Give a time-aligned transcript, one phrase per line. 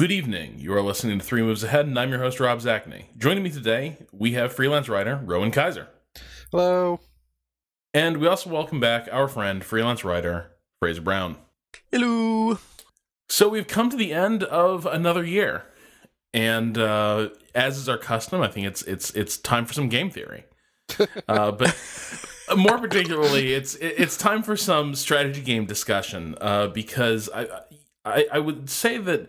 [0.00, 0.54] Good evening.
[0.56, 3.14] You are listening to Three Moves Ahead, and I'm your host, Rob Zacny.
[3.18, 5.88] Joining me today, we have freelance writer Rowan Kaiser.
[6.50, 7.00] Hello.
[7.92, 11.36] And we also welcome back our friend, freelance writer Fraser Brown.
[11.92, 12.58] Hello.
[13.28, 15.66] So we've come to the end of another year,
[16.32, 20.08] and uh, as is our custom, I think it's it's it's time for some game
[20.08, 20.46] theory.
[21.28, 21.76] Uh, but
[22.56, 27.46] more particularly, it's it's time for some strategy game discussion uh, because I,
[28.06, 29.28] I I would say that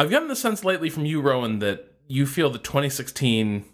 [0.00, 3.66] I've gotten the sense lately from you, Rowan, that you feel that 2016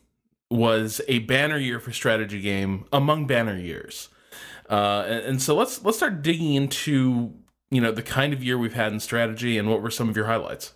[0.50, 4.08] was a banner year for strategy game among banner years.
[4.68, 7.32] Uh, and, so let's let's start digging into
[7.70, 10.16] you know the kind of year we've had in strategy and what were some of
[10.16, 10.74] your highlights.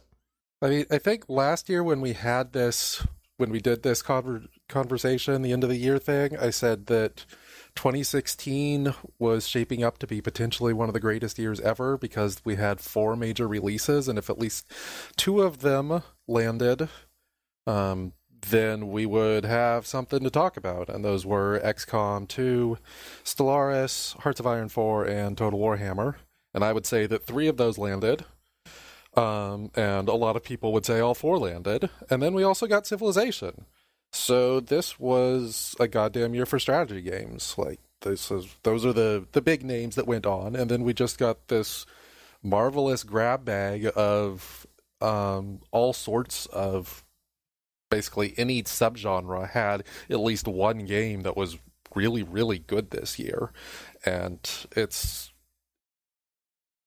[0.63, 3.05] I mean, I think last year when we had this,
[3.37, 7.27] when we did this conver- conversation, the end of the year thing, I said that
[7.75, 12.57] 2016 was shaping up to be potentially one of the greatest years ever because we
[12.57, 14.71] had four major releases, and if at least
[15.17, 16.89] two of them landed,
[17.67, 18.13] um,
[18.49, 20.89] then we would have something to talk about.
[20.89, 22.79] And those were XCOM 2,
[23.25, 26.17] Stellaris, Hearts of Iron 4, and Total Warhammer.
[26.55, 28.25] And I would say that three of those landed.
[29.17, 31.91] Um, and a lot of people would say all four landed.
[32.09, 33.67] And then we also got Civilization.
[34.13, 37.55] So this was a goddamn year for strategy games.
[37.57, 40.93] Like this is those are the the big names that went on, and then we
[40.93, 41.87] just got this
[42.43, 44.67] marvelous grab bag of
[45.01, 47.05] um, all sorts of
[47.91, 51.59] basically any subgenre had at least one game that was
[51.95, 53.53] really really good this year,
[54.05, 55.30] and it's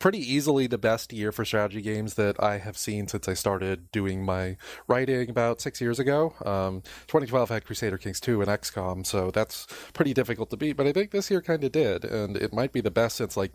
[0.03, 3.89] pretty easily the best year for strategy games that I have seen since I started
[3.93, 6.33] doing my writing about six years ago.
[6.43, 10.87] Um, 2012 had Crusader Kings 2 and XCOM, so that's pretty difficult to beat, but
[10.87, 13.53] I think this year kind of did, and it might be the best since like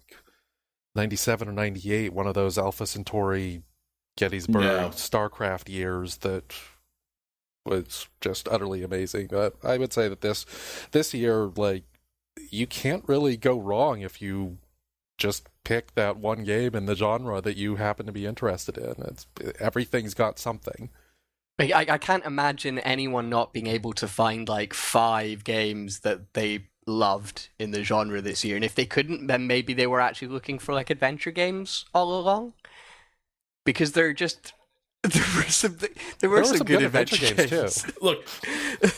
[0.95, 3.61] 97 or 98, one of those Alpha Centauri,
[4.17, 4.89] Gettysburg, yeah.
[4.89, 6.55] StarCraft years that
[7.67, 9.27] was just utterly amazing.
[9.27, 10.47] But I would say that this
[10.93, 11.85] this year, like,
[12.51, 14.57] you can't really go wrong if you
[15.19, 18.95] just pick that one game in the genre that you happen to be interested in.
[19.07, 19.27] It's
[19.61, 20.91] everything's got something.
[21.61, 26.69] I, I can't imagine anyone not being able to find like five games that they
[26.87, 28.55] loved in the genre this year.
[28.55, 32.19] And if they couldn't, then maybe they were actually looking for like adventure games all
[32.19, 32.55] along.
[33.65, 34.53] Because they're just
[35.03, 37.95] there were some there were, there were some, some, good, good adventure, adventure, games, games.
[37.95, 37.99] too.
[38.03, 38.27] Look,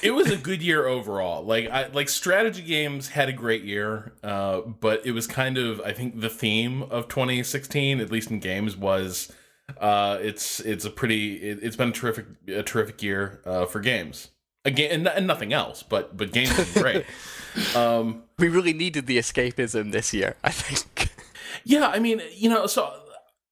[0.02, 1.44] it was a good year overall.
[1.44, 5.78] Like I like strategy games had a great year, uh, but it was kind of
[5.82, 9.30] I think the theme of 2016, at least in games, was
[9.78, 13.80] uh, it's it's a pretty it, has been a terrific a terrific year uh, for
[13.80, 14.30] games.
[14.64, 17.04] Again, and, and nothing else, but but games are great.
[17.76, 21.10] um, we really needed the escapism this year, I think.
[21.64, 22.99] Yeah, I mean, you know, so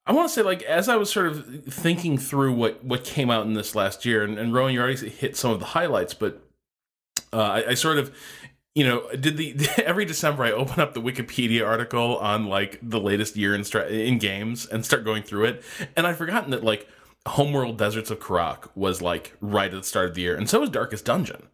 [0.08, 3.30] I want to say, like, as I was sort of thinking through what what came
[3.30, 6.14] out in this last year, and, and Rowan, you already hit some of the highlights,
[6.14, 6.42] but
[7.30, 8.16] uh, I, I, sort of,
[8.74, 9.54] you know, did the
[9.86, 14.16] every December I open up the Wikipedia article on like the latest year in in
[14.16, 15.62] games and start going through it,
[15.94, 16.88] and I'd forgotten that like
[17.26, 20.60] Homeworld Deserts of Kharak was like right at the start of the year, and so
[20.60, 21.48] was Darkest Dungeon.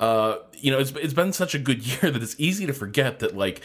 [0.00, 3.18] Uh, you know, it's it's been such a good year that it's easy to forget
[3.18, 3.60] that like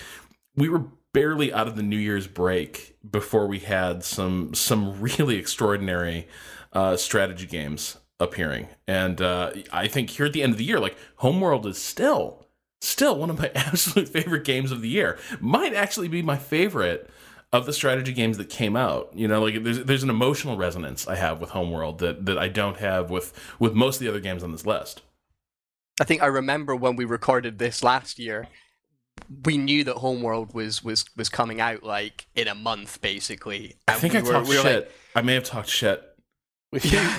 [0.57, 5.37] we were barely out of the New Year's break before we had some some really
[5.37, 6.27] extraordinary
[6.73, 10.79] uh, strategy games appearing, and uh, I think here at the end of the year,
[10.79, 12.47] like Homeworld is still
[12.81, 15.17] still one of my absolute favorite games of the year.
[15.39, 17.09] Might actually be my favorite
[17.53, 19.11] of the strategy games that came out.
[19.13, 22.47] You know, like there's there's an emotional resonance I have with Homeworld that that I
[22.47, 25.01] don't have with with most of the other games on this list.
[25.99, 28.47] I think I remember when we recorded this last year
[29.45, 33.75] we knew that Homeworld was was was coming out like in a month, basically.
[33.87, 34.85] I think we I were, talked we shit.
[34.85, 36.03] Like, I may have talked shit.
[36.83, 37.17] Yeah.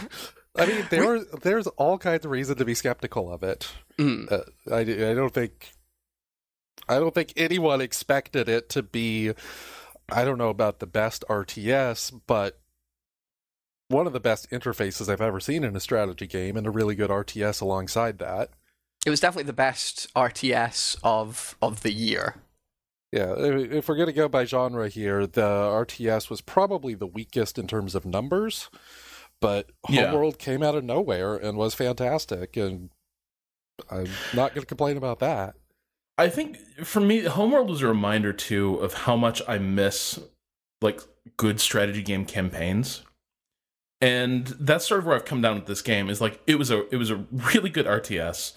[0.57, 3.71] I mean, there we, there's all kinds of reason to be skeptical of it.
[3.97, 4.31] Mm.
[4.31, 4.41] Uh,
[4.73, 5.71] I, I don't think
[6.89, 9.33] I don't think anyone expected it to be.
[10.11, 12.59] I don't know about the best RTS, but
[13.89, 16.95] one of the best interfaces I've ever seen in a strategy game, and a really
[16.95, 18.51] good RTS alongside that
[19.07, 22.37] it was definitely the best RTS of of the year.
[23.13, 27.59] Yeah, if we're going to go by genre here, the RTS was probably the weakest
[27.59, 28.69] in terms of numbers,
[29.41, 30.07] but yeah.
[30.07, 32.91] Homeworld came out of nowhere and was fantastic, and
[33.91, 35.55] I'm not going to complain about that.
[36.19, 40.19] I think for me, Homeworld was a reminder too of how much I miss
[40.83, 41.01] like
[41.37, 43.05] good strategy game campaigns.
[44.01, 46.71] And that's sort of where I've come down with this game is like it was
[46.71, 47.25] a it was a
[47.55, 48.57] really good RTS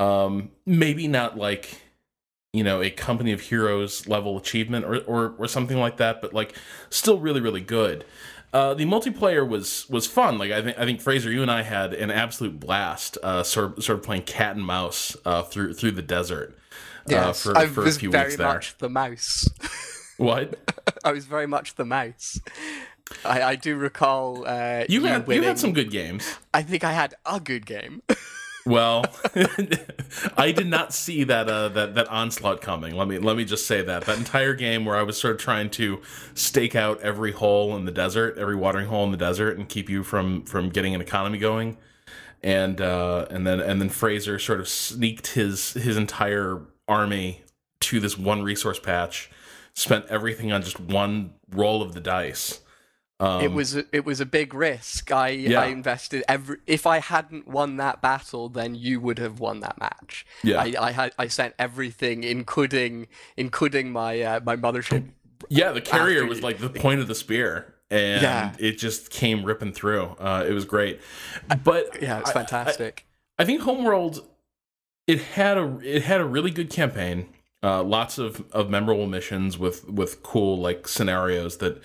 [0.00, 1.80] um, maybe not like
[2.52, 6.34] you know a company of heroes level achievement or, or or something like that but
[6.34, 6.54] like
[6.90, 8.04] still really really good
[8.52, 10.36] Uh, the multiplayer was was fun.
[10.36, 13.78] Like I think I think Fraser, you and I had an absolute blast, uh, sort
[13.78, 16.58] of, sort of playing cat and mouse uh, through through the desert.
[17.06, 18.46] uh, Yes, for, I for was a few very weeks there.
[18.48, 19.48] much the mouse.
[20.16, 20.58] What
[21.04, 22.40] I was very much the mouse.
[23.24, 25.26] I, I do recall uh, you you, had?
[25.28, 25.42] winning.
[25.42, 26.22] You had some good games.
[26.52, 28.02] I think I had a good game.
[28.66, 29.04] Well,
[30.36, 32.94] I did not see that uh, that that onslaught coming.
[32.94, 35.40] Let me let me just say that that entire game where I was sort of
[35.40, 36.00] trying to
[36.34, 39.88] stake out every hole in the desert, every watering hole in the desert, and keep
[39.88, 41.78] you from from getting an economy going,
[42.42, 47.42] and uh, and then and then Fraser sort of sneaked his his entire army
[47.80, 49.30] to this one resource patch,
[49.74, 52.60] spent everything on just one roll of the dice.
[53.20, 55.12] Um, it was a, it was a big risk.
[55.12, 55.60] I Yeah.
[55.60, 56.56] I invested every.
[56.66, 60.26] If I hadn't won that battle, then you would have won that match.
[60.42, 60.60] Yeah.
[60.60, 65.08] I I had I sent everything, including including my uh, my mothership.
[65.48, 68.52] Yeah, the carrier was like the point of the spear, and Yeah.
[68.58, 70.16] it just came ripping through.
[70.18, 71.00] Uh, it was great,
[71.64, 73.06] but Yeah, it's I- fantastic.
[73.38, 74.26] I, I think Homeworld
[75.06, 77.28] it had a it had a really good campaign.
[77.62, 81.82] Uh, lots of, of memorable missions with with cool like scenarios that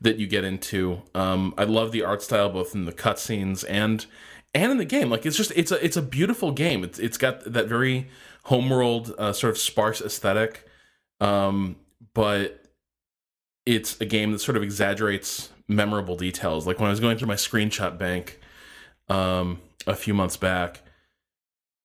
[0.00, 1.02] that you get into.
[1.14, 4.06] Um, I love the art style both in the cutscenes and
[4.54, 5.10] and in the game.
[5.10, 6.84] Like it's just it's a it's a beautiful game.
[6.84, 8.08] It's it's got that very
[8.44, 10.66] homeworld uh, sort of sparse aesthetic,
[11.20, 11.76] um,
[12.14, 12.64] but
[13.64, 16.66] it's a game that sort of exaggerates memorable details.
[16.66, 18.40] Like when I was going through my screenshot bank
[19.08, 20.82] um, a few months back,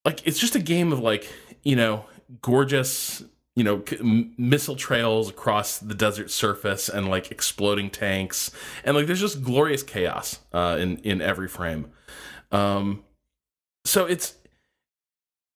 [0.05, 1.27] like it's just a game of like
[1.63, 2.05] you know
[2.41, 3.23] gorgeous
[3.55, 8.51] you know m- missile trails across the desert surface and like exploding tanks
[8.83, 11.91] and like there's just glorious chaos uh, in in every frame.
[12.51, 13.03] Um,
[13.85, 14.35] so it's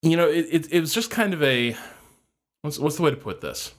[0.01, 1.75] you know it, it it was just kind of a
[2.61, 3.73] what's what's the way to put this?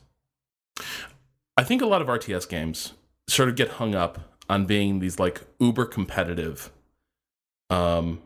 [1.56, 2.92] I think a lot of RTS games
[3.28, 6.70] sort of get hung up on being these like uber competitive
[7.70, 8.20] um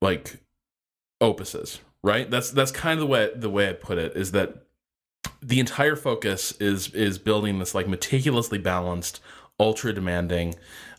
[0.00, 0.38] like
[1.22, 2.30] opuses, right?
[2.30, 4.66] That's that's kind of the way the way I put it is that
[5.42, 9.20] the entire focus is is building this like meticulously balanced,
[9.58, 10.54] ultra demanding,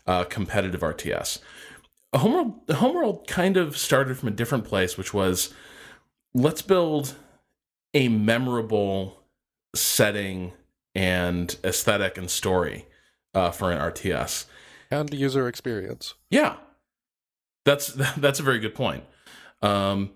[0.06, 1.38] uh, competitive RTS.
[2.14, 5.52] Homeworld the Homeworld kind of started from a different place, which was
[6.34, 7.14] let's build
[7.94, 9.22] a memorable
[9.74, 10.52] setting
[10.94, 12.86] and aesthetic and story
[13.34, 14.46] uh, for an RTS.
[14.90, 16.14] and user experience.
[16.30, 16.56] Yeah,
[17.64, 19.04] that's that's a very good point.
[19.62, 20.10] Um,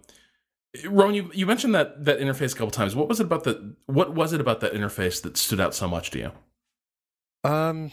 [0.86, 2.96] Rowan, you, you mentioned that that interface a couple times.
[2.96, 5.86] What was it about the what was it about that interface that stood out so
[5.86, 6.32] much to you?
[7.48, 7.92] Um,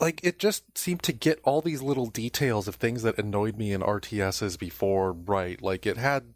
[0.00, 3.72] like it just seemed to get all these little details of things that annoyed me
[3.72, 5.60] in RTSs before right.
[5.62, 6.34] Like it had,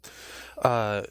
[0.63, 1.03] uh,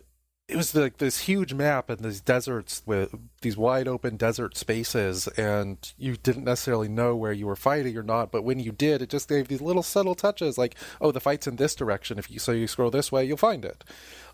[0.49, 5.29] it was like this huge map and these deserts with these wide open desert spaces,
[5.29, 8.33] and you didn't necessarily know where you were fighting or not.
[8.33, 11.47] But when you did, it just gave these little subtle touches, like oh, the fight's
[11.47, 12.19] in this direction.
[12.19, 13.85] If you so you scroll this way, you'll find it.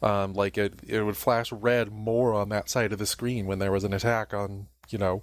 [0.02, 3.58] Um, like it, it would flash red more on that side of the screen when
[3.58, 5.20] there was an attack on you know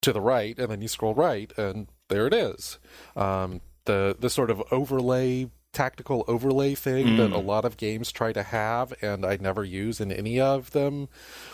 [0.00, 2.78] to the right, and then you scroll right, and there it is.
[3.14, 7.34] Um, the the sort of overlay, tactical overlay thing that Mm.
[7.34, 11.08] a lot of games try to have, and I never use in any of them,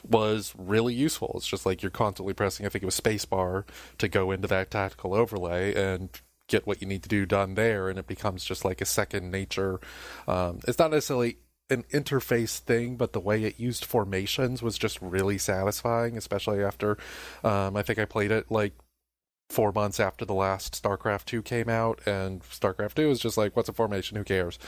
[0.09, 1.35] was really useful.
[1.37, 2.65] It's just like you're constantly pressing.
[2.65, 3.65] I think it was spacebar
[3.99, 6.09] to go into that tactical overlay and
[6.49, 9.31] get what you need to do done there, and it becomes just like a second
[9.31, 9.81] nature.
[10.29, 15.03] Um, it's not necessarily an interface thing, but the way it used formations was just
[15.03, 16.97] really satisfying, especially after
[17.43, 18.73] um, I think I played it like
[19.49, 23.57] four months after the last StarCraft 2 came out, and StarCraft 2 is just like,
[23.57, 24.17] what's a formation?
[24.17, 24.59] Who cares?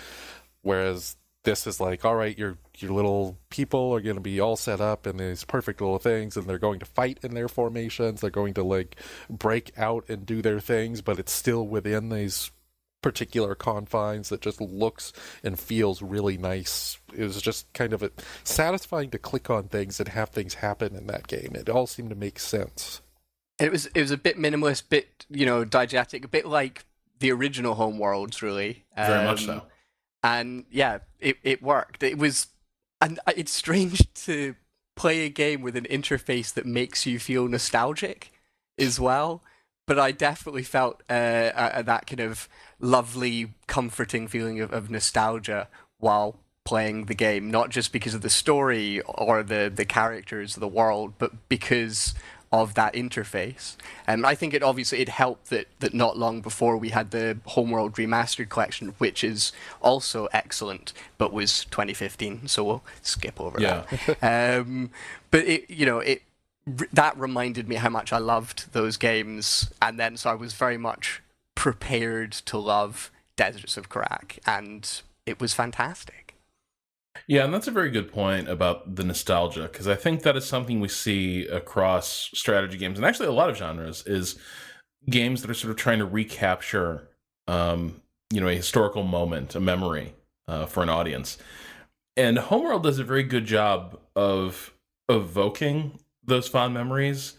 [0.62, 4.56] Whereas this is like, all right, your your little people are going to be all
[4.56, 8.20] set up in these perfect little things, and they're going to fight in their formations.
[8.20, 8.97] They're going to like
[9.30, 12.50] break out and do their things, but it's still within these
[13.00, 16.99] particular confines that just looks and feels really nice.
[17.14, 18.11] It was just kind of a,
[18.44, 21.52] satisfying to click on things and have things happen in that game.
[21.54, 23.00] It all seemed to make sense.
[23.61, 26.85] It was it was a bit minimalist, bit you know didactic, a bit like
[27.19, 28.85] the original Homeworlds, really.
[28.97, 29.62] Very much Um, so.
[30.23, 32.03] and yeah, it it worked.
[32.03, 32.49] It was,
[33.00, 34.55] and it's strange to
[34.97, 38.33] play a game with an interface that makes you feel nostalgic
[38.79, 39.43] as well.
[39.87, 42.47] But I definitely felt uh, uh, that kind of
[42.79, 48.29] lovely, comforting feeling of, of nostalgia while playing the game, not just because of the
[48.29, 52.15] story or the the characters, of the world, but because
[52.50, 53.76] of that interface.
[54.07, 57.38] And I think it obviously it helped that that not long before we had the
[57.47, 59.52] Homeworld Remastered collection, which is
[59.83, 62.49] also excellent, but was 2015.
[62.49, 63.85] So we'll skip over Yeah.
[64.07, 64.59] that.
[64.61, 64.90] Um,
[65.31, 66.23] but it, you know, it
[66.93, 70.76] that reminded me how much I loved those games, and then so I was very
[70.78, 71.23] much
[71.55, 76.27] prepared to love Deserts of Kharak, and it was fantastic.
[77.26, 80.46] Yeah, and that's a very good point about the nostalgia because I think that is
[80.46, 84.38] something we see across strategy games and actually a lot of genres is
[85.08, 87.08] games that are sort of trying to recapture,
[87.46, 88.00] um,
[88.32, 90.14] you know, a historical moment, a memory
[90.46, 91.38] uh, for an audience.
[92.16, 94.72] And Homeworld does a very good job of
[95.08, 97.34] evoking those fond memories,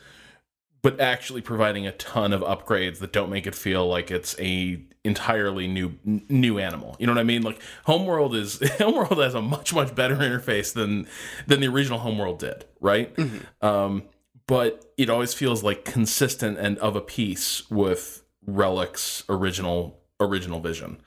[0.82, 4.82] but actually providing a ton of upgrades that don't make it feel like it's a
[5.10, 6.96] entirely new new animal.
[7.00, 7.42] You know what I mean?
[7.42, 11.08] Like Homeworld is Homeworld has a much much better interface than
[11.48, 13.14] than the original Homeworld did, right?
[13.16, 13.66] Mm-hmm.
[13.66, 14.04] Um,
[14.48, 21.02] but it always feels like consistent and of a piece with Relic's original original vision,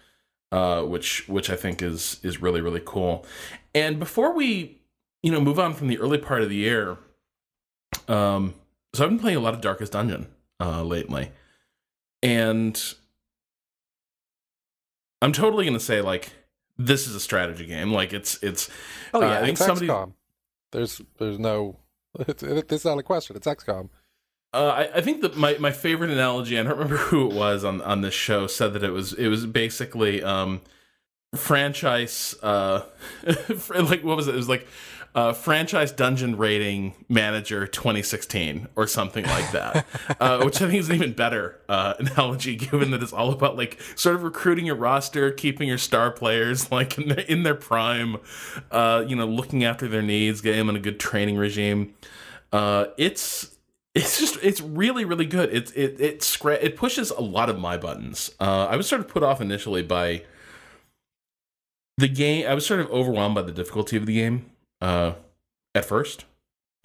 [0.52, 3.24] uh, which which I think is is really really cool.
[3.74, 4.80] And before we
[5.22, 6.98] you know move on from the early part of the year
[8.08, 8.54] um,
[8.94, 10.28] so I've been playing a lot of Darkest Dungeon
[10.60, 11.30] uh, lately,
[12.22, 12.94] and
[15.22, 16.32] I'm totally gonna say like
[16.76, 17.92] this is a strategy game.
[17.92, 18.68] Like it's it's.
[19.14, 19.86] Oh yeah, uh, I think it's somebody.
[19.86, 20.12] XCOM.
[20.72, 21.76] There's there's no.
[22.28, 23.36] It's, it's not a question.
[23.36, 23.88] It's XCOM.
[24.52, 27.64] Uh, I, I, think that my, my favorite analogy, I don't remember who it was
[27.64, 30.60] on, on this show, said that it was it was basically um,
[31.34, 32.82] franchise uh,
[33.74, 34.34] like what was it?
[34.34, 34.66] It was like
[35.14, 39.86] uh, franchise dungeon rating manager 2016 or something like that,
[40.20, 43.56] uh, which I think is an even better uh, analogy, given that it's all about
[43.56, 47.54] like sort of recruiting your roster, keeping your star players like in their, in their
[47.54, 48.16] prime,
[48.70, 51.94] uh, you know, looking after their needs, getting them in a good training regime.
[52.52, 53.56] Uh, it's
[53.94, 55.54] it's just it's really really good.
[55.54, 58.30] It it it scra- it pushes a lot of my buttons.
[58.40, 60.24] Uh, I was sort of put off initially by
[61.98, 62.46] the game.
[62.46, 64.51] I was sort of overwhelmed by the difficulty of the game
[64.82, 65.14] uh,
[65.74, 66.26] at first.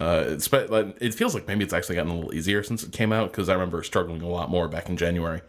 [0.00, 3.12] Uh, it's, it feels like maybe it's actually gotten a little easier since it came
[3.12, 5.42] out because I remember struggling a lot more back in January.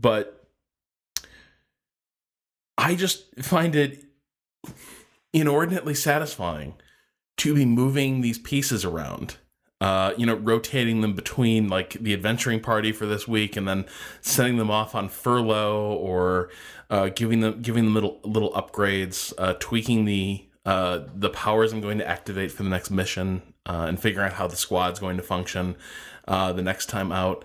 [0.00, 0.48] But
[2.78, 4.02] I just find it
[5.34, 6.74] inordinately satisfying
[7.36, 9.36] to be moving these pieces around.
[9.80, 13.84] Uh, you know, rotating them between like the adventuring party for this week and then
[14.22, 16.48] sending them off on furlough or
[16.88, 21.80] uh, giving them giving them little little upgrades, uh, tweaking the uh, the powers I'm
[21.80, 25.16] going to activate for the next mission, uh, and figuring out how the squad's going
[25.16, 25.76] to function
[26.26, 27.44] uh, the next time out.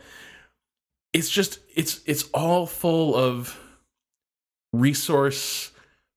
[1.13, 3.59] It's just it's it's all full of
[4.73, 5.71] resource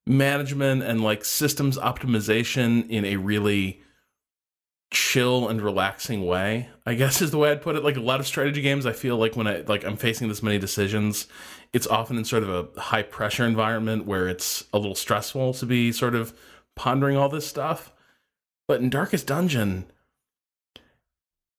[0.07, 3.81] management and like systems optimization in a really
[4.91, 8.21] chill and relaxing way i guess is the way i'd put it like a lot
[8.21, 11.27] of strategy games i feel like when i like i'm facing this many decisions
[11.73, 15.65] it's often in sort of a high pressure environment where it's a little stressful to
[15.65, 16.35] be sort of
[16.77, 17.93] pondering all this stuff.
[18.69, 19.87] But in Darkest Dungeon,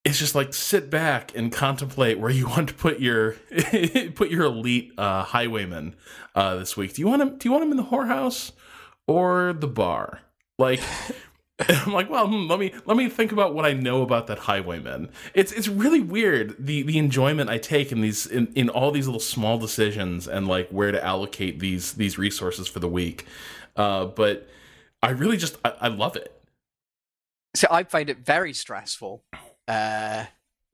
[0.03, 3.33] it's just like sit back and contemplate where you want to put your
[4.15, 5.95] put your elite uh, highwayman
[6.35, 6.93] uh, this week.
[6.93, 7.37] Do you want him?
[7.37, 8.51] Do you want him in the whorehouse
[9.07, 10.21] or the bar?
[10.59, 10.81] Like,
[11.69, 14.39] I'm like, well, hmm, let me let me think about what I know about that
[14.39, 15.09] highwayman.
[15.33, 19.07] It's it's really weird the the enjoyment I take in these in, in all these
[19.07, 23.25] little small decisions and like where to allocate these these resources for the week.
[23.75, 24.47] Uh, but
[25.03, 26.33] I really just I, I love it.
[27.55, 29.23] So I find it very stressful.
[29.67, 30.25] Uh,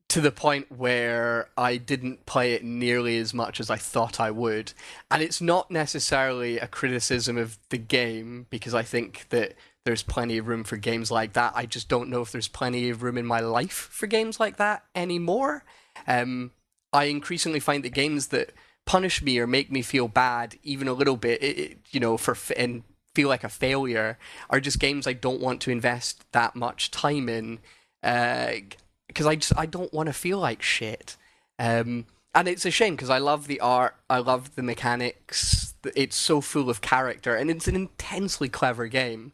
[0.08, 4.32] to the point where I didn't play it nearly as much as I thought I
[4.32, 4.72] would.
[5.08, 10.38] And it's not necessarily a criticism of the game, because I think that there's plenty
[10.38, 11.52] of room for games like that.
[11.54, 14.56] I just don't know if there's plenty of room in my life for games like
[14.56, 15.64] that anymore.
[16.08, 16.50] Um,
[16.92, 18.50] I increasingly find that games that
[18.86, 22.16] punish me or make me feel bad, even a little bit, it, it, you know,
[22.16, 22.82] for and
[23.14, 27.28] feel like a failure are just games I don't want to invest that much time
[27.28, 27.58] in
[28.02, 31.16] because uh, I just I don't want to feel like shit.
[31.58, 35.74] Um, and it's a shame because I love the art, I love the mechanics.
[35.96, 39.32] It's so full of character, and it's an intensely clever game.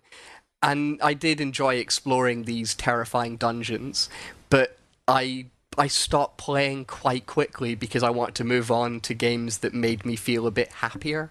[0.62, 4.08] And I did enjoy exploring these terrifying dungeons,
[4.48, 5.46] but I
[5.78, 10.06] I stopped playing quite quickly because I want to move on to games that made
[10.06, 11.30] me feel a bit happier.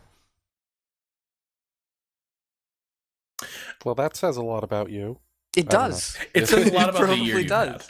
[3.84, 5.20] Well, that says a lot about you.
[5.56, 6.18] It does.
[6.34, 7.88] It says a lot about the year you does.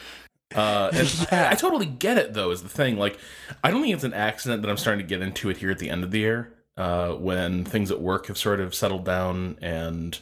[0.52, 0.60] Had.
[0.60, 1.48] Uh, yeah.
[1.50, 2.52] I, I, totally get it though.
[2.52, 3.18] Is the thing like
[3.64, 5.80] I don't think it's an accident that I'm starting to get into it here at
[5.80, 9.58] the end of the year uh, when things at work have sort of settled down
[9.62, 10.18] and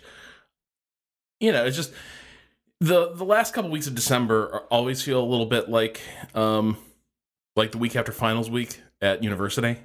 [1.40, 1.94] you know it's just
[2.80, 6.02] the the last couple weeks of December always feel a little bit like
[6.34, 6.78] um
[7.56, 9.78] like the week after finals week at university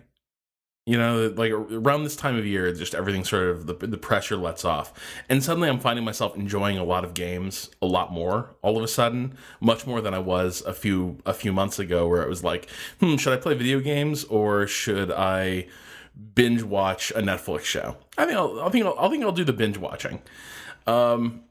[0.88, 4.38] You know, like around this time of year, just everything sort of the, the pressure
[4.38, 4.94] lets off,
[5.28, 8.56] and suddenly I'm finding myself enjoying a lot of games a lot more.
[8.62, 12.08] All of a sudden, much more than I was a few a few months ago,
[12.08, 15.66] where it was like, hmm, should I play video games or should I
[16.34, 17.98] binge watch a Netflix show?
[18.16, 20.22] I think I'll, I think I'll, I think I'll do the binge watching.
[20.86, 21.42] Um,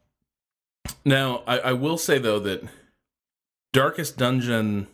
[1.06, 2.64] now I, I will say though that
[3.72, 4.88] Darkest Dungeon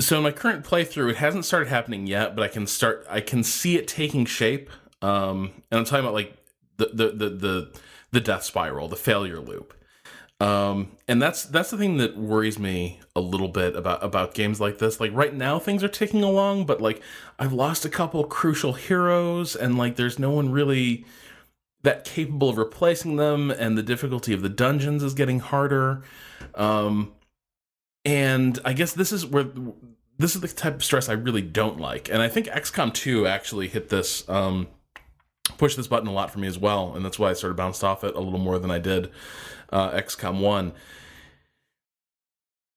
[0.00, 3.06] so in my current playthrough, it hasn't started happening yet, but I can start.
[3.08, 4.70] I can see it taking shape.
[5.02, 6.36] Um, and I'm talking about like
[6.76, 7.80] the the the the,
[8.12, 9.74] the death spiral, the failure loop.
[10.40, 14.60] Um, and that's that's the thing that worries me a little bit about about games
[14.60, 14.98] like this.
[14.98, 17.02] Like right now, things are ticking along, but like
[17.38, 21.04] I've lost a couple crucial heroes, and like there's no one really
[21.82, 26.02] that capable of replacing them, and the difficulty of the dungeons is getting harder.
[26.54, 27.12] Um,
[28.04, 29.46] and I guess this is where
[30.18, 32.08] this is the type of stress I really don't like.
[32.10, 34.68] And I think XCOM 2 actually hit this um
[35.58, 37.56] pushed this button a lot for me as well, and that's why I sort of
[37.56, 39.10] bounced off it a little more than I did
[39.70, 40.72] uh, XCOM 1.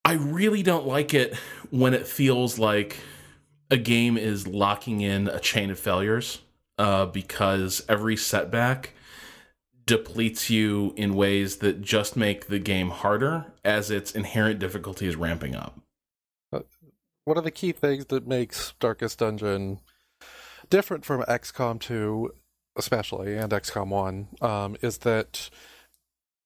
[0.06, 1.36] I really don't like it
[1.70, 2.98] when it feels like
[3.72, 6.42] a game is locking in a chain of failures
[6.78, 8.94] uh, because every setback
[9.86, 15.16] depletes you in ways that just make the game harder as its inherent difficulty is
[15.16, 15.80] ramping up.
[16.52, 16.60] Uh,
[17.26, 19.80] one of the key things that makes Darkest Dungeon
[20.70, 22.34] different from XCOM 2,
[22.76, 25.50] especially, and XCOM 1, um, is that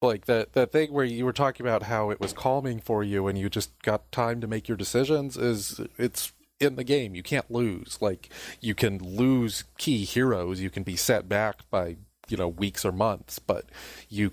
[0.02, 3.28] like that that thing where you were talking about how it was calming for you
[3.28, 7.16] and you just got time to make your decisions is it's in the game.
[7.16, 7.98] You can't lose.
[8.02, 8.30] Like
[8.62, 10.62] you can lose key heroes.
[10.62, 11.98] You can be set back by
[12.30, 13.66] you know weeks or months but
[14.10, 14.32] you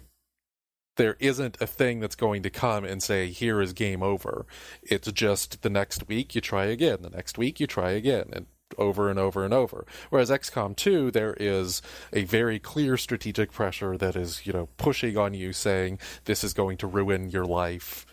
[0.97, 4.47] there isn't a thing that's going to come and say here is game over.
[4.83, 8.47] It's just the next week you try again the next week you try again and
[8.79, 9.87] over and over and over.
[10.11, 11.83] Whereas XCOM 2 there is
[12.13, 16.55] a very clear strategic pressure that is you know pushing on you saying this is
[16.55, 18.07] going to ruin your life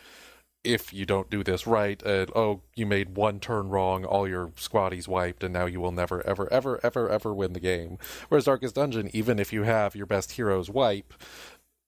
[0.63, 4.49] if you don't do this right, and oh, you made one turn wrong, all your
[4.49, 7.97] squaddies wiped, and now you will never, ever, ever, ever, ever win the game.
[8.29, 11.13] Whereas Darkest Dungeon, even if you have your best heroes wipe,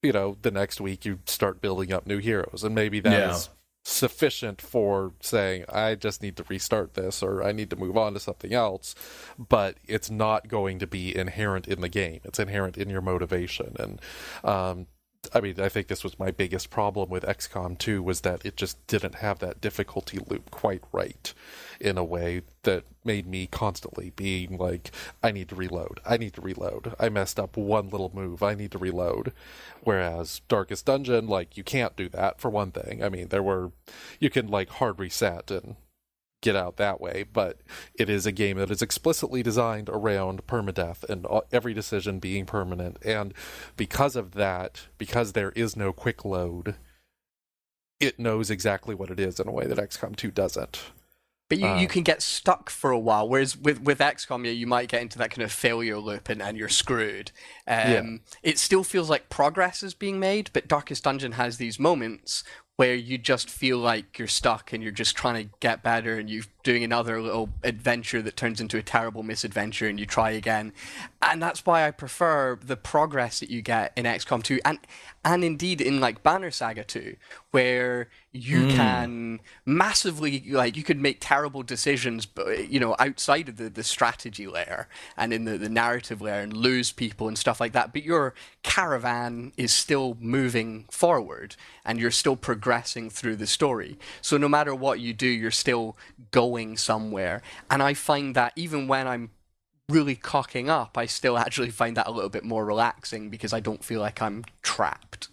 [0.02, 3.32] you know, the next week you start building up new heroes, and maybe that yeah.
[3.32, 3.50] is
[3.86, 8.14] sufficient for saying I just need to restart this or I need to move on
[8.14, 8.96] to something else,
[9.38, 12.22] but it's not going to be inherent in the game.
[12.24, 14.02] It's inherent in your motivation, and
[14.44, 14.88] um,
[15.32, 18.58] I mean, I think this was my biggest problem with XCOM 2 was that it
[18.58, 21.34] just didn't have that difficulty loop quite right
[21.80, 26.00] in a way that made me constantly being like, I need to reload.
[26.06, 26.96] I need to reload.
[27.00, 28.44] I messed up one little move.
[28.44, 29.34] I need to reload.
[29.82, 33.04] Whereas Darkest Dungeon, like, you can't do that for one thing.
[33.04, 33.72] I mean, there were,
[34.20, 35.76] you can like hard reset and
[36.44, 37.62] get out that way, but
[37.96, 42.98] it is a game that is explicitly designed around permadeath and every decision being permanent.
[43.04, 43.34] And
[43.76, 46.76] because of that, because there is no quick load,
[48.00, 50.82] it knows exactly what it is in a way that XCOM 2 doesn't.
[51.50, 54.52] But you, uh, you can get stuck for a while, whereas with, with XCOM, yeah,
[54.52, 57.32] you might get into that kind of failure loop and, and you're screwed.
[57.68, 58.02] Um, yeah.
[58.42, 62.44] It still feels like progress is being made, but Darkest Dungeon has these moments
[62.76, 66.30] where you just feel like you're stuck and you're just trying to get better and
[66.30, 70.73] you're doing another little adventure that turns into a terrible misadventure and you try again.
[71.21, 74.80] And that's why I prefer the progress that you get in XCOM 2 and
[75.26, 77.15] and indeed in like Banner Saga 2
[77.52, 78.71] where you mm.
[78.71, 83.84] can massively like you could make terrible decisions but you know outside of the, the
[83.84, 87.93] strategy layer and in the, the narrative layer and lose people and stuff like that
[87.93, 94.36] but your caravan is still moving forward and you're still progressing through the story so
[94.36, 95.95] no matter what you do you're still
[96.32, 99.30] going somewhere and i find that even when i'm
[99.89, 103.60] really cocking up, I still actually find that a little bit more relaxing because I
[103.60, 105.30] don't feel like I'm trapped.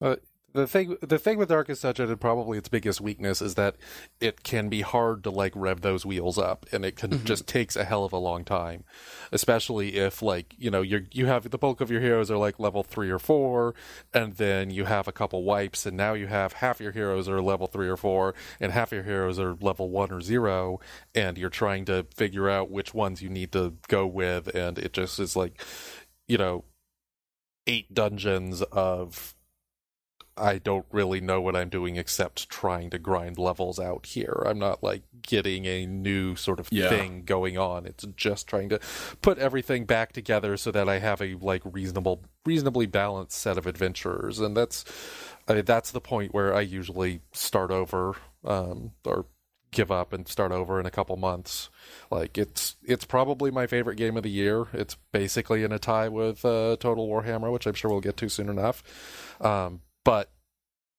[0.00, 0.16] Uh,
[0.56, 3.76] the thing the thing with Darkest Dungeon and probably its biggest weakness is that
[4.20, 7.24] it can be hard to like rev those wheels up and it can mm-hmm.
[7.24, 8.84] just takes a hell of a long time
[9.30, 12.58] especially if like you know you you have the bulk of your heroes are like
[12.58, 13.74] level 3 or 4
[14.14, 17.42] and then you have a couple wipes and now you have half your heroes are
[17.42, 20.80] level 3 or 4 and half your heroes are level 1 or 0
[21.14, 24.92] and you're trying to figure out which ones you need to go with and it
[24.94, 25.60] just is like
[26.26, 26.64] you know
[27.66, 29.35] eight dungeons of
[30.36, 34.42] I don't really know what I'm doing except trying to grind levels out here.
[34.46, 36.88] I'm not like getting a new sort of yeah.
[36.88, 37.86] thing going on.
[37.86, 38.80] It's just trying to
[39.22, 43.66] put everything back together so that I have a like reasonable reasonably balanced set of
[43.66, 44.84] adventurers and that's
[45.48, 49.26] I mean, that's the point where I usually start over um, or
[49.70, 51.70] give up and start over in a couple months.
[52.10, 54.66] Like it's it's probably my favorite game of the year.
[54.72, 58.28] It's basically in a tie with uh, Total Warhammer, which I'm sure we'll get to
[58.28, 58.82] soon enough.
[59.40, 60.30] Um, but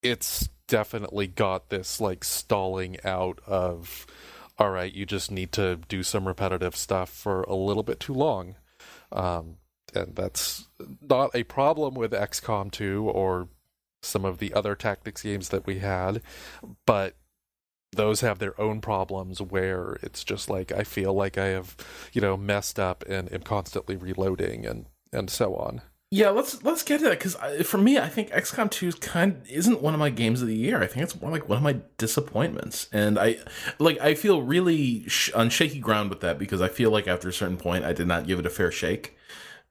[0.03, 4.05] it's definitely got this like stalling out of
[4.59, 8.13] all right, you just need to do some repetitive stuff for a little bit too
[8.13, 8.55] long.
[9.11, 9.57] Um,
[9.93, 10.67] and that's
[11.07, 13.49] not a problem with XCOM 2 or
[14.01, 16.21] some of the other tactics games that we had,
[16.85, 17.15] but
[17.93, 21.77] those have their own problems where it's just like I feel like I have,
[22.13, 25.81] you know, messed up and am constantly reloading and and so on.
[26.09, 27.35] Yeah, let's let's get to that because
[27.67, 30.55] for me, I think XCOM 2 is kind isn't one of my games of the
[30.55, 30.81] year.
[30.81, 33.39] I think it's more like one of my disappointments, and I
[33.77, 37.27] like I feel really sh- on shaky ground with that because I feel like after
[37.27, 39.17] a certain point, I did not give it a fair shake.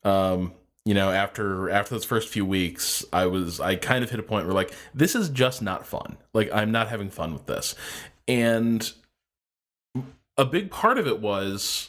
[0.04, 0.52] Um,
[0.84, 4.22] you know, after after those first few weeks, I was I kind of hit a
[4.22, 6.18] point where like this is just not fun.
[6.34, 7.74] Like I'm not having fun with this,
[8.28, 8.92] and
[10.36, 11.88] a big part of it was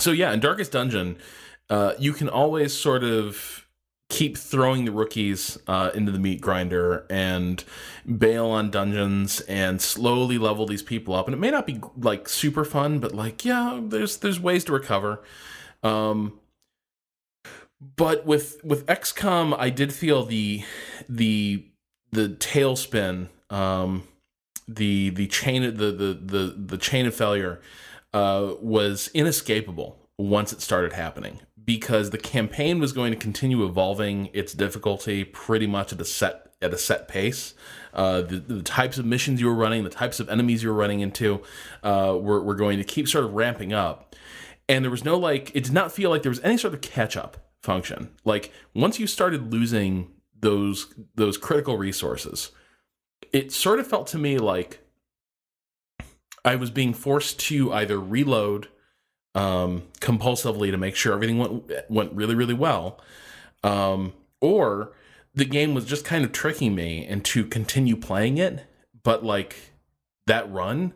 [0.00, 1.16] so yeah in Darkest Dungeon
[1.70, 3.64] uh, you can always sort of
[4.10, 7.64] keep throwing the rookies uh, into the meat grinder and
[8.18, 11.26] bail on dungeons and slowly level these people up.
[11.26, 14.72] And it may not be like super fun, but like yeah, there's there's ways to
[14.72, 15.22] recover.
[15.82, 16.38] Um,
[17.96, 20.64] but with with XCOM, I did feel the
[21.08, 21.64] the
[22.12, 24.04] the tailspin, um,
[24.68, 27.60] the the chain the the the the chain of failure
[28.12, 34.28] uh, was inescapable once it started happening because the campaign was going to continue evolving
[34.32, 37.54] its difficulty pretty much at a set at a set pace.
[37.92, 40.74] Uh, the, the, types of missions you were running, the types of enemies you were
[40.74, 41.42] running into,
[41.82, 44.16] uh, were, were going to keep sort of ramping up.
[44.68, 46.80] And there was no like, it did not feel like there was any sort of
[46.80, 48.10] catch up function.
[48.24, 52.50] Like once you started losing those those critical resources,
[53.32, 54.80] it sort of felt to me like
[56.44, 58.68] I was being forced to either reload
[59.34, 63.00] um, compulsively to make sure everything went went really really well,
[63.62, 64.92] um, or
[65.34, 68.64] the game was just kind of tricking me into continue playing it,
[69.02, 69.72] but like
[70.26, 70.92] that run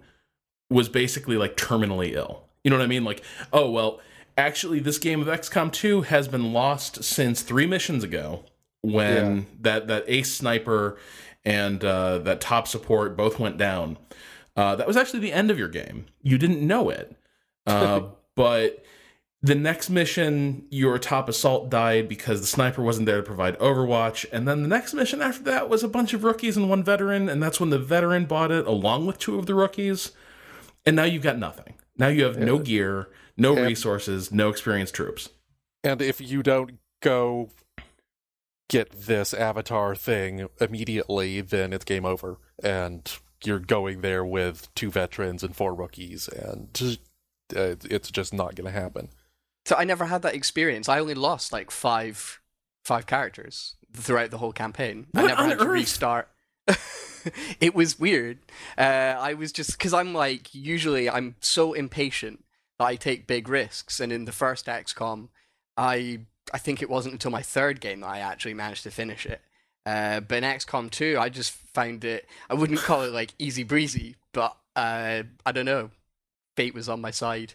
[0.70, 2.44] was basically like terminally ill.
[2.62, 3.04] You know what I mean?
[3.04, 3.22] Like,
[3.52, 4.00] oh well,
[4.36, 8.44] actually, this game of XCOM 2 has been lost since three missions ago
[8.82, 9.42] when yeah.
[9.60, 10.98] that that ace sniper
[11.44, 13.98] and uh, that top support both went down.
[14.56, 16.06] Uh, that was actually the end of your game.
[16.22, 17.14] You didn't know it.
[17.68, 18.00] Uh,
[18.38, 18.84] but
[19.42, 24.24] the next mission, your top assault died because the sniper wasn't there to provide Overwatch.
[24.30, 27.28] And then the next mission after that was a bunch of rookies and one veteran.
[27.28, 30.12] And that's when the veteran bought it along with two of the rookies.
[30.86, 31.74] And now you've got nothing.
[31.96, 32.44] Now you have yeah.
[32.44, 35.30] no gear, no and, resources, no experienced troops.
[35.82, 37.48] And if you don't go
[38.68, 42.38] get this avatar thing immediately, then it's game over.
[42.62, 43.10] And
[43.44, 46.28] you're going there with two veterans and four rookies.
[46.28, 47.00] And
[47.56, 49.08] uh, it's just not going to happen.
[49.66, 50.88] So I never had that experience.
[50.88, 52.40] I only lost like five
[52.84, 55.06] five characters throughout the whole campaign.
[55.12, 55.64] What I never on had earth?
[55.64, 56.28] to restart.
[57.60, 58.38] it was weird.
[58.76, 62.44] Uh, I was just because I'm like usually I'm so impatient
[62.78, 65.28] that I take big risks, and in the first XCOM,
[65.76, 66.20] I
[66.52, 69.42] I think it wasn't until my third game that I actually managed to finish it.
[69.84, 72.26] Uh, but in XCOM 2, I just found it.
[72.50, 75.90] I wouldn't call it like easy breezy, but uh, I don't know
[76.58, 77.54] fate was on my side.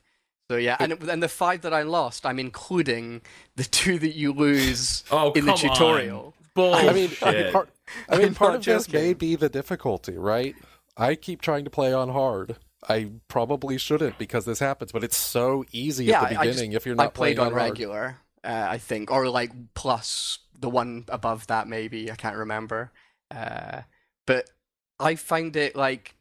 [0.49, 3.21] So yeah, and and the five that I lost, I'm including
[3.55, 6.33] the two that you lose oh, in the tutorial.
[6.53, 6.89] Bullshit.
[6.89, 7.69] I mean, I mean, part,
[8.09, 8.77] I mean, part of joking.
[8.77, 10.55] this may be the difficulty, right?
[10.95, 12.57] I keep trying to play on hard.
[12.87, 16.81] I probably shouldn't because this happens, but it's so easy yeah, at the beginning just,
[16.81, 20.69] if you're not I played on, on regular, uh, I think, or like plus the
[20.69, 22.91] one above that, maybe I can't remember.
[23.31, 23.81] Uh,
[24.27, 24.49] but
[24.99, 26.15] I find it like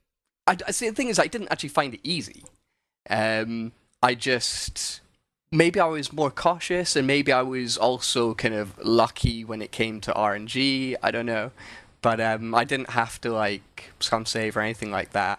[0.47, 2.45] I, I see the thing is I didn't actually find it easy.
[3.09, 5.01] Um, I just
[5.51, 9.71] maybe I was more cautious, and maybe I was also kind of lucky when it
[9.71, 10.97] came to RNG.
[11.03, 11.53] I don't know,
[12.01, 15.38] but um, I didn't have to like scum save or anything like that.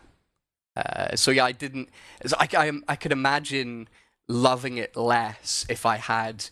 [0.75, 1.89] Uh, so yeah, I didn't.
[2.39, 3.89] I, I I could imagine
[4.27, 6.45] loving it less if I had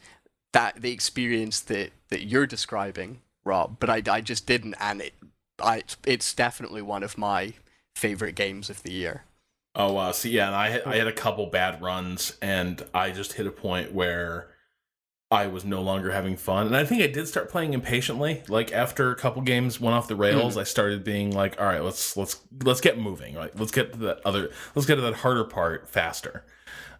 [0.53, 3.77] that the experience that that you're describing, Rob.
[3.79, 5.13] But I I just didn't, and it
[5.59, 7.53] I it's definitely one of my
[7.95, 9.23] favorite games of the year.
[9.73, 10.11] Oh wow!
[10.11, 13.47] See, yeah, and I had, I had a couple bad runs, and I just hit
[13.47, 14.49] a point where
[15.31, 18.43] I was no longer having fun, and I think I did start playing impatiently.
[18.49, 20.61] Like after a couple games went off the rails, mm.
[20.61, 23.35] I started being like, "All right, let's let's let's get moving.
[23.35, 26.43] Right, let's get to that other, let's get to that harder part faster."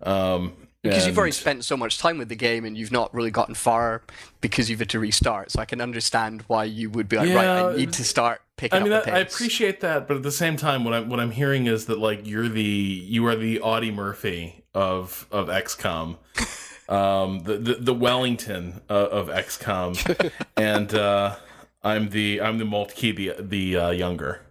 [0.01, 1.07] Um, because and...
[1.09, 4.01] you've already spent so much time with the game and you've not really gotten far
[4.39, 5.51] because you've had to restart.
[5.51, 8.41] So I can understand why you would be like, yeah, right, I need to start
[8.61, 11.09] picking I mean, up that, I appreciate that, but at the same time, what I'm
[11.09, 15.47] what I'm hearing is that like you're the you are the Audie Murphy of of
[15.47, 16.17] XCOM,
[16.89, 21.37] um, the, the the Wellington uh, of XCOM, and uh,
[21.83, 24.41] I'm the I'm the Moltke the the uh, younger.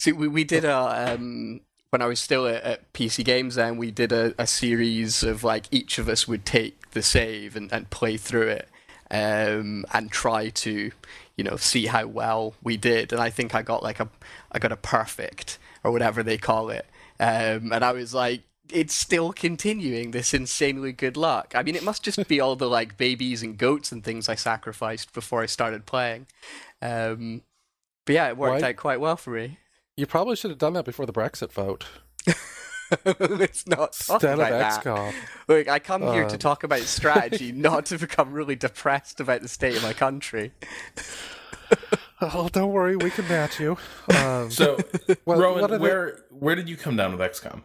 [0.00, 3.76] See, we, we did a um, when I was still at, at PC Gamer, then
[3.76, 7.72] we did a, a series of like each of us would take the save and,
[7.72, 8.68] and play through it,
[9.12, 10.90] um, and try to,
[11.36, 13.12] you know, see how well we did.
[13.12, 14.08] And I think I got like a
[14.50, 16.86] I got a perfect or whatever they call it,
[17.20, 18.42] um, and I was like.
[18.70, 21.52] It's still continuing this insanely good luck.
[21.54, 24.34] I mean, it must just be all the like babies and goats and things I
[24.34, 26.26] sacrificed before I started playing.
[26.80, 27.42] Um,
[28.06, 29.58] but yeah, it worked Why- out quite well for me.
[29.96, 31.84] You probably should have done that before the Brexit vote.
[33.18, 34.84] Let's not talk Instead of about that.
[34.84, 35.14] XCOM.
[35.48, 36.38] Look, I come here to Um.
[36.38, 40.52] talk about strategy, not to become really depressed about the state of my country.
[42.24, 43.76] Oh, don't worry, we can match you.
[44.16, 44.78] Um, So,
[45.24, 47.62] well, Rowan, of the- where where did you come down with XCOM?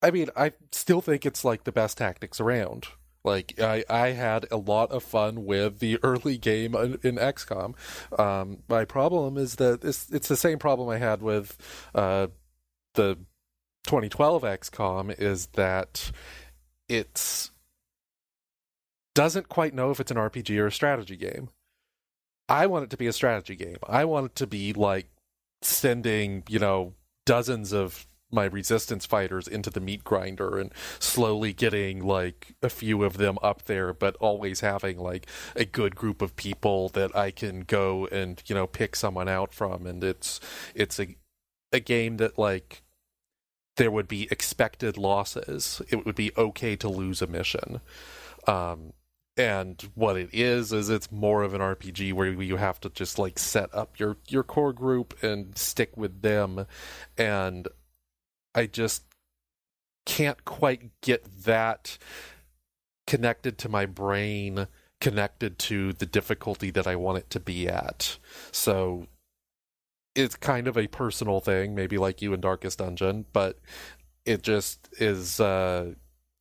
[0.00, 2.86] I mean, I still think it's like the best tactics around.
[3.24, 7.74] Like I, I had a lot of fun with the early game in, in XCOM.
[8.16, 11.56] Um, my problem is that it's it's the same problem I had with
[11.96, 12.28] uh,
[12.94, 13.18] the
[13.84, 16.10] 2012 XCOM is that
[16.88, 17.50] it's
[19.14, 21.48] doesn't quite know if it's an RPG or a strategy game.
[22.48, 23.76] I want it to be a strategy game.
[23.88, 25.06] I want it to be like
[25.62, 26.94] sending, you know,
[27.24, 33.04] dozens of my resistance fighters into the meat grinder and slowly getting like a few
[33.04, 37.30] of them up there but always having like a good group of people that I
[37.30, 40.40] can go and you know pick someone out from and it's
[40.74, 41.14] it's a
[41.72, 42.82] a game that like
[43.76, 45.82] there would be expected losses.
[45.88, 47.80] It would be okay to lose a mission.
[48.46, 48.92] Um
[49.36, 53.18] and what it is is it's more of an RPG where you have to just
[53.18, 56.66] like set up your your core group and stick with them.
[57.18, 57.66] And
[58.54, 59.02] I just
[60.06, 61.98] can't quite get that
[63.06, 64.68] connected to my brain
[65.00, 68.18] connected to the difficulty that I want it to be at.
[68.52, 69.06] So
[70.14, 73.58] it's kind of a personal thing, maybe like you in Darkest Dungeon, but
[74.24, 75.92] it just is uh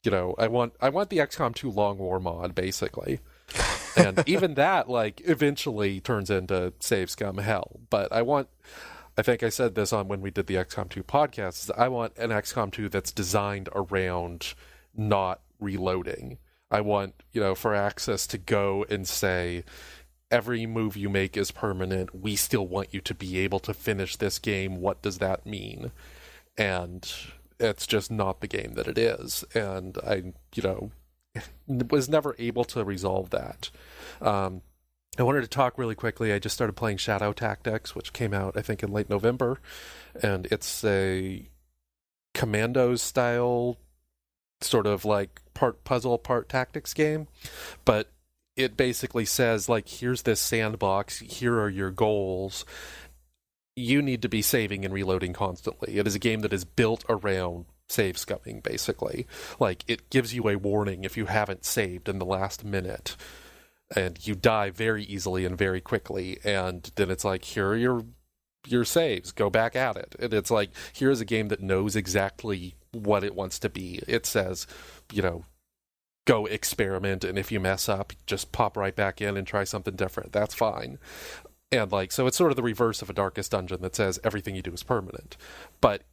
[0.03, 3.19] you know, I want I want the XCOM 2 Long War mod basically.
[3.95, 8.49] and even that like eventually turns into save scum hell, but I want
[9.17, 11.65] I think I said this on when we did the XCOM 2 podcast.
[11.65, 14.53] Is I want an XCOM 2 that's designed around
[14.95, 16.38] not reloading.
[16.71, 19.63] I want, you know, Firaxis to go and say,
[20.33, 22.15] every move you make is permanent.
[22.15, 24.81] We still want you to be able to finish this game.
[24.81, 25.91] What does that mean?
[26.57, 27.09] And
[27.59, 29.45] it's just not the game that it is.
[29.53, 30.91] And I, you know,
[31.89, 33.69] was never able to resolve that.
[34.21, 34.63] Um,
[35.19, 36.33] I wanted to talk really quickly.
[36.33, 39.59] I just started playing Shadow Tactics, which came out, I think, in late November.
[40.23, 41.47] And it's a
[42.33, 43.77] Commandos style,
[44.61, 47.27] sort of like part puzzle, part tactics game.
[47.85, 48.09] But
[48.55, 52.65] it basically says, like, here's this sandbox, here are your goals.
[53.75, 55.97] You need to be saving and reloading constantly.
[55.97, 59.25] It is a game that is built around save scumming, basically.
[59.59, 63.15] Like, it gives you a warning if you haven't saved in the last minute
[63.95, 68.03] and you die very easily and very quickly and then it's like here are your
[68.65, 72.75] your saves go back at it and it's like here's a game that knows exactly
[72.91, 74.65] what it wants to be it says
[75.11, 75.43] you know
[76.25, 79.95] go experiment and if you mess up just pop right back in and try something
[79.95, 80.97] different that's fine
[81.71, 84.55] and like so it's sort of the reverse of a darkest dungeon that says everything
[84.55, 85.36] you do is permanent
[85.81, 86.03] but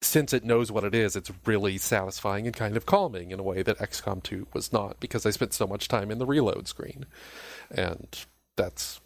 [0.00, 3.42] since it knows what it is, it's really satisfying and kind of calming in a
[3.42, 6.68] way that XCOM 2 was not because I spent so much time in the reload
[6.68, 7.06] screen.
[7.70, 8.06] And
[8.56, 9.00] that's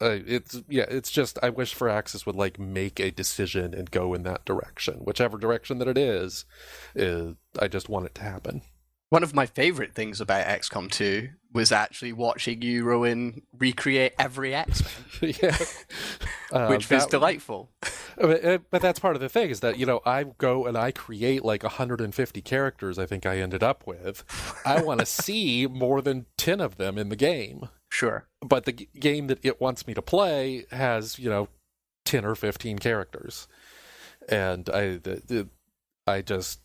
[0.00, 4.12] uh, it's yeah, it's just I wish Firaxis would like make a decision and go
[4.12, 4.96] in that direction.
[4.96, 6.44] Whichever direction that it is,
[6.94, 8.60] is I just want it to happen.
[9.16, 14.54] One of my favorite things about XCOM 2 was actually watching you, Rowan, recreate every
[14.54, 14.82] X
[15.22, 15.56] Men, yeah.
[16.52, 17.70] Uh, which was that- delightful.
[18.18, 20.76] But, uh, but that's part of the thing is that you know I go and
[20.76, 22.98] I create like 150 characters.
[22.98, 24.22] I think I ended up with.
[24.66, 27.70] I want to see more than 10 of them in the game.
[27.88, 28.26] Sure.
[28.42, 31.48] But the g- game that it wants me to play has you know
[32.04, 33.48] 10 or 15 characters,
[34.28, 35.48] and I the, the,
[36.06, 36.60] I just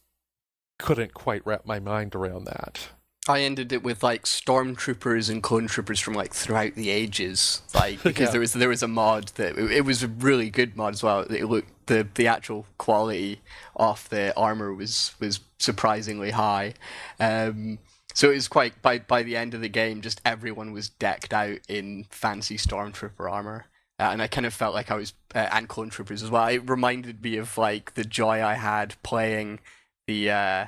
[0.81, 2.89] couldn't quite wrap my mind around that.
[3.29, 8.01] I ended it with like stormtroopers and clone troopers from like throughout the ages, like
[8.03, 8.31] because Yeah.
[8.31, 11.03] there was there was a mod that it, it was a really good mod as
[11.03, 11.19] well.
[11.21, 13.41] It looked the the actual quality
[13.75, 16.73] of the armor was was surprisingly high.
[17.19, 17.77] Um,
[18.13, 21.31] so it was quite by by the end of the game, just everyone was decked
[21.33, 23.65] out in fancy stormtrooper armor.
[23.99, 26.47] uh, and I kind of felt like I was uh, and Clone Troopers as well.
[26.47, 29.59] It reminded me of like the joy I had playing
[30.07, 30.65] the uh,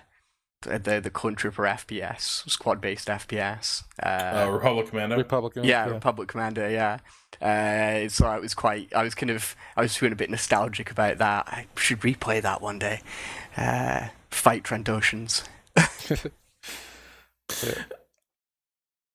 [0.61, 3.83] the the Clone Trooper FPS, squad based FPS.
[4.01, 5.17] Uh, Republic Commander.
[5.17, 5.63] Republican.
[5.63, 6.69] yeah, Republic Commander.
[6.69, 6.99] Yeah.
[7.41, 8.93] Uh, so I was quite.
[8.93, 9.55] I was kind of.
[9.75, 11.47] I was feeling a bit nostalgic about that.
[11.47, 13.01] I should replay that one day.
[13.57, 15.43] Uh, fight Oceans.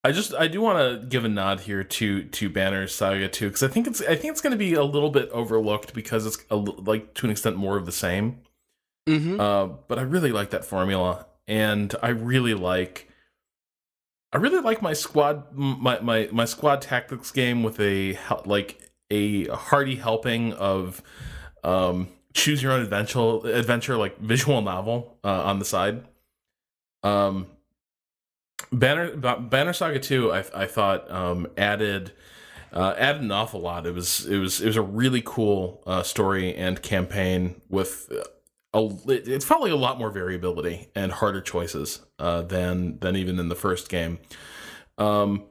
[0.01, 3.47] I just I do want to give a nod here to to Banner Saga 2
[3.47, 6.25] because I think it's I think it's going to be a little bit overlooked because
[6.25, 8.39] it's a, like to an extent more of the same.
[9.07, 9.39] Mm-hmm.
[9.39, 13.09] Uh, but I really like that formula, and I really like
[14.31, 19.47] I really like my squad my my my squad tactics game with a like a
[19.47, 21.01] hearty helping of
[21.63, 26.03] um choose your own adventure adventure like visual novel uh, on the side.
[27.03, 27.47] Um
[28.71, 32.11] Banner Banner Saga 2 I I thought um added
[32.71, 33.87] uh, added an awful lot.
[33.87, 38.23] It was it was it was a really cool uh, story and campaign with uh,
[38.73, 43.39] a it felt like a lot more variability and harder choices uh, than than even
[43.39, 44.19] in the first game.
[44.97, 45.45] Um,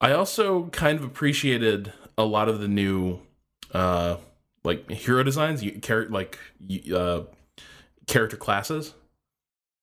[0.00, 3.18] I also kind of appreciated a lot of the new
[3.72, 4.16] uh,
[4.64, 5.62] like hero designs,
[6.10, 6.38] like
[6.94, 7.22] uh,
[8.06, 8.94] character classes,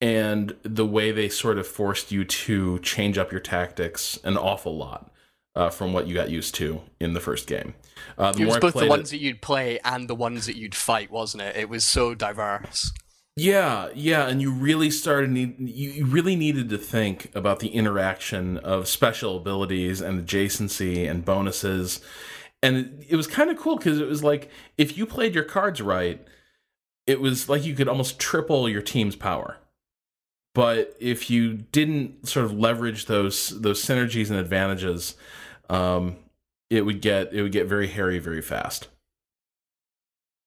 [0.01, 4.75] and the way they sort of forced you to change up your tactics an awful
[4.75, 5.11] lot
[5.55, 7.73] uh, from what you got used to in the first game.
[8.17, 10.55] Uh, the It was both the ones it- that you'd play and the ones that
[10.57, 11.55] you'd fight, wasn't it?
[11.55, 12.91] It was so diverse.
[13.37, 18.57] Yeah, yeah, and you really started need you really needed to think about the interaction
[18.59, 21.99] of special abilities and adjacency and bonuses.
[22.63, 25.43] And it, it was kind of cool because it was like if you played your
[25.43, 26.25] cards right,
[27.07, 29.57] it was like you could almost triple your team's power.
[30.53, 35.15] But if you didn't sort of leverage those those synergies and advantages,
[35.69, 36.17] um,
[36.69, 38.89] it would get it would get very hairy very fast.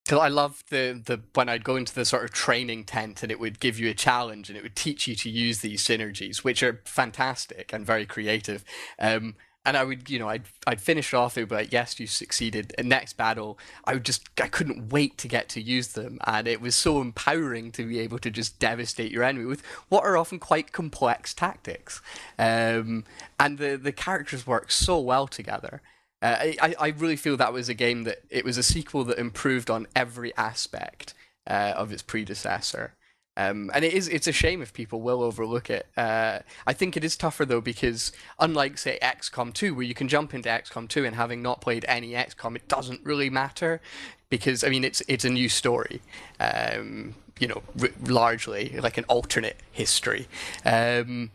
[0.05, 3.31] Because I love the the when I'd go into the sort of training tent and
[3.31, 6.39] it would give you a challenge and it would teach you to use these synergies,
[6.39, 8.65] which are fantastic and very creative.
[8.99, 9.35] Um,
[9.69, 11.37] and I would, you know, I'd I'd finish off.
[11.37, 12.75] It would be like, yes, you succeeded.
[12.79, 16.49] And next battle, I would just I couldn't wait to get to use them, and
[16.49, 20.17] it was so empowering to be able to just devastate your enemy with what are
[20.17, 22.01] often quite complex tactics.
[22.39, 23.05] Um,
[23.39, 25.83] and the the characters work so well together.
[26.23, 29.19] Uh, I, I really feel that was a game that it was a sequel that
[29.19, 31.13] improved on every aspect
[31.47, 32.95] uh, of its predecessor.
[33.39, 35.87] Um, and it is it's a shame if people will overlook it.
[35.97, 40.09] Uh, I think it is tougher though because unlike say XCOM 2, where you can
[40.09, 43.81] jump into XCOM 2 and having not played any XCOM, it doesn't really matter
[44.29, 46.03] because I mean it's it's a new story.
[46.41, 50.27] Um, you know, r- largely like an alternate history.
[50.65, 51.31] Um,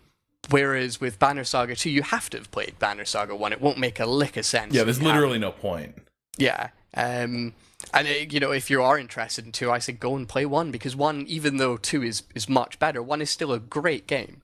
[0.50, 3.54] Whereas with Banner Saga 2, you have to have played Banner Saga 1.
[3.54, 4.74] It won't make a lick of sense.
[4.74, 5.14] Yeah, there's haven't.
[5.14, 5.96] literally no point.
[6.38, 6.72] Yeah.
[6.96, 7.54] Um,
[7.94, 10.46] and uh, you know, if you are interested in two, I say go and play
[10.46, 14.08] one because one, even though two is is much better, one is still a great
[14.08, 14.42] game.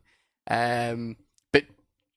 [0.50, 1.18] Um,
[1.54, 1.66] but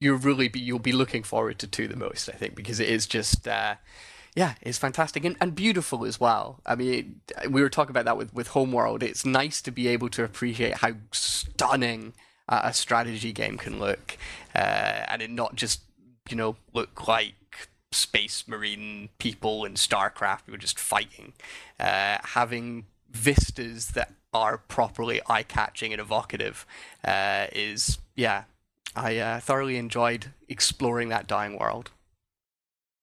[0.01, 2.89] you'll really be you'll be looking forward to two the most, I think, because it
[2.89, 3.47] is just.
[3.47, 3.77] Uh,
[4.35, 6.61] yeah, it's fantastic and, and beautiful as well.
[6.65, 9.03] I mean, we were talking about that with, with Homeworld.
[9.03, 12.15] It's nice to be able to appreciate how stunning
[12.49, 14.17] uh, a strategy game can look,
[14.55, 14.59] uh,
[15.09, 15.83] and it not just
[16.31, 17.35] you know look like
[17.93, 21.33] space marine people in StarCraft who are just fighting.
[21.79, 26.67] Uh, having vistas that are properly eye-catching and evocative
[27.05, 28.45] uh, is yeah.
[28.95, 31.91] I uh, thoroughly enjoyed exploring that dying world.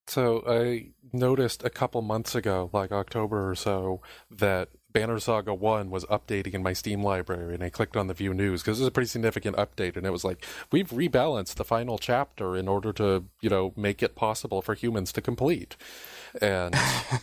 [0.07, 5.89] So I noticed a couple months ago, like October or so, that Banner Saga 1
[5.89, 8.83] was updating in my Steam library, and I clicked on the View News because it
[8.83, 12.67] was a pretty significant update, and it was like, we've rebalanced the final chapter in
[12.67, 15.75] order to, you know, make it possible for humans to complete.
[16.41, 16.75] And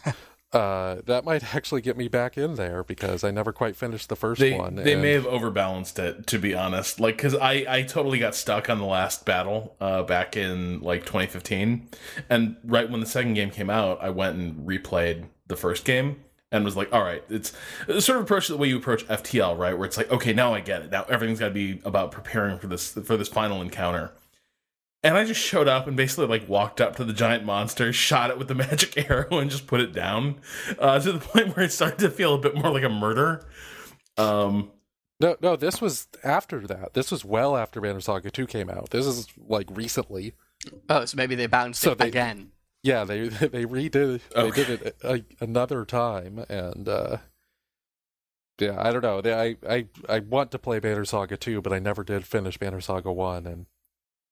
[0.52, 4.16] uh, that might actually get me back in there because I never quite finished the
[4.16, 4.76] first They one.
[4.76, 7.00] they and- may have overbalanced it to be honest.
[7.00, 11.04] Like cuz I I totally got stuck on the last battle uh back in like
[11.04, 11.88] 2015
[12.30, 16.16] and right when the second game came out, I went and replayed the first game
[16.52, 17.52] and was like, all right, it's,
[17.88, 19.76] it's sort of approach the way you approach FTL, right?
[19.76, 20.90] Where it's like, okay, now I get it.
[20.92, 24.12] Now everything's got to be about preparing for this for this final encounter.
[25.02, 28.30] And I just showed up and basically like walked up to the giant monster, shot
[28.30, 30.36] it with the magic arrow, and just put it down
[30.78, 33.44] uh, to the point where it started to feel a bit more like a murder.
[34.16, 34.70] Um,
[35.20, 36.94] No, no, this was after that.
[36.94, 38.90] This was well after Banner Saga 2 came out.
[38.90, 40.32] This is like recently.
[40.88, 42.52] Oh, so maybe they bounced So it they- again.
[42.86, 47.16] Yeah, they they redid they did it a, another time, and uh,
[48.60, 49.20] yeah, I don't know.
[49.20, 52.58] They, I I I want to play Banner Saga 2, but I never did finish
[52.58, 53.66] Banner Saga 1, and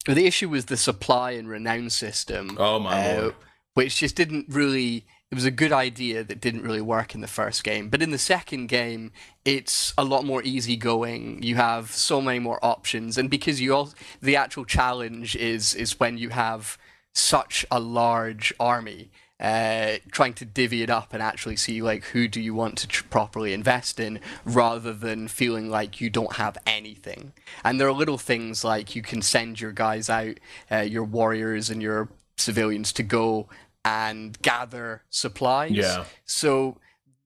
[0.06, 2.56] the issue was the supply and renown system.
[2.60, 3.34] oh my uh, lord.
[3.74, 5.04] which just didn't really.
[5.32, 8.12] It was a good idea that didn't really work in the first game, but in
[8.12, 9.10] the second game,
[9.44, 11.42] it's a lot more easygoing.
[11.42, 13.92] You have so many more options, and because you all
[14.22, 16.78] the actual challenge is is when you have
[17.14, 19.10] such a large army
[19.40, 22.86] uh, trying to divvy it up and actually see like who do you want to
[22.88, 27.32] tr- properly invest in rather than feeling like you don't have anything
[27.64, 30.38] and there are little things like you can send your guys out
[30.70, 33.48] uh, your warriors and your civilians to go
[33.84, 36.04] and gather supplies Yeah.
[36.24, 36.78] so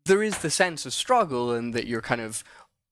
[0.07, 2.43] there is the sense of struggle and that you're kind of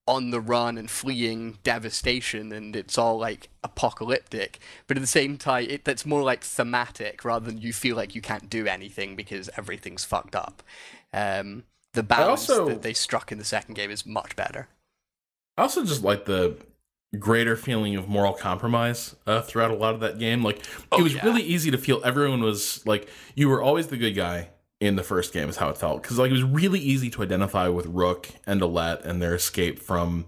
[0.08, 5.36] on the run and fleeing devastation and it's all like apocalyptic but at the same
[5.36, 9.16] time it, that's more like thematic rather than you feel like you can't do anything
[9.16, 10.62] because everything's fucked up
[11.12, 14.68] um, the balance also- that they struck in the second game is much better
[15.58, 16.56] I also just like the
[17.18, 20.42] greater feeling of moral compromise uh, throughout a lot of that game.
[20.44, 21.24] Like Oh, it was yeah.
[21.24, 24.50] really easy to feel everyone was like you were always the good guy
[24.80, 27.22] in the first game is how it felt because like it was really easy to
[27.22, 30.26] identify with Rook and Alette and their escape from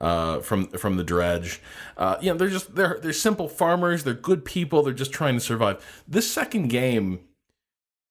[0.00, 1.60] uh, from from the dredge.
[1.96, 4.04] Uh, you know, they're just they're they're simple farmers.
[4.04, 4.82] They're good people.
[4.82, 6.02] They're just trying to survive.
[6.08, 7.20] This second game,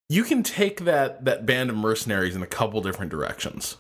[0.10, 3.78] you can take that that band of mercenaries in a couple different directions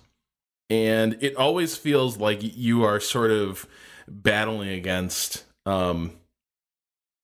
[0.73, 3.67] and it always feels like you are sort of
[4.07, 6.13] battling against um,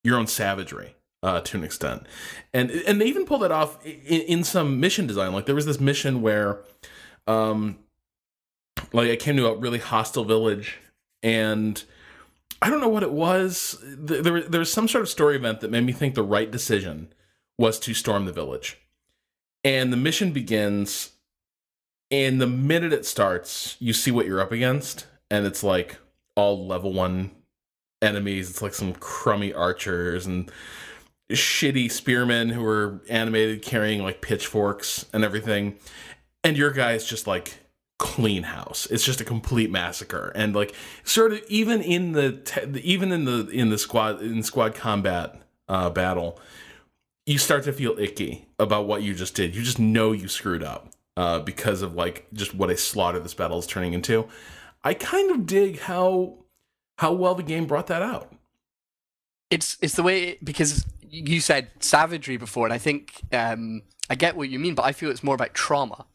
[0.04, 2.04] your own savagery uh, to an extent,
[2.54, 5.34] and and they even pull that off in, in some mission design.
[5.34, 6.60] Like there was this mission where,
[7.28, 7.80] um,
[8.94, 10.78] like I came to a really hostile village,
[11.22, 11.84] and
[12.62, 13.78] I don't know what it was.
[14.08, 16.50] Th- There there was some sort of story event that made me think the right
[16.50, 17.14] decision
[17.58, 18.78] was to storm the village,
[19.64, 21.12] and the mission begins
[22.12, 25.98] and the minute it starts, you see what you're up against, and it's like
[26.36, 27.32] all level one
[28.02, 28.50] enemies.
[28.50, 30.52] It's like some crummy archers and
[31.32, 35.78] shitty spearmen who are animated carrying like pitchforks and everything.
[36.44, 37.60] And your guy is just like
[38.00, 38.88] clean house.
[38.88, 40.32] It's just a complete massacre.
[40.36, 40.74] And like
[41.04, 45.42] sort of even in the te- even in the in the squad in squad combat
[45.68, 46.40] uh, battle,
[47.26, 49.56] you start to feel icky about what you just did.
[49.56, 53.34] You just know you screwed up uh, because of like just what a slaughter this
[53.34, 54.28] battle is turning into.
[54.84, 56.38] I kind of dig how
[56.98, 58.34] how well the game brought that out.
[59.50, 64.36] it's it's the way because you said savagery before, and I think um, I get
[64.36, 66.06] what you mean, but I feel it's more about trauma,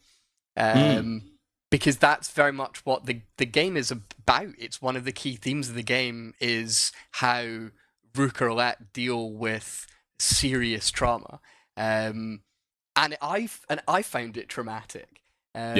[0.57, 1.23] um,
[1.69, 4.49] because that's very much what the the game is about.
[4.57, 7.69] It's one of the key themes of the game is how
[8.15, 9.85] Rook or deal with
[10.19, 11.39] serious trauma,
[11.77, 12.41] um,
[12.95, 15.21] and I and I found it traumatic.
[15.53, 15.77] Um,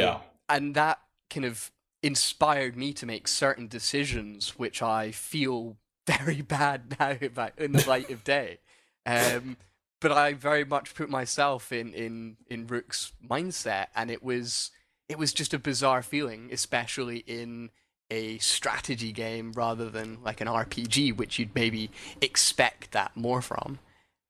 [0.48, 1.00] and that
[1.30, 7.58] kind of inspired me to make certain decisions which I feel very bad now about
[7.58, 8.60] in the light of day.
[9.06, 9.58] Um,
[10.02, 14.72] but I very much put myself in in in Rook's mindset, and it was
[15.10, 17.70] it was just a bizarre feeling, especially in
[18.12, 21.90] a strategy game rather than like an RPG, which you'd maybe
[22.22, 23.80] expect that more from.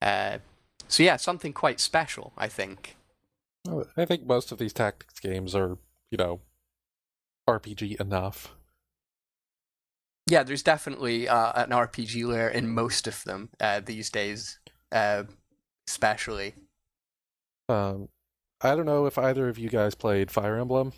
[0.01, 0.38] Uh,
[0.88, 2.95] so yeah, something quite special, I think.
[3.97, 5.78] I think most of these tactics games are,
[6.11, 6.41] you know,
[7.49, 8.53] RPG enough.
[10.28, 14.59] Yeah, there's definitely uh, an RPG layer in most of them uh, these days,
[14.96, 15.24] uh,
[15.88, 16.56] especially.
[17.70, 18.10] Um,
[18.62, 20.93] I don't know if either of you guys played Fire Emblem.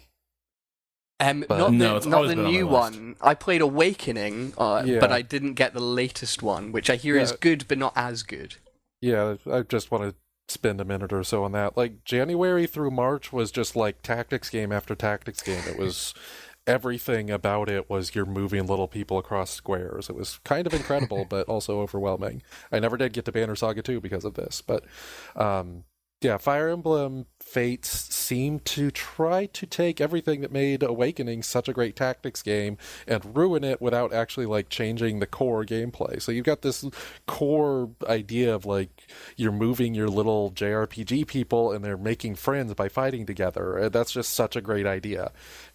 [1.20, 3.16] Um, But- not No, the, it's not the been on new one.
[3.22, 5.00] I played Awakening, uh, Yeah.
[5.00, 8.22] but I didn't get the latest one, which I hear is good but not as
[8.24, 8.56] good.
[9.02, 10.16] Yeah, I just want to
[10.48, 11.76] spend a minute or so on that.
[11.76, 15.64] Like January through March was just like tactics game after tactics game.
[15.68, 16.14] It was
[16.68, 20.10] everything about it was you're moving little people across squares.
[20.10, 22.44] It was kind of incredible, but also overwhelming.
[22.72, 24.84] I never did get to Banner Saga 2 because of this, but
[25.36, 25.84] um
[26.22, 31.74] yeah, Fire Emblem Fates seemed to try to take everything that made Awakening such a
[31.74, 36.20] great tactics game and ruin it without actually like changing the core gameplay.
[36.20, 36.84] So you've got this
[37.28, 42.90] core idea of like you're moving your little JRPG people and they're making friends by
[42.90, 43.88] fighting together.
[43.90, 45.32] That's just such a great idea.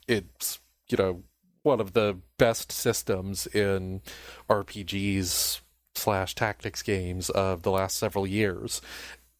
[0.08, 0.58] It's,
[0.92, 1.22] you know,
[1.62, 4.02] one of the best systems in
[4.48, 5.60] RPGs
[5.94, 8.80] slash tactics games of the last several years.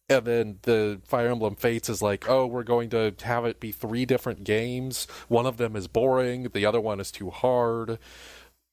[0.09, 3.71] And then the Fire Emblem Fates is like, oh, we're going to have it be
[3.71, 5.07] three different games.
[5.27, 7.99] One of them is boring, the other one is too hard.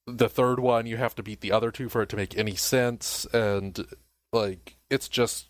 [0.07, 2.55] The third one, you have to beat the other two for it to make any
[2.55, 3.25] sense.
[3.33, 3.85] And,
[4.33, 5.47] like, it's just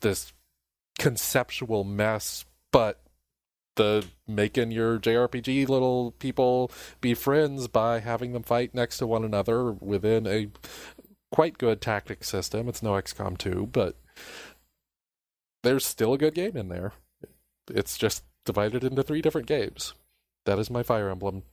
[0.00, 0.32] this
[0.98, 3.00] conceptual mess, but
[3.76, 9.24] the making your JRPG little people be friends by having them fight next to one
[9.24, 10.48] another within a
[11.30, 12.68] quite good tactic system.
[12.68, 13.96] It's no XCOM 2, but
[15.62, 16.92] there's still a good game in there.
[17.70, 19.94] It's just divided into three different games.
[20.46, 21.44] That is my Fire Emblem.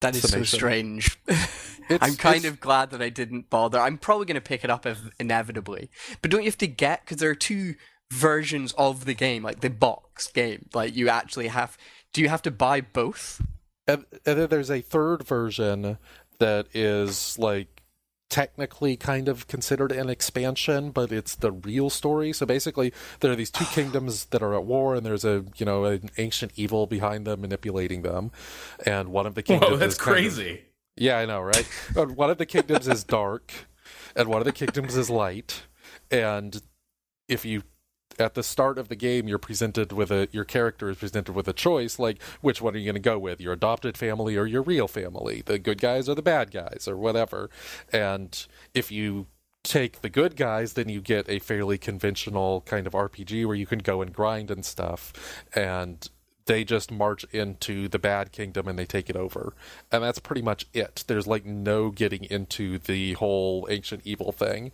[0.00, 1.18] That is so strange.
[1.88, 3.78] I'm kind of glad that I didn't bother.
[3.78, 5.90] I'm probably going to pick it up ev- inevitably.
[6.20, 7.74] But don't you have to get because there are two
[8.12, 10.68] versions of the game, like the box game.
[10.74, 11.76] Like you actually have.
[12.12, 13.40] Do you have to buy both?
[13.86, 15.98] and, and then there's a third version
[16.38, 17.82] that is like
[18.30, 23.36] technically kind of considered an expansion but it's the real story so basically there are
[23.36, 26.86] these two kingdoms that are at war and there's a you know an ancient evil
[26.86, 28.32] behind them manipulating them
[28.86, 30.62] and one of the kingdoms Whoa, that's is kind of- crazy.
[30.96, 33.52] yeah i know right one of the kingdoms is dark
[34.16, 35.64] and one of the kingdoms is light
[36.10, 36.62] and
[37.28, 37.62] if you
[38.18, 41.48] at the start of the game you're presented with a your character is presented with
[41.48, 44.46] a choice like which one are you going to go with your adopted family or
[44.46, 45.42] your real family?
[45.44, 47.50] The good guys or the bad guys or whatever.
[47.92, 49.26] And if you
[49.62, 53.64] take the good guys then you get a fairly conventional kind of rpg where you
[53.64, 56.10] can go and grind and stuff and
[56.46, 59.54] they just march into the bad kingdom and they take it over.
[59.90, 61.04] And that's pretty much it.
[61.06, 64.72] There's like no getting into the whole ancient evil thing.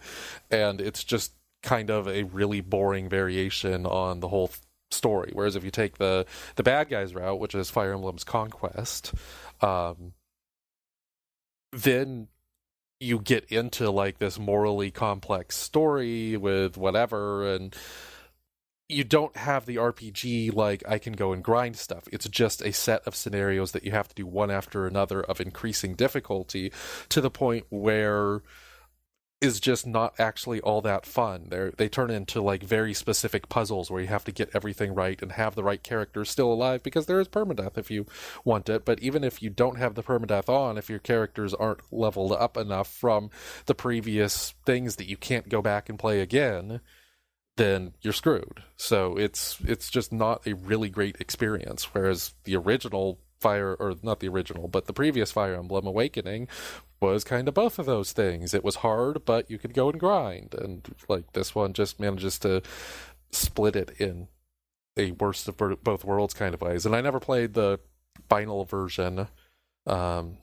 [0.51, 1.32] And it's just
[1.62, 5.98] kind of a really boring variation on the whole th- story whereas if you take
[5.98, 9.14] the the bad guys route which is fire emblem's conquest
[9.61, 10.12] um
[11.72, 12.26] then
[12.98, 17.74] you get into like this morally complex story with whatever and
[18.90, 22.08] you don't have the RPG like I can go and grind stuff.
[22.12, 25.40] It's just a set of scenarios that you have to do one after another of
[25.40, 26.72] increasing difficulty
[27.08, 28.42] to the point where
[29.41, 31.47] is just not actually all that fun.
[31.49, 35.20] They they turn into like very specific puzzles where you have to get everything right
[35.22, 38.07] and have the right characters still alive because there is permadeath if you
[38.45, 38.84] want it.
[38.84, 42.57] But even if you don't have the permadeath on, if your characters aren't leveled up
[42.57, 43.30] enough from
[43.64, 46.80] the previous things that you can't go back and play again,
[47.57, 48.62] then you're screwed.
[48.76, 51.95] So it's it's just not a really great experience.
[51.95, 56.49] Whereas the original Fire or not the original, but the previous Fire Emblem Awakening
[57.01, 58.53] was kind of both of those things.
[58.53, 62.38] It was hard, but you could go and grind, and like this one just manages
[62.41, 62.62] to
[63.32, 64.28] split it in
[64.97, 66.84] a worst of both worlds kind of ways.
[66.84, 67.80] And I never played the
[68.28, 69.28] final version.
[69.86, 70.38] Um,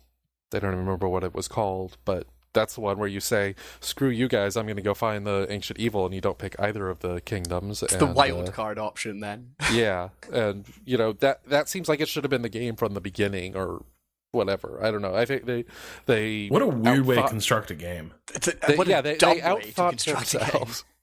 [0.54, 2.26] I don't even remember what it was called, but
[2.58, 4.58] that's the one where you say, "Screw you guys!
[4.58, 7.22] I'm going to go find the ancient evil," and you don't pick either of the
[7.22, 7.84] kingdoms.
[7.84, 9.52] It's the and, wild uh, card option then.
[9.72, 12.94] yeah, and you know that that seems like it should have been the game from
[12.96, 13.84] the beginning or
[14.32, 14.80] whatever.
[14.84, 15.16] I don't know.
[15.16, 15.66] I think they
[16.08, 18.14] they What a weird way to construct a game.
[18.34, 20.48] It's a, they, what a yeah, they, dumb they way to outthought construct a game.
[20.48, 20.86] themselves.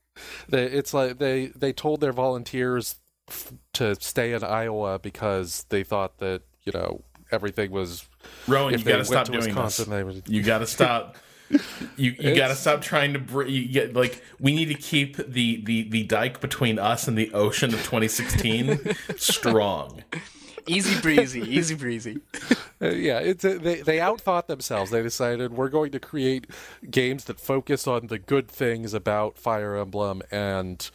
[0.48, 5.82] They, it's like they they told their volunteers f- to stay in Iowa because they
[5.82, 7.02] thought that you know
[7.32, 8.08] everything was.
[8.46, 9.98] Rowan, you they got to stop to doing Wisconsin, this.
[9.98, 10.22] they would.
[10.28, 11.16] You got to stop.
[11.96, 15.16] You you got to stop trying to br- you get like we need to keep
[15.16, 20.02] the the the dike between us and the ocean of 2016 strong.
[20.66, 22.20] Easy breezy, easy breezy.
[22.80, 24.90] Uh, yeah, it's uh, they they outthought themselves.
[24.90, 26.46] They decided we're going to create
[26.90, 30.90] games that focus on the good things about Fire Emblem and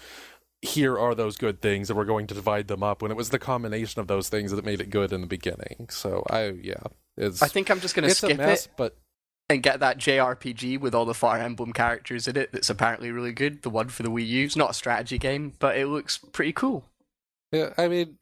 [0.62, 3.30] here are those good things and we're going to divide them up when it was
[3.30, 5.88] the combination of those things that made it good in the beginning.
[5.90, 6.84] So I yeah,
[7.16, 8.98] it's I think I'm just going to it's a skip mess, it but
[9.50, 13.32] and get that JRPG with all the Fire Emblem characters in it that's apparently really
[13.32, 13.64] good.
[13.64, 14.46] The one for the Wii U.
[14.46, 16.86] It's not a strategy game, but it looks pretty cool.
[17.52, 18.18] yeah, I mean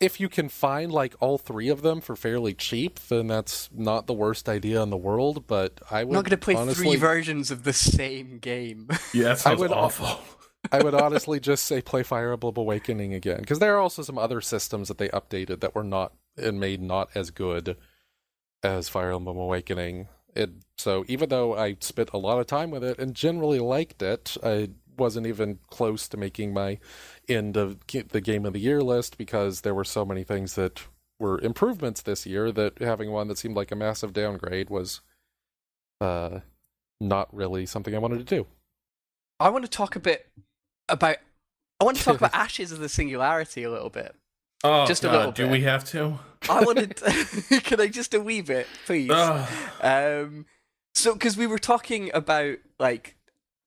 [0.00, 4.08] if you can find like all three of them for fairly cheap, then that's not
[4.08, 5.46] the worst idea in the world.
[5.46, 8.88] But I I'm would not going to play honestly, three versions of the same game.
[9.14, 10.20] Yeah, that sounds would- awful.
[10.72, 14.18] I would honestly just say play Fire Emblem Awakening again because there are also some
[14.18, 17.76] other systems that they updated that were not and made not as good
[18.64, 20.08] as Fire Emblem Awakening.
[20.34, 24.02] It so even though I spent a lot of time with it and generally liked
[24.02, 26.78] it, I wasn't even close to making my
[27.28, 30.82] end of the game of the year list because there were so many things that
[31.18, 35.00] were improvements this year that having one that seemed like a massive downgrade was
[36.00, 36.40] uh
[37.00, 38.46] not really something I wanted to do.
[39.40, 40.28] I want to talk a bit
[40.88, 41.16] about.
[41.80, 44.14] I want to talk about Ashes of the Singularity a little bit.
[44.62, 46.20] Oh, Just a God, little do we have to?
[46.48, 46.96] I wanted.
[47.64, 49.10] can I just a wee bit, please?
[49.80, 50.46] Um,
[50.94, 53.16] so because we were talking about like,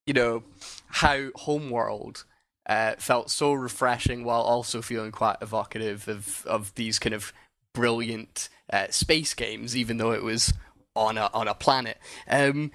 [0.06, 0.44] you know,
[0.88, 2.26] how Homeworld
[2.68, 7.34] uh, felt so refreshing while also feeling quite evocative of of these kind of
[7.74, 10.54] brilliant uh, space games, even though it was
[10.96, 11.98] on a on a planet,
[12.28, 12.72] um,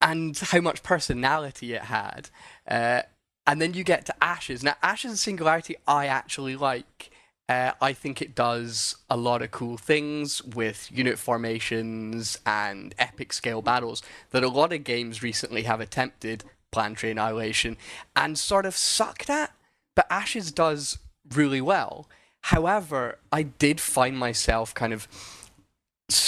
[0.00, 2.30] and how much personality it had.
[2.66, 3.02] Uh,
[3.46, 4.62] and then you get to Ashes.
[4.62, 7.10] Now, Ashes and Singularity, I actually like.
[7.48, 13.32] Uh, I think it does a lot of cool things with unit formations and epic
[13.32, 17.78] scale battles that a lot of games recently have attempted, Planetary Annihilation,
[18.14, 19.52] and sort of sucked at.
[19.96, 20.98] but Ashes does
[21.34, 22.06] really well.
[22.42, 25.08] However, I did find myself kind of,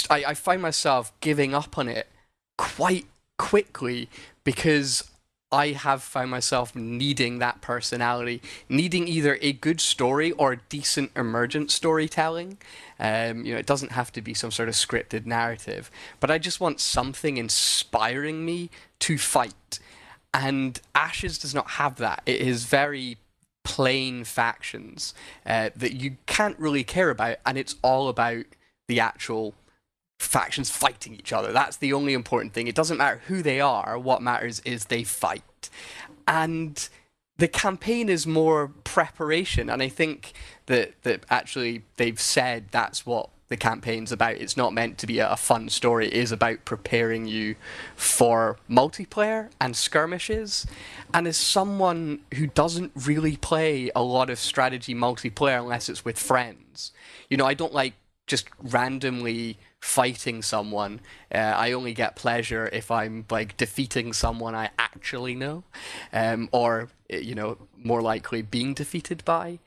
[0.09, 2.07] I, I find myself giving up on it
[2.57, 3.05] quite
[3.37, 4.09] quickly
[4.43, 5.10] because
[5.51, 11.71] I have found myself needing that personality, needing either a good story or decent emergent
[11.71, 12.57] storytelling.
[12.99, 16.37] Um, you know, it doesn't have to be some sort of scripted narrative, but I
[16.37, 19.79] just want something inspiring me to fight.
[20.33, 22.21] And Ashes does not have that.
[22.25, 23.17] It is very
[23.63, 25.13] plain factions
[25.45, 28.45] uh, that you can't really care about, and it's all about
[28.87, 29.53] the actual
[30.21, 31.51] factions fighting each other.
[31.51, 32.67] That's the only important thing.
[32.67, 33.97] It doesn't matter who they are.
[33.97, 35.69] What matters is they fight.
[36.27, 36.87] And
[37.37, 39.69] the campaign is more preparation.
[39.69, 40.33] And I think
[40.67, 44.35] that, that actually they've said that's what the campaign's about.
[44.35, 46.07] It's not meant to be a, fun story.
[46.07, 47.55] It is about preparing you
[47.95, 50.65] for multiplayer and skirmishes.
[51.13, 56.17] And as someone who doesn't really play a lot of strategy multiplayer unless it's with
[56.17, 56.93] friends,
[57.29, 57.95] you know, I don't like
[58.25, 61.01] just randomly fighting someone.
[61.33, 65.63] Uh, I only get pleasure if I'm like defeating someone I actually know,
[66.13, 69.59] um, or uh, you know, more likely being defeated by.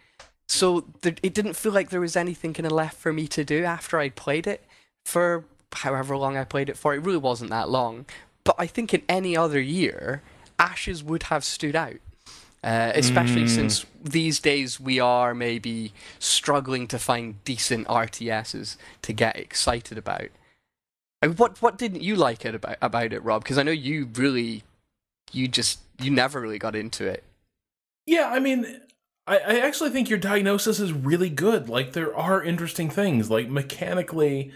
[0.46, 3.64] So it didn't feel like there was anything kind of left for me to do
[3.64, 4.64] after I'd played it
[5.04, 6.94] for however long I played it for.
[6.94, 8.06] It really wasn't that long,
[8.44, 10.22] but I think in any other year,
[10.58, 11.96] Ashes would have stood out.
[12.64, 13.48] Uh, especially mm.
[13.50, 20.28] since these days we are maybe struggling to find decent RTSs to get excited about.
[21.36, 23.42] What what didn't you like it about about it, Rob?
[23.42, 24.62] Because I know you really,
[25.30, 27.22] you just you never really got into it.
[28.06, 28.80] Yeah, I mean,
[29.26, 31.68] I, I actually think your diagnosis is really good.
[31.68, 34.52] Like there are interesting things, like mechanically.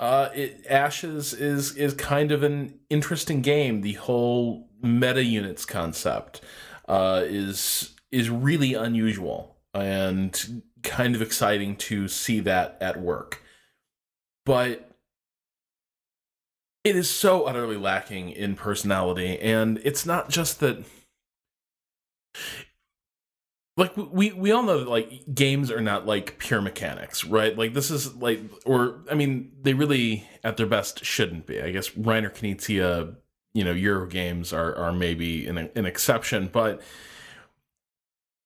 [0.00, 3.82] Uh, it, Ashes is is kind of an interesting game.
[3.82, 6.40] The whole meta units concept
[6.92, 13.42] uh, is is really unusual and kind of exciting to see that at work.
[14.44, 14.90] But
[16.84, 20.84] it is so utterly lacking in personality, and it's not just that.
[23.78, 27.56] Like we we all know that like games are not like pure mechanics, right?
[27.56, 31.62] Like this is like, or I mean, they really at their best shouldn't be.
[31.62, 33.16] I guess Reiner Knizia
[33.54, 36.80] you know Euro games are are maybe an an exception, but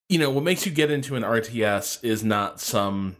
[0.09, 3.17] you know what makes you get into an RTS is not some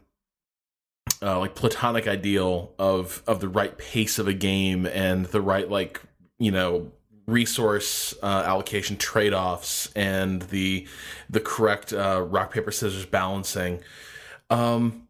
[1.23, 5.71] uh, like platonic ideal of of the right pace of a game and the right
[5.71, 6.01] like
[6.39, 6.91] you know
[7.27, 10.87] resource uh, allocation trade offs and the
[11.29, 13.81] the correct uh, rock paper scissors balancing.
[14.51, 15.09] Um,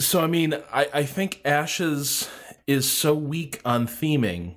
[0.00, 2.28] so I mean, I I think Ashes
[2.66, 4.56] is so weak on theming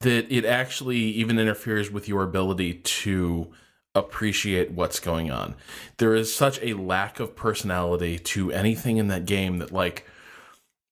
[0.00, 3.50] that it actually even interferes with your ability to
[3.94, 5.54] appreciate what's going on.
[5.98, 10.06] There is such a lack of personality to anything in that game that like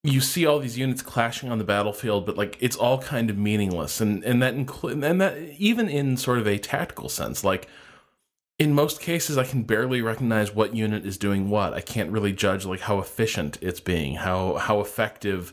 [0.05, 3.37] you see all these units clashing on the battlefield but like it's all kind of
[3.37, 7.69] meaningless and and that include and that even in sort of a tactical sense like
[8.61, 12.33] in most cases i can barely recognize what unit is doing what i can't really
[12.33, 15.53] judge like how efficient it's being how how effective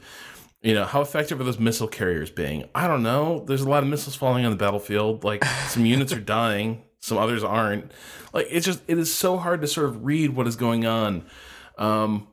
[0.66, 2.68] you know, how effective are those missile carriers being?
[2.74, 3.46] I don't know.
[3.48, 5.24] There's a lot of missiles falling on the battlefield.
[5.24, 7.92] Like some units are dying, some others aren't.
[8.34, 11.26] Like it's just it is so hard to sort of read what is going on.
[11.78, 12.30] Um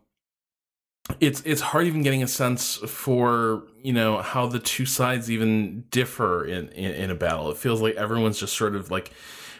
[1.20, 5.84] it's it's hard even getting a sense for you know how the two sides even
[5.90, 7.50] differ in, in, in a battle.
[7.50, 9.12] It feels like everyone's just sort of like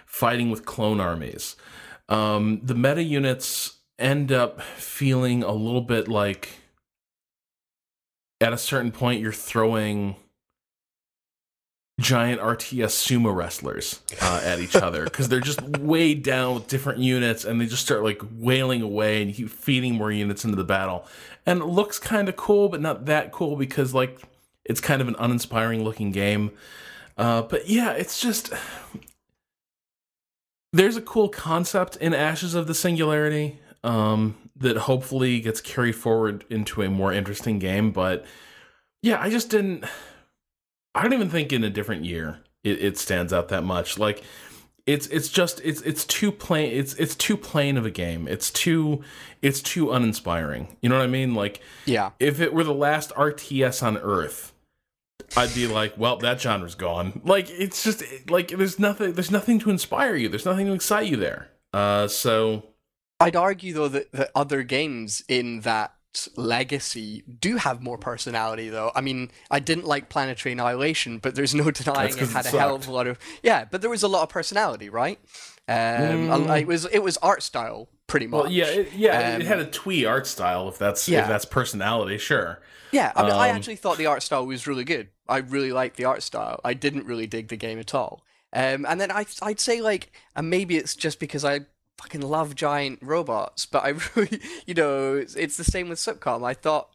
[0.07, 1.57] fighting with clone armies.
[2.09, 6.62] Um, the meta units end up feeling a little bit like
[8.43, 10.17] at a certain point you're throwing
[12.01, 16.99] giant RTS sumo wrestlers uh, at each other because they're just weighed down with different
[16.99, 20.57] units and they just start like wailing away and you keep feeding more units into
[20.57, 21.07] the battle.
[21.47, 24.21] And it looks kind of cool, but not that cool because like
[24.65, 26.51] it's kind of an uninspiring looking game.
[27.17, 28.53] Uh, but yeah, it's just
[30.73, 33.61] there's a cool concept in Ashes of the Singularity.
[33.85, 37.93] Um, that hopefully gets carried forward into a more interesting game.
[37.93, 38.25] But
[39.03, 39.85] yeah, I just didn't.
[40.95, 43.99] I don't even think in a different year it, it stands out that much.
[43.99, 44.23] Like
[44.87, 48.27] it's it's just it's it's too plain it's it's too plain of a game.
[48.29, 49.03] It's too
[49.41, 50.77] it's too uninspiring.
[50.81, 51.35] You know what I mean?
[51.35, 54.53] Like yeah, if it were the last RTS on Earth,
[55.37, 57.21] I'd be like, well, that genre's gone.
[57.25, 60.29] Like it's just like there's nothing there's nothing to inspire you.
[60.29, 61.49] There's nothing to excite you there.
[61.73, 62.72] Uh, so
[63.23, 65.95] I'd argue though that, that other games in that
[66.37, 68.93] legacy do have more personality though.
[68.95, 72.75] I mean, I didn't like Planetary Annihilation, but there's no denying it had a hell
[72.75, 75.19] of a lot of yeah, but there was a lot of personality, right?
[75.69, 75.77] Um,
[76.29, 76.61] Mm.
[76.61, 78.43] It was it was art style pretty much.
[78.45, 80.69] Well, yeah, it, yeah, it Um, had a twee art style.
[80.69, 81.23] If that's Yeah.
[81.23, 82.61] if that's personality, sure.
[82.91, 85.09] Yeah, I mean, I Um, actually thought the art style was really good.
[85.29, 86.61] I really liked the art style.
[86.63, 88.23] I didn't really dig the game at all.
[88.53, 91.61] Um, and then I, I'd say like, and maybe it's just because I
[91.99, 96.45] fucking love giant robots, but I really, you know, it's, it's the same with SupCom.
[96.45, 96.89] I thought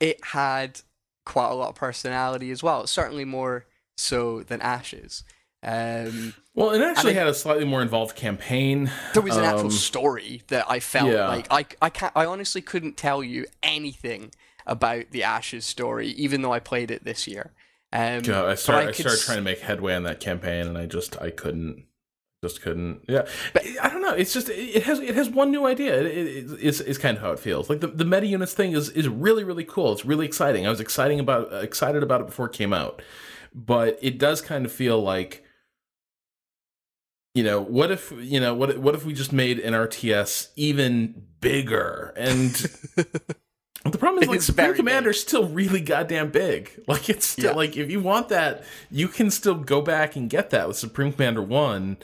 [0.00, 0.80] it had
[1.26, 2.86] quite a lot of personality as well.
[2.86, 3.66] Certainly more
[3.96, 5.24] so than Ashes.
[5.62, 8.90] Um, Well, it actually I- had a slightly more involved campaign.
[9.12, 11.26] there was an actual Um, story that I felt yeah.
[11.28, 14.30] like I I can't I honestly couldn't tell you anything
[14.66, 17.52] about the Ashes story, even though I played it this year.
[17.92, 18.82] Um, God, I started.
[18.82, 21.30] I, could started s- trying to make headway on that campaign, and I just I
[21.30, 21.86] couldn't.
[22.44, 23.00] Just couldn't.
[23.08, 24.12] Yeah, But- I don't know.
[24.14, 26.00] It's just it has it has one new idea.
[26.00, 27.68] It, it, it's it's kind of how it feels.
[27.68, 29.92] Like the, the meta units thing is is really really cool.
[29.92, 30.64] It's really exciting.
[30.64, 33.02] I was exciting about uh, excited about it before it came out,
[33.52, 35.44] but it does kind of feel like.
[37.34, 41.22] You know what if you know what what if we just made an RTS even
[41.40, 42.50] bigger and
[42.96, 46.70] the problem is like It's Supreme very Commander's still really goddamn big.
[46.88, 47.56] Like it's still Yeah.
[47.56, 51.12] like if you want that, you can still go back and get that with Supreme
[51.12, 51.98] Commander 1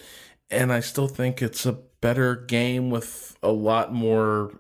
[0.55, 4.53] and I still think it's a better game with a lot more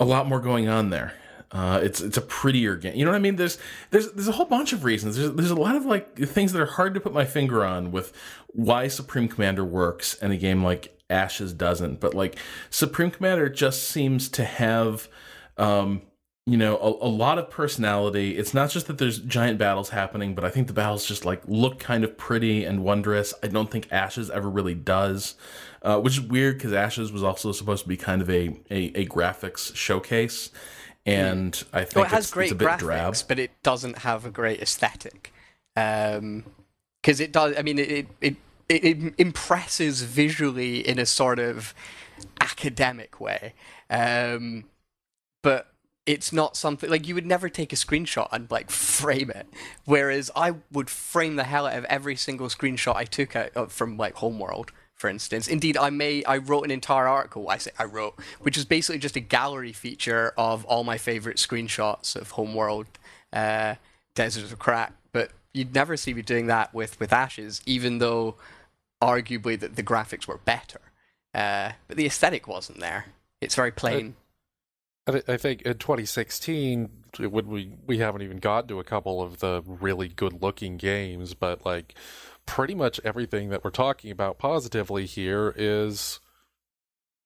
[0.00, 1.14] a lot more going on there.
[1.50, 2.94] Uh, it's it's a prettier game.
[2.94, 3.36] You know what I mean?
[3.36, 3.56] There's
[3.90, 5.16] there's there's a whole bunch of reasons.
[5.16, 7.90] There's there's a lot of like things that are hard to put my finger on
[7.90, 8.12] with
[8.48, 12.00] why Supreme Commander works and a game like Ashes doesn't.
[12.00, 12.36] But like
[12.68, 15.08] Supreme Commander just seems to have
[15.56, 16.02] um
[16.48, 18.38] you know a, a lot of personality.
[18.38, 21.42] It's not just that there's giant battles happening, but I think the battles just like
[21.46, 23.34] look kind of pretty and wondrous.
[23.42, 25.34] I don't think Ashes ever really does.
[25.80, 29.00] Uh, which is weird because Ashes was also supposed to be kind of a, a,
[29.02, 30.50] a graphics showcase,
[31.06, 33.14] and I think Well, it has it's, great it's a bit graphics, drab.
[33.28, 35.32] but it doesn't have a great aesthetic.
[35.74, 37.56] Because it does.
[37.56, 38.36] I mean, it, it
[38.68, 41.74] it it impresses visually in a sort of
[42.40, 43.54] academic way,
[43.88, 44.64] um,
[45.42, 45.72] but
[46.08, 49.46] it's not something like you would never take a screenshot and like frame it.
[49.84, 53.70] Whereas I would frame the hell out of every single screenshot I took out of,
[53.72, 54.72] from like Homeworld.
[54.94, 57.50] For instance, indeed, I may I wrote an entire article.
[57.50, 61.36] I say I wrote, which is basically just a gallery feature of all my favorite
[61.36, 62.86] screenshots of Homeworld,
[63.32, 63.74] uh,
[64.14, 64.92] Desert of Kharak.
[65.12, 68.34] But you'd never see me doing that with with Ashes, even though
[69.02, 70.80] arguably that the graphics were better,
[71.34, 73.06] uh, but the aesthetic wasn't there.
[73.42, 74.16] It's very plain.
[75.08, 79.62] I think in 2016, when we we haven't even gotten to a couple of the
[79.66, 81.94] really good looking games, but like
[82.44, 86.20] pretty much everything that we're talking about positively here is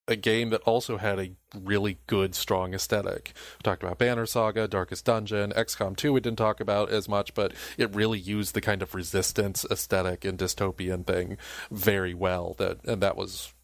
[0.08, 3.32] a game that also had a really good, strong aesthetic.
[3.34, 7.34] We talked about Banner Saga, Darkest Dungeon, XCOM 2 we didn't talk about as much,
[7.34, 11.36] but it really used the kind of resistance aesthetic and dystopian thing
[11.70, 12.54] very well.
[12.58, 13.54] That and that was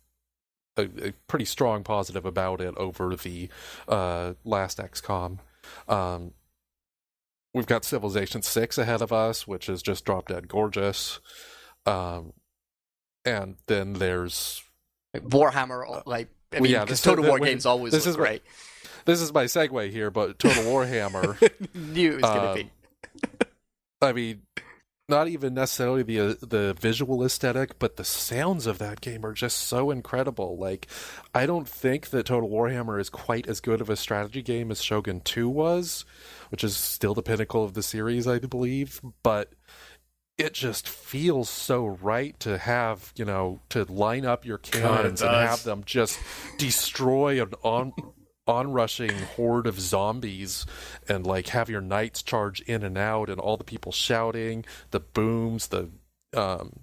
[0.78, 3.48] a, a pretty strong positive about it over the
[3.88, 5.38] uh, last XCOM.
[5.88, 6.32] Um,
[7.52, 11.20] we've got Civilization Six ahead of us, which is just drop dead gorgeous.
[11.86, 12.32] Um,
[13.24, 14.62] and then there's
[15.16, 18.06] Warhammer, like I well, mean, yeah, because this- Total that- War when- games always this
[18.06, 18.42] is great.
[19.04, 21.36] this is my segue here, but Total Warhammer.
[21.74, 22.70] Knew it was gonna Um, be.
[24.00, 24.42] I mean,
[25.08, 29.32] not even necessarily the uh, the visual aesthetic, but the sounds of that game are
[29.32, 30.56] just so incredible.
[30.58, 30.86] Like,
[31.34, 34.82] I don't think that Total Warhammer is quite as good of a strategy game as
[34.82, 36.04] Shogun Two was,
[36.50, 39.00] which is still the pinnacle of the series, I believe.
[39.22, 39.52] But
[40.36, 45.30] it just feels so right to have you know to line up your cannons and
[45.30, 46.18] have them just
[46.58, 47.92] destroy an on
[48.48, 50.66] onrushing horde of zombies
[51.08, 55.00] and like have your knights charge in and out and all the people shouting the
[55.00, 55.90] booms the
[56.34, 56.80] um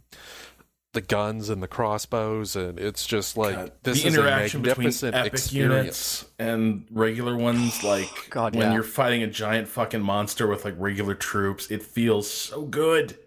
[0.94, 4.64] the guns and the crossbows and it's just like God, this the is interaction a
[4.64, 8.74] between magnificent epic experience units and regular ones, like God, when yeah.
[8.74, 13.18] you're fighting a giant fucking monster with like regular troops, it feels so good.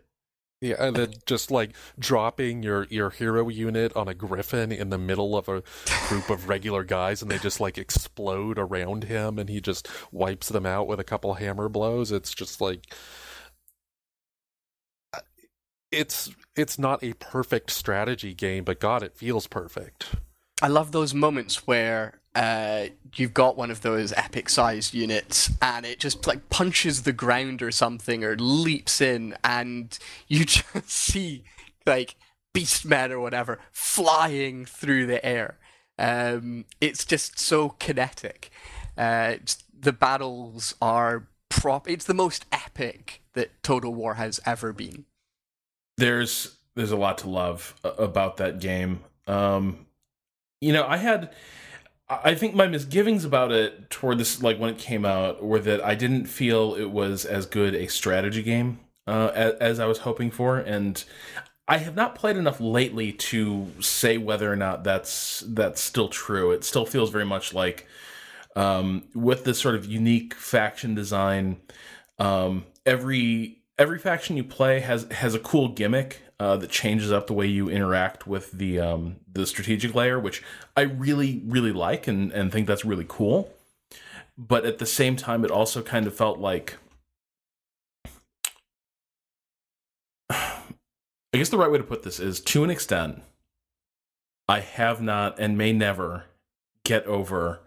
[0.61, 4.99] Yeah, and then just like dropping your your hero unit on a griffin in the
[4.99, 5.63] middle of a
[6.09, 10.49] group of regular guys, and they just like explode around him, and he just wipes
[10.49, 12.11] them out with a couple hammer blows.
[12.11, 12.93] It's just like
[15.13, 15.21] uh,
[15.93, 20.17] it's it's not a perfect strategy game, but God, it feels perfect.
[20.61, 25.99] I love those moments where uh, you've got one of those epic-sized units, and it
[25.99, 29.99] just like punches the ground or something, or leaps in, and
[30.29, 31.45] you just see
[31.87, 32.17] like
[32.55, 35.59] beastmen or whatever flying through the air.
[35.99, 38.51] Um, it's just so kinetic.
[38.97, 39.37] Uh,
[39.79, 41.89] the battles are prop.
[41.89, 45.07] It's the most epic that Total War has ever been.
[45.97, 49.01] There's there's a lot to love about that game.
[49.27, 49.87] Um,
[50.61, 51.35] you know, I had,
[52.11, 55.85] I think my misgivings about it toward this, like when it came out, were that
[55.85, 59.99] I didn't feel it was as good a strategy game uh, as, as I was
[59.99, 61.03] hoping for, and
[61.67, 66.51] I have not played enough lately to say whether or not that's that's still true.
[66.53, 67.87] It still feels very much like
[68.57, 71.59] um, with this sort of unique faction design.
[72.19, 77.27] Um, every every faction you play has has a cool gimmick uh, that changes up
[77.27, 80.43] the way you interact with the um, the strategic layer, which
[80.77, 83.53] I really really like and and think that's really cool.
[84.37, 86.77] But at the same time, it also kind of felt like.
[90.31, 93.23] I guess the right way to put this is to an extent,
[94.49, 96.25] I have not and may never
[96.85, 97.61] get over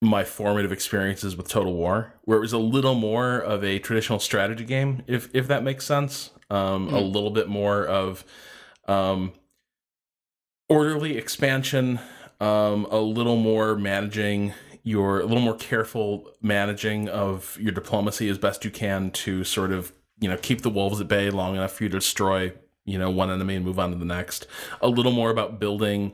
[0.00, 4.18] my formative experiences with Total War, where it was a little more of a traditional
[4.18, 6.30] strategy game, if if that makes sense.
[6.50, 6.92] Um, mm.
[6.92, 8.24] A little bit more of
[8.86, 9.32] um,
[10.68, 12.00] orderly expansion,
[12.40, 18.38] um, a little more managing your, a little more careful managing of your diplomacy as
[18.38, 21.72] best you can to sort of you know keep the wolves at bay long enough
[21.72, 22.52] for you to destroy
[22.84, 24.46] you know one enemy and move on to the next.
[24.80, 26.12] A little more about building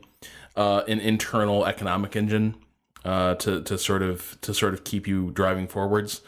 [0.56, 2.56] uh, an internal economic engine
[3.04, 6.20] uh, to to sort of to sort of keep you driving forwards.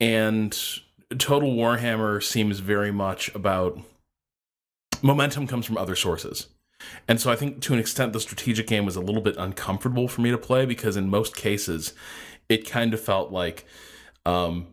[0.00, 0.58] And
[1.18, 3.78] Total Warhammer seems very much about
[5.02, 6.48] momentum comes from other sources.
[7.08, 10.08] And so I think to an extent the strategic game was a little bit uncomfortable
[10.08, 11.92] for me to play because in most cases
[12.48, 13.64] it kind of felt like
[14.24, 14.68] um,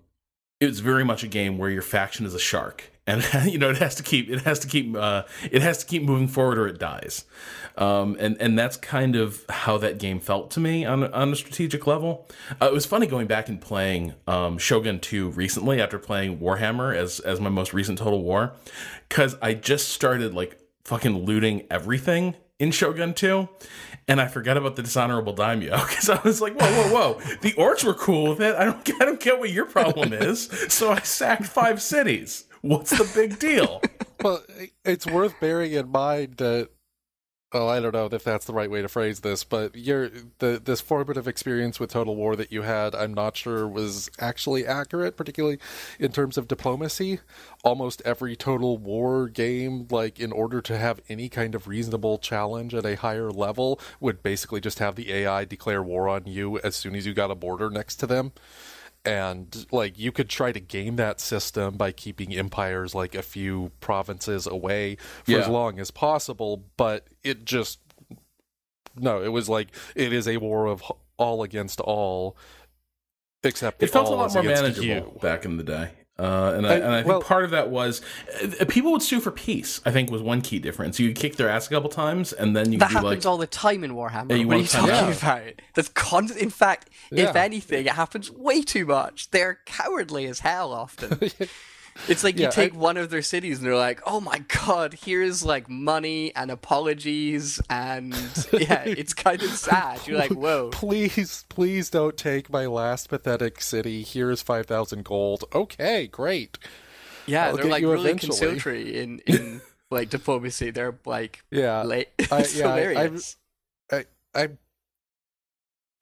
[0.59, 3.69] it was very much a game where your faction is a shark and you know
[3.69, 6.59] it has to keep it has to keep uh, it has to keep moving forward
[6.59, 7.25] or it dies
[7.77, 11.35] um, and and that's kind of how that game felt to me on on a
[11.35, 12.27] strategic level
[12.61, 16.95] uh, it was funny going back and playing um, Shogun 2 recently after playing Warhammer
[16.95, 18.53] as as my most recent Total War
[19.09, 23.47] cuz I just started like fucking looting everything in Shogun 2
[24.07, 27.37] and I forgot about the dishonorable daimyo because I was like, whoa, whoa, whoa!
[27.41, 28.55] The orcs were cool with it.
[28.55, 30.47] I don't, I don't get what your problem is.
[30.69, 32.45] So I sacked five cities.
[32.67, 33.81] What's the big deal?
[34.21, 34.43] well,
[34.83, 36.69] it's worth bearing in mind that
[37.53, 40.09] oh, I don't know if that's the right way to phrase this, but your
[40.39, 44.65] the this formative experience with Total War that you had, I'm not sure was actually
[44.67, 45.59] accurate, particularly
[45.97, 47.21] in terms of diplomacy.
[47.63, 52.73] Almost every Total War game, like in order to have any kind of reasonable challenge
[52.75, 56.75] at a higher level, would basically just have the AI declare war on you as
[56.75, 58.33] soon as you got a border next to them
[59.07, 63.71] and like you could try to game that system by keeping empires like a few
[63.79, 65.37] provinces away for yeah.
[65.39, 67.79] as long as possible but it just
[68.95, 70.83] no it was like it is a war of
[71.17, 72.35] all against all
[73.43, 75.19] except it felt a lot more manageable you.
[75.21, 75.89] back in the day
[76.19, 78.01] uh, and, I, and I think well, part of that was
[78.41, 79.81] uh, people would sue for peace.
[79.85, 80.99] I think was one key difference.
[80.99, 83.45] You kick their ass a couple times, and then you that happens like, all the
[83.47, 84.37] time in Warhammer.
[84.37, 85.09] Yeah, what are you talking yeah.
[85.09, 85.53] about?
[85.75, 86.41] That's constant.
[86.41, 87.29] In fact, yeah.
[87.29, 89.29] if anything, it happens way too much.
[89.29, 91.29] They're cowardly as hell often.
[92.07, 94.39] It's like you yeah, take I, one of their cities and they're like, "Oh my
[94.65, 98.13] god, here's like money and apologies and
[98.53, 103.61] yeah, it's kind of sad." You're like, "Whoa, please, please don't take my last pathetic
[103.61, 104.03] city.
[104.03, 105.45] Here's five thousand gold.
[105.53, 106.57] Okay, great.
[107.25, 108.29] Yeah, I'll they're like really eventually.
[108.29, 110.71] conciliatory in in like diplomacy.
[110.71, 112.09] They're like yeah, late.
[112.31, 113.35] I, yeah, hilarious.
[113.91, 114.49] I, I, I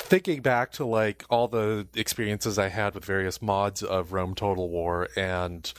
[0.06, 4.70] thinking back to like all the experiences I had with various mods of Rome Total
[4.70, 5.72] War and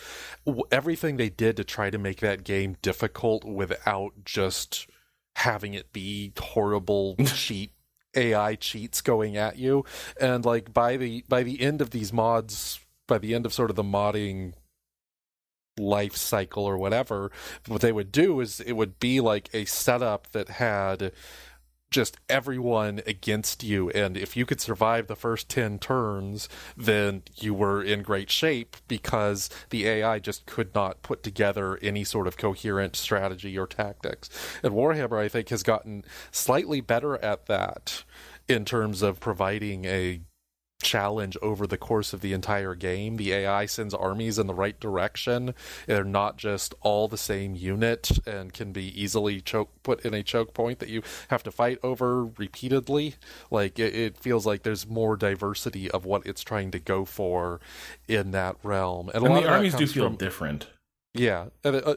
[0.44, 4.88] w- everything they did to try to make that game difficult without just
[5.36, 7.72] having it be horrible cheat
[8.14, 9.84] AI cheats going at you.
[10.20, 13.70] And like by the by the end of these mods by the end of sort
[13.70, 14.54] of the modding
[15.78, 17.30] life cycle or whatever
[17.66, 21.12] what they would do is it would be like a setup that had
[21.90, 23.90] just everyone against you.
[23.90, 28.76] And if you could survive the first 10 turns then you were in great shape
[28.88, 34.28] because the AI just could not put together any sort of coherent strategy or tactics.
[34.62, 38.04] And Warhammer I think has gotten slightly better at that
[38.48, 40.20] in terms of providing a
[40.82, 43.16] challenge over the course of the entire game.
[43.16, 45.54] The AI sends armies in the right direction.
[45.86, 50.22] They're not just all the same unit and can be easily choke put in a
[50.22, 53.14] choke point that you have to fight over repeatedly.
[53.50, 57.60] Like it, it feels like there's more diversity of what it's trying to go for
[58.06, 59.10] in that realm.
[59.14, 60.68] And, and the armies do feel from, different.
[61.18, 61.94] Yeah, a, uh,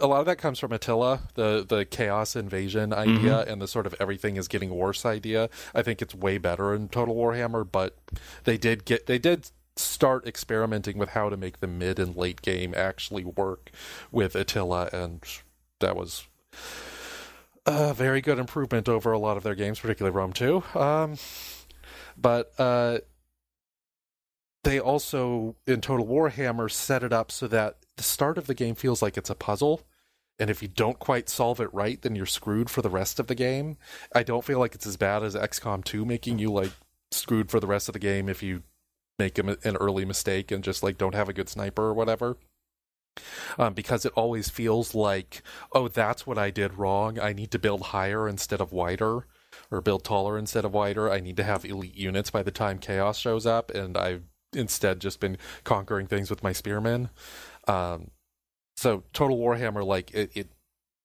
[0.00, 3.50] a, lot of that comes from Attila, the the chaos invasion idea, mm-hmm.
[3.50, 5.48] and the sort of everything is getting worse idea.
[5.74, 7.96] I think it's way better in Total Warhammer, but
[8.44, 12.42] they did get they did start experimenting with how to make the mid and late
[12.42, 13.70] game actually work
[14.10, 15.22] with Attila, and
[15.80, 16.26] that was
[17.66, 20.62] a very good improvement over a lot of their games, particularly Rome 2.
[20.74, 21.16] Um,
[22.16, 22.98] but uh,
[24.64, 28.74] they also, in Total Warhammer, set it up so that the start of the game
[28.74, 29.82] feels like it's a puzzle.
[30.38, 33.26] And if you don't quite solve it right, then you're screwed for the rest of
[33.26, 33.76] the game.
[34.14, 36.72] I don't feel like it's as bad as XCOM 2 making you like
[37.10, 38.62] screwed for the rest of the game if you
[39.18, 42.36] make an early mistake and just like don't have a good sniper or whatever.
[43.58, 45.42] Um, because it always feels like,
[45.74, 47.18] oh, that's what I did wrong.
[47.18, 49.26] I need to build higher instead of wider,
[49.70, 51.10] or build taller instead of wider.
[51.10, 54.22] I need to have elite units by the time chaos shows up, and I've
[54.54, 57.10] instead just been conquering things with my spearmen.
[57.68, 58.10] Um,
[58.76, 60.48] so Total Warhammer, like it, it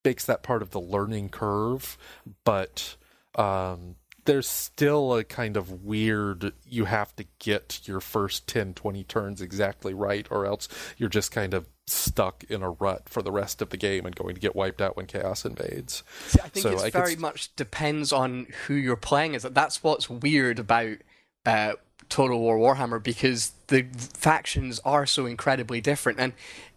[0.04, 1.98] makes that part of the learning curve,
[2.44, 2.96] but
[3.36, 3.96] um,
[4.26, 9.42] there's still a kind of weird you have to get your first 10 20 turns
[9.42, 13.62] exactly right or else you're just kind of stuck in a rut for the rest
[13.62, 16.04] of the game and going to get wiped out when chaos invades.
[16.28, 19.44] See, i think So it's I could very much depends on who you're playing as
[19.44, 20.98] that's what's weird about
[21.46, 21.74] uh,
[22.10, 23.84] total war warhammer because the
[24.14, 26.20] factions are so incredibly different.
[26.20, 26.34] And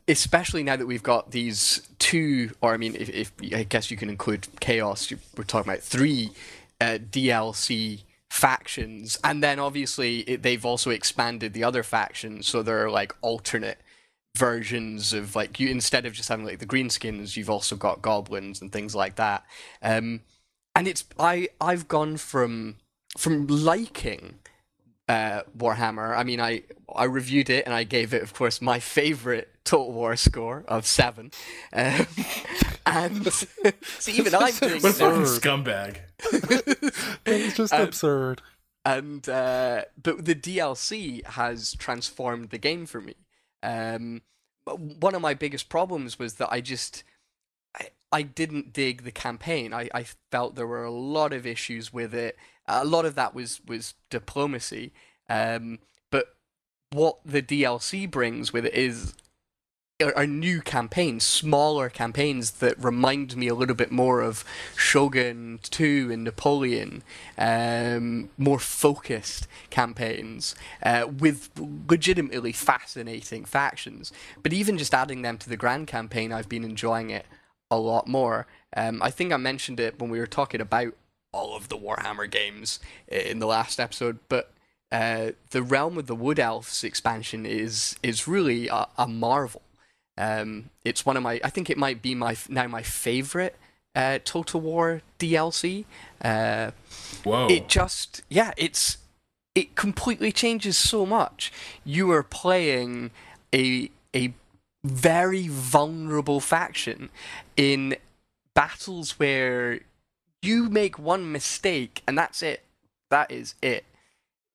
[0.09, 3.97] especially now that we've got these two or i mean if, if i guess you
[3.97, 6.31] can include chaos we're talking about three
[6.81, 8.01] uh, dlc
[8.31, 9.19] factions.
[9.25, 13.79] And then obviously it, they've also expanded the other factions so there are like alternate
[14.37, 18.63] versions of like you instead of just having like the greenskins you've also got goblins
[18.63, 19.45] and things like that.
[19.83, 20.21] Um
[20.77, 22.77] and it's i i've gone from
[23.19, 24.39] from liking
[25.11, 26.63] uh warhammer i mean i
[26.95, 30.87] i reviewed it and i gave it of course my favorite total war score of
[30.87, 31.31] seven
[31.73, 32.07] um,
[32.87, 33.27] and
[33.83, 35.41] see even i'm doing What a fucking Absurd.
[35.43, 35.93] scumbag.
[37.27, 38.43] it's just Um, absurd
[38.85, 43.15] and uh, but the DLC has transformed the game for me.
[43.63, 44.23] Um,
[44.65, 47.05] but one of my biggest problems was that I just
[47.79, 49.75] I, I didn't dig the campaign.
[49.75, 52.39] I, I felt there were a lot of issues with it.
[52.71, 54.93] A lot of that was was diplomacy.
[55.29, 55.79] Um,
[56.11, 56.35] but
[56.91, 59.15] what the DLC brings with it is
[60.03, 64.45] are new campaigns, smaller campaigns that remind me a little bit more of
[64.77, 67.03] Shogun 2 and Napoleon,
[67.37, 74.13] um, more focused campaigns uh, with legitimately fascinating factions.
[74.43, 77.27] But even just adding them to the grand campaign, I've been enjoying it
[77.71, 78.47] a lot more.
[78.77, 80.95] Um, I think I mentioned it when we were talking about
[81.33, 84.53] all of the Warhammer games in the last episode, but
[84.93, 89.63] uh, the Realm of the Wood Elves expansion is is really a, a marvel.
[90.19, 91.41] Um, it's one of my.
[91.45, 93.57] I think it might be my now my favorite
[93.95, 95.85] uh, Total War DLC.
[96.23, 96.73] Uh,
[97.25, 97.49] Whoa.
[97.49, 98.99] it just yeah, it's
[99.55, 101.53] it completely changes so much.
[101.85, 103.11] You are playing
[103.55, 104.35] a a
[104.83, 107.11] very vulnerable faction
[107.57, 107.97] in
[108.55, 109.81] battles where
[110.43, 112.65] you make one mistake and that's it.
[113.11, 113.85] That is it.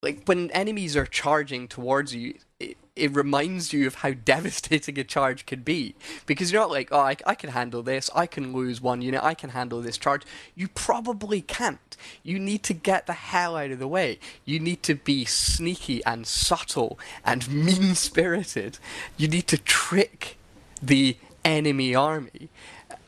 [0.01, 5.03] Like when enemies are charging towards you, it, it reminds you of how devastating a
[5.03, 5.95] charge could be.
[6.25, 9.23] Because you're not like, oh, I, I can handle this, I can lose one unit,
[9.23, 10.23] I can handle this charge.
[10.55, 11.97] You probably can't.
[12.23, 14.19] You need to get the hell out of the way.
[14.45, 18.79] You need to be sneaky and subtle and mean spirited.
[19.17, 20.38] You need to trick
[20.81, 22.49] the enemy army.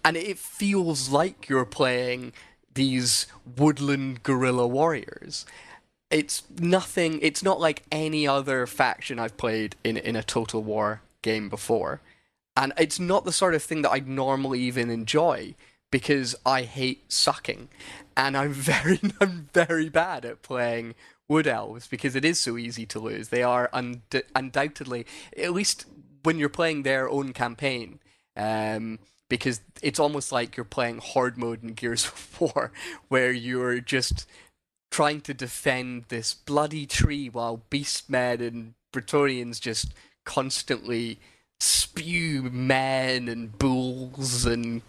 [0.03, 2.33] And it feels like you're playing
[2.77, 5.45] these woodland guerrilla warriors
[6.09, 11.01] it's nothing it's not like any other faction I've played in in a total war
[11.21, 12.01] game before.
[12.55, 15.55] And it's not the sort of thing that I'd normally even enjoy
[15.91, 17.69] because I hate sucking.
[18.15, 20.95] And I'm very I'm very bad at playing
[21.27, 23.27] wood elves because it is so easy to lose.
[23.29, 25.05] They are und- undoubtedly
[25.35, 25.85] at least
[26.23, 27.99] when you're playing their own campaign
[28.35, 28.99] um
[29.29, 32.71] because it's almost like you're playing hard mode in Gears of War
[33.07, 34.27] where you're just
[34.91, 39.93] trying to defend this bloody tree while beastmen and Bretonnians just
[40.25, 41.19] constantly
[41.59, 44.81] spew men and bulls and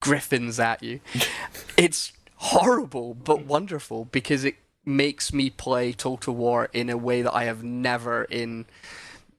[0.00, 1.00] griffins at you.
[1.76, 7.34] it's horrible but wonderful because it makes me play Total War in a way that
[7.34, 8.66] I have never in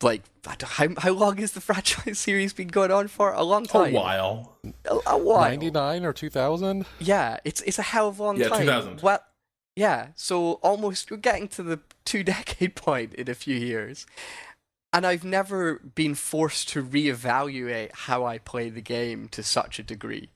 [0.03, 0.21] like
[0.61, 3.31] how how long has the franchise series been going on for?
[3.33, 3.81] A long time.
[3.81, 3.93] a time.
[3.93, 4.57] while.
[4.85, 5.41] A, a while.
[5.41, 8.61] 99 or 2000 Yeah, it's it's a hell of a long Yeah, time.
[8.61, 9.01] 2000.
[9.01, 9.19] Well,
[9.75, 14.05] yeah, so almost we're getting to the two decade point in a few years.
[14.95, 19.83] And I've never been forced to reevaluate how I play the game to such a
[19.83, 20.29] degree.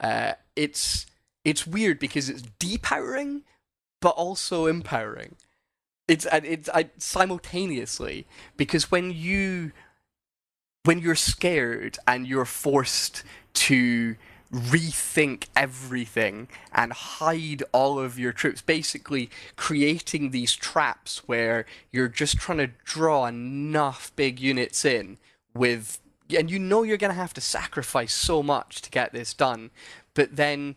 [0.00, 1.04] Uh, it's
[1.44, 3.42] it's weird because it's depowering,
[4.00, 5.36] but also empowering.
[6.08, 8.26] It's it's I, simultaneously
[8.56, 9.72] because when you
[10.84, 13.22] when you're scared and you're forced
[13.54, 14.16] to
[14.52, 22.36] rethink everything and hide all of your troops basically creating these traps where you're just
[22.36, 25.16] trying to draw enough big units in
[25.54, 26.00] with
[26.36, 29.70] and you know you're going to have to sacrifice so much to get this done
[30.12, 30.76] but then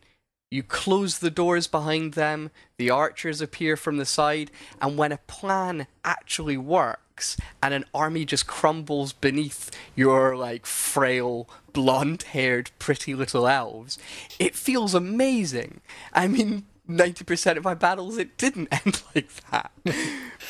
[0.55, 4.49] you close the doors behind them, the archers appear from the side,
[4.81, 11.49] and when a plan actually works and an army just crumbles beneath your like frail,
[11.73, 13.99] blonde-haired, pretty little elves,
[14.39, 15.81] it feels amazing.
[16.13, 19.71] I mean, 90% of my battles it didn't end like that.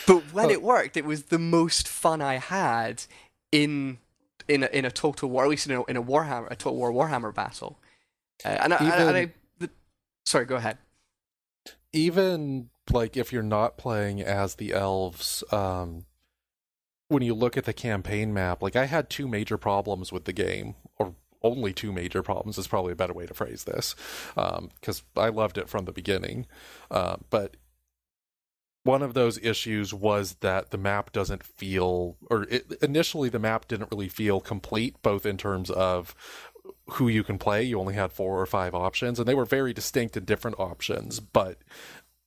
[0.07, 3.03] but when it worked, it was the most fun I had
[3.51, 3.97] in
[4.47, 6.77] in a, in a total war, at least in a, in a Warhammer, a total
[6.77, 7.79] war Warhammer battle.
[8.43, 9.31] Uh, and, I, and I
[10.25, 10.77] Sorry, go ahead.
[11.93, 16.05] Even like if you're not playing as the elves, um,
[17.07, 20.33] when you look at the campaign map, like I had two major problems with the
[20.33, 23.95] game, or only two major problems is probably a better way to phrase this,
[24.33, 26.47] because um, I loved it from the beginning.
[26.89, 27.55] Uh, but
[28.83, 33.67] one of those issues was that the map doesn't feel, or it, initially the map
[33.67, 36.15] didn't really feel complete, both in terms of
[36.91, 37.63] who you can play.
[37.63, 41.19] You only had four or five options, and they were very distinct and different options,
[41.19, 41.57] but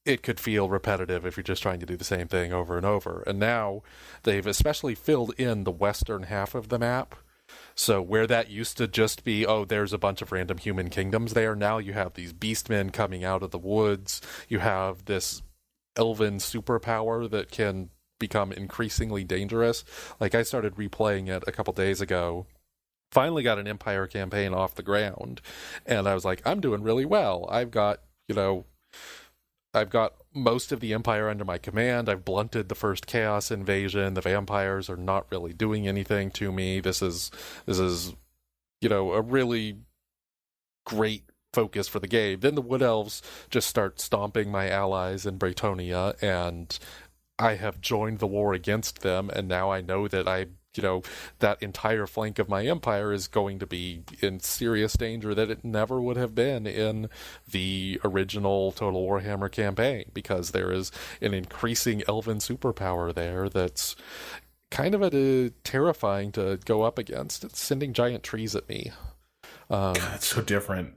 [0.04, 2.86] it could feel repetitive if you're just trying to do the same thing over and
[2.86, 3.22] over.
[3.26, 3.82] And now
[4.22, 7.14] they've especially filled in the western half of the map.
[7.74, 11.34] So where that used to just be, oh, there's a bunch of random human kingdoms
[11.34, 14.20] there, now you have these beastmen coming out of the woods.
[14.48, 15.42] You have this
[15.96, 19.84] elven superpower that can become increasingly dangerous.
[20.18, 22.46] Like I started replaying it a couple days ago
[23.10, 25.40] finally got an empire campaign off the ground
[25.86, 27.48] and i was like i'm doing really well.
[27.50, 28.64] I've got you know
[29.74, 32.08] i've got most of the empire under my command.
[32.08, 34.14] I've blunted the first chaos invasion.
[34.14, 36.80] The vampires are not really doing anything to me.
[36.80, 37.30] This is
[37.66, 38.14] this is
[38.80, 39.78] you know a really
[40.86, 42.40] great focus for the game.
[42.40, 46.78] Then the wood elves just start stomping my allies in Bretonnia and
[47.38, 50.46] I have joined the war against them, and now I know that I
[50.76, 51.02] you know
[51.38, 55.64] that entire flank of my empire is going to be in serious danger that it
[55.64, 57.08] never would have been in
[57.50, 63.96] the original Total Warhammer campaign because there is an increasing elven superpower there that's
[64.70, 67.44] kind of a, terrifying to go up against.
[67.44, 68.92] It's sending giant trees at me.
[69.70, 70.94] Um, God, it's so different.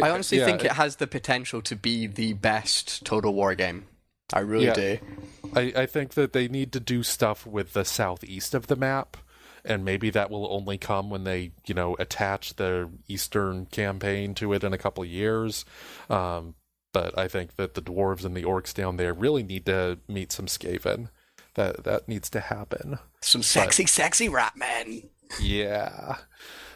[0.00, 3.86] I honestly yeah, think it has the potential to be the best Total War game.
[4.32, 4.98] I really yeah, do.
[5.54, 9.16] I, I think that they need to do stuff with the southeast of the map,
[9.64, 14.52] and maybe that will only come when they, you know, attach the eastern campaign to
[14.52, 15.64] it in a couple of years.
[16.08, 16.54] Um,
[16.92, 20.32] but I think that the dwarves and the orcs down there really need to meet
[20.32, 21.08] some Skaven.
[21.54, 22.98] That that needs to happen.
[23.20, 25.02] Some sexy, but, sexy rat men.
[25.38, 26.16] Yeah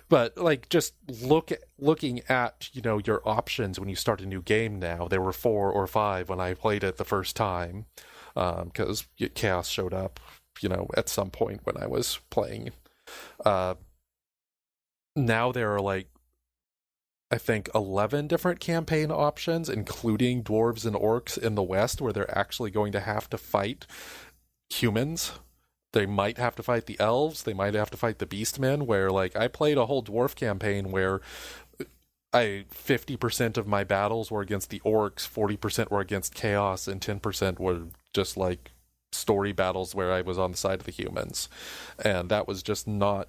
[0.09, 4.43] but like just look looking at you know your options when you start a new
[4.43, 7.87] game now there were four or five when i played it the first time
[8.35, 10.21] because um, chaos showed up
[10.61, 12.71] you know at some point when i was playing.
[13.45, 13.75] Uh,
[15.15, 16.09] now there are like
[17.31, 22.39] I think 11 different campaign options, including dwarves and orcs in the West, where they're
[22.39, 23.85] actually going to have to fight
[24.71, 25.33] humans
[25.93, 27.43] they might have to fight the elves.
[27.43, 28.83] They might have to fight the beastmen.
[28.83, 31.21] Where like I played a whole dwarf campaign where
[32.33, 36.87] I fifty percent of my battles were against the orcs, forty percent were against chaos,
[36.87, 38.73] and ten percent were just like
[39.13, 41.49] story battles where I was on the side of the humans,
[42.05, 43.29] and that was just not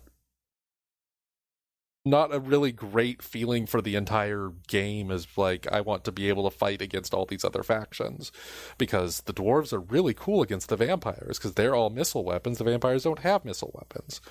[2.09, 6.29] not a really great feeling for the entire game is like I want to be
[6.29, 8.31] able to fight against all these other factions
[8.77, 12.57] because the dwarves are really cool against the vampires because they're all missile weapons.
[12.57, 14.21] The vampires don't have missile weapons.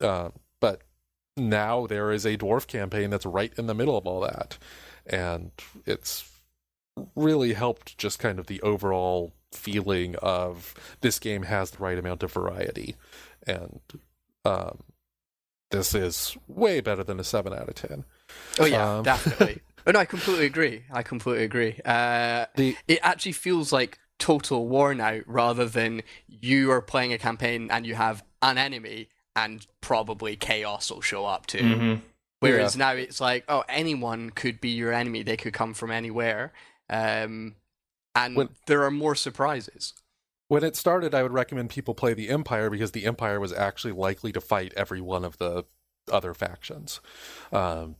[0.00, 0.30] Uh,
[0.60, 0.82] but
[1.36, 4.58] now there is a dwarf campaign that's right in the middle of all that,
[5.06, 5.50] and
[5.86, 6.30] it's
[7.16, 12.22] really helped just kind of the overall feeling of this game has the right amount
[12.22, 12.96] of variety
[13.46, 13.80] and
[14.44, 14.78] um,
[15.72, 18.04] this is way better than a 7 out of 10.
[18.60, 19.60] Oh, yeah, um, definitely.
[19.86, 20.84] oh, no, I completely agree.
[20.92, 21.80] I completely agree.
[21.84, 27.18] Uh, the, it actually feels like total war now rather than you are playing a
[27.18, 31.58] campaign and you have an enemy and probably chaos will show up too.
[31.58, 32.00] Mm-hmm.
[32.38, 32.86] Whereas yeah.
[32.86, 35.22] now it's like, oh, anyone could be your enemy.
[35.22, 36.52] They could come from anywhere.
[36.90, 37.56] Um,
[38.14, 39.94] and when, there are more surprises
[40.52, 43.94] when it started, I would recommend people play the Empire because the Empire was actually
[43.94, 45.64] likely to fight every one of the
[46.12, 47.00] other factions.
[47.50, 47.96] Um,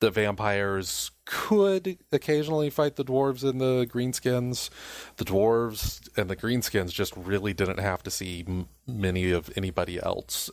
[0.00, 4.70] the vampires could occasionally fight the dwarves and the greenskins.
[5.18, 10.02] The dwarves and the greenskins just really didn't have to see m- many of anybody
[10.02, 10.50] else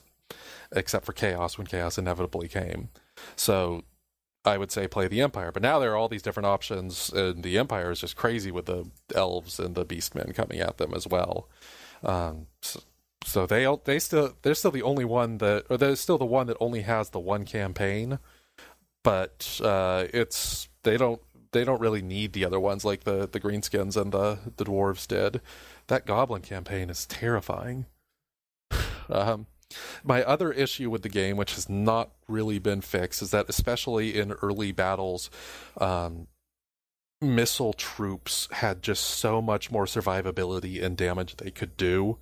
[0.71, 2.89] except for chaos when chaos inevitably came.
[3.35, 3.83] So
[4.43, 5.51] I would say play the Empire.
[5.51, 8.65] But now there are all these different options, and the Empire is just crazy with
[8.65, 11.47] the elves and the beastmen coming at them as well.
[12.03, 12.81] Um, so,
[13.23, 16.47] so they they still they're still the only one that, or they're still the one
[16.47, 18.19] that only has the one campaign.
[19.03, 23.39] But uh, it's they don't they don't really need the other ones like the the
[23.39, 25.41] greenskins and the the dwarves did.
[25.87, 27.85] That goblin campaign is terrifying.
[29.09, 29.45] um,
[30.03, 34.17] my other issue with the game, which has not really been fixed, is that especially
[34.17, 35.29] in early battles,
[35.77, 36.27] um,
[37.21, 42.17] missile troops had just so much more survivability and damage they could do.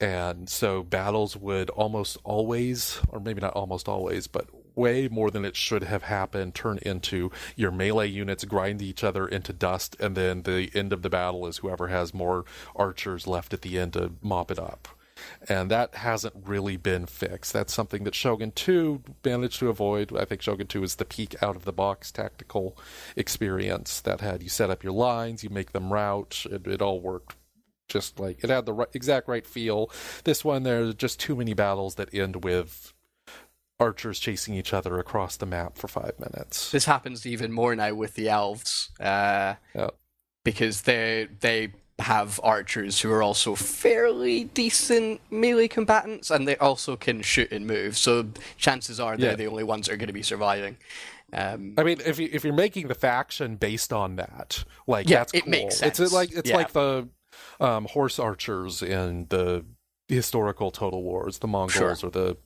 [0.00, 4.46] And so battles would almost always, or maybe not almost always, but
[4.76, 9.26] way more than it should have happened, turn into your melee units grind each other
[9.26, 12.44] into dust, and then the end of the battle is whoever has more
[12.76, 14.88] archers left at the end to mop it up
[15.48, 17.52] and that hasn't really been fixed.
[17.52, 20.16] That's something that Shogun 2 managed to avoid.
[20.16, 22.76] I think Shogun 2 is the peak out of the box tactical
[23.16, 27.00] experience that had you set up your lines, you make them route, it, it all
[27.00, 27.36] worked
[27.88, 29.90] just like it had the right, exact right feel.
[30.24, 32.92] This one, there's just too many battles that end with
[33.80, 36.70] archers chasing each other across the map for five minutes.
[36.70, 39.90] This happens even more now with the elves, uh, yeah.
[40.44, 46.96] because they they have archers who are also fairly decent melee combatants, and they also
[46.96, 47.96] can shoot and move.
[47.98, 49.36] So chances are they're Yeah.
[49.36, 50.76] the only ones that are going to be surviving.
[51.32, 55.18] Um, I mean, if you, if you're making the faction based on that, like Yeah,
[55.18, 55.50] that's it cool.
[55.50, 56.56] makes It's like it's Yeah.
[56.56, 57.08] like the
[57.60, 59.64] um, horse archers in the
[60.08, 62.36] historical Total Wars, the Mongols or the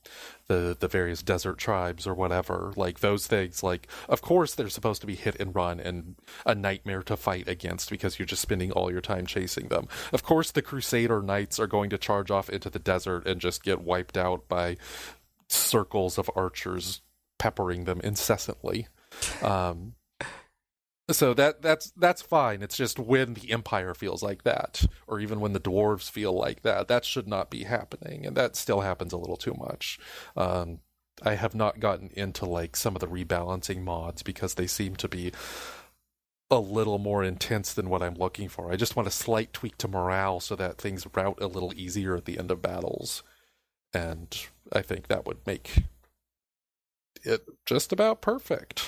[0.53, 2.73] the the various desert tribes or whatever.
[2.77, 3.63] Like those things.
[3.63, 7.49] Like of course they're supposed to be hit and run and a nightmare to fight
[7.49, 9.89] against because you're just spending all your time chasing them.
[10.13, 13.63] Of course the Crusader knights are going to charge off into the desert and just
[13.63, 14.77] get wiped out by
[15.49, 17.03] circles of archers
[17.39, 18.89] peppering them incessantly.
[19.43, 19.95] Um,
[21.11, 22.63] so that that's that's fine.
[22.63, 26.63] It's just when the empire feels like that, or even when the dwarves feel like
[26.63, 29.99] that, that should not be happening, and that still happens a little too much.
[30.37, 30.79] Um,
[31.23, 35.09] I have not gotten into like some of the rebalancing mods because they seem to
[35.09, 35.33] be
[36.51, 38.71] a little more intense than what I'm looking for.
[38.71, 42.15] I just want a slight tweak to morale so that things route a little easier
[42.17, 43.23] at the end of battles,
[43.93, 45.85] and I think that would make
[47.25, 48.85] it just about perfect.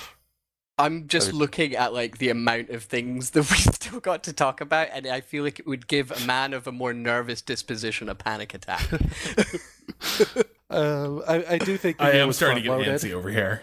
[0.77, 4.33] I'm just I- looking at like the amount of things that we've still got to
[4.33, 7.41] talk about, and I feel like it would give a man of a more nervous
[7.41, 8.87] disposition a panic attack.
[10.67, 12.99] Um, I, I do think I am starting to get front-loaded.
[13.01, 13.61] antsy over here.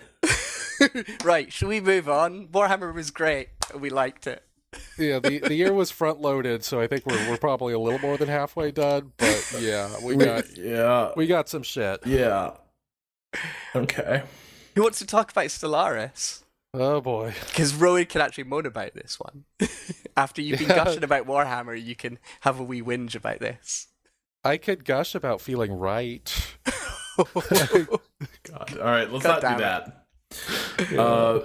[1.25, 2.47] right, should we move on?
[2.47, 3.49] Warhammer was great.
[3.77, 4.45] We liked it.
[4.97, 7.99] Yeah, the, the year was front loaded, so I think we're we're probably a little
[7.99, 9.13] more than halfway done.
[9.17, 12.07] But yeah, we got yeah, we got some shit.
[12.07, 12.53] yeah.
[13.75, 14.23] Okay.
[14.77, 16.43] Who wants to talk about Stellaris?
[16.75, 17.35] Oh boy.
[17.49, 19.45] Because Rowan can actually moan about this one.
[20.17, 20.85] After you've been Yeah.
[20.85, 23.89] gushing about Warhammer, you can have a wee whinge about this.
[24.45, 26.33] I could gush about feeling right.
[27.17, 27.99] God.
[28.79, 29.63] All right, let's God not do
[30.89, 30.99] that.
[30.99, 31.41] Uh,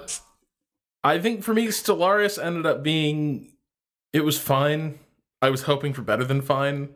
[1.04, 3.52] I think for me, Stellaris ended up being.
[4.12, 4.98] It was fine.
[5.42, 6.88] I was hoping for better than fine,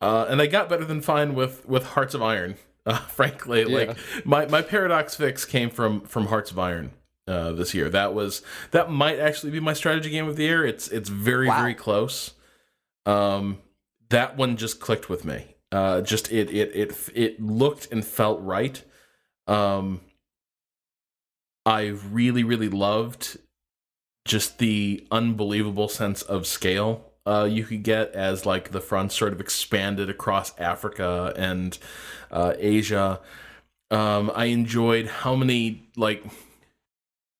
[0.00, 2.56] uh, and I got better than fine with with Hearts of Iron.
[2.86, 3.76] Uh, frankly, Yeah.
[3.88, 6.92] like my my paradox fix came from from Hearts of Iron
[7.26, 7.88] uh, this year.
[7.88, 10.64] That was that might actually be my strategy game of the year.
[10.64, 11.60] It's it's very Wow.
[11.60, 12.34] very close.
[13.06, 13.58] Um,
[14.10, 15.56] that one just clicked with me.
[15.72, 18.82] Uh, just it it it it looked and felt right.
[19.46, 20.00] Um,
[21.66, 23.38] I really really loved
[24.26, 29.32] just the unbelievable sense of scale uh, you could get as like the front sort
[29.32, 31.78] of expanded across Africa and
[32.30, 33.20] uh, Asia.
[33.90, 36.24] Um, I enjoyed how many like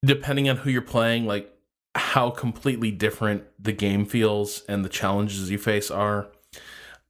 [0.04, 1.52] depending on who you're playing, like
[1.94, 6.28] how completely different the game feels and the challenges you face are.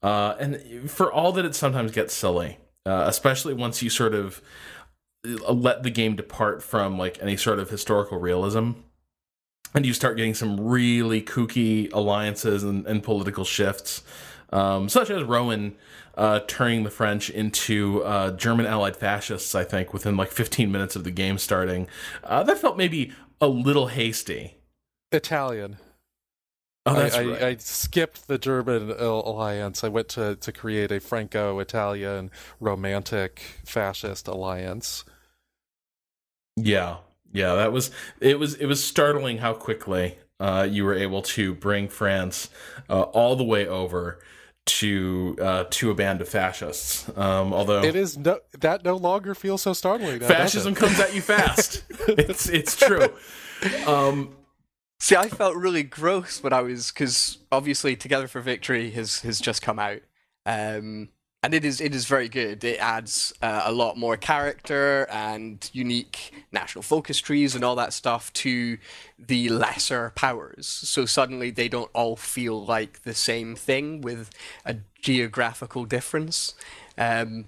[0.02, 4.40] Uh, and for all that it sometimes gets silly, uh, especially once you sort of
[5.26, 8.72] uh, let the game depart from like any sort of historical realism
[9.74, 14.02] and you start getting some really kooky alliances and, and political shifts
[14.52, 15.76] um, such as rowan
[16.16, 20.96] uh, turning the french into uh, german allied fascists i think within like 15 minutes
[20.96, 21.86] of the game starting
[22.24, 24.56] uh, that felt maybe a little hasty
[25.12, 25.78] Italian.
[26.86, 29.82] oh that's I, right I, I skipped the German alliance.
[29.82, 35.04] I went to, to create a Franco-Italian romantic fascist alliance.
[36.56, 36.98] yeah
[37.32, 37.90] Yeah, that was
[38.20, 38.38] it.
[38.38, 42.50] Was it was startling how quickly uh, you were able to bring France
[42.88, 44.20] uh, all the way over
[44.66, 47.08] to uh, to a band of fascists.
[47.16, 50.20] Um, although it is no that no longer feels so startling.
[50.20, 51.84] now, fascism comes at you fast.
[52.08, 53.08] it's it's true.
[53.86, 54.36] Um,
[55.02, 59.40] See, I felt really gross when I was because obviously Together for Victory has has
[59.40, 60.00] just come out,
[60.44, 61.08] um,
[61.42, 62.62] and it is it is very good.
[62.64, 67.92] It adds uh, a lot more character and unique national focus trees and all that
[67.92, 68.76] stuff to
[69.18, 70.66] the lesser powers.
[70.66, 74.30] So suddenly they don't all feel like the same thing with
[74.66, 76.54] a geographical difference.
[76.98, 77.46] Um,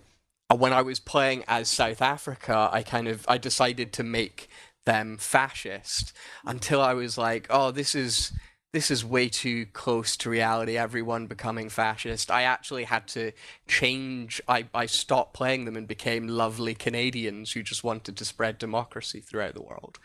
[0.49, 4.49] and when I was playing as South Africa, I kind of I decided to make
[4.85, 6.13] them fascist
[6.47, 8.33] until I was like, oh, this is
[8.73, 10.79] this is way too close to reality.
[10.79, 12.31] Everyone becoming fascist.
[12.31, 13.33] I actually had to
[13.69, 14.41] change.
[14.49, 19.21] I I stopped playing them and became lovely Canadians who just wanted to spread democracy
[19.21, 19.99] throughout the world,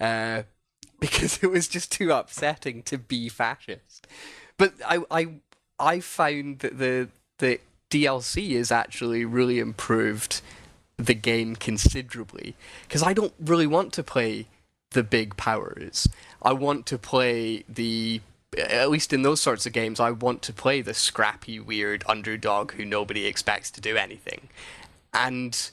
[0.00, 0.44] uh,
[1.00, 4.06] because it was just too upsetting to be fascist.
[4.56, 5.28] But I I
[5.80, 7.08] I found that the
[7.38, 7.58] the
[7.90, 10.40] DLC has actually really improved
[10.96, 14.46] the game considerably because I don't really want to play
[14.92, 16.08] the big powers.
[16.42, 18.20] I want to play the
[18.58, 22.72] at least in those sorts of games, I want to play the scrappy, weird underdog
[22.72, 24.48] who nobody expects to do anything.
[25.14, 25.70] And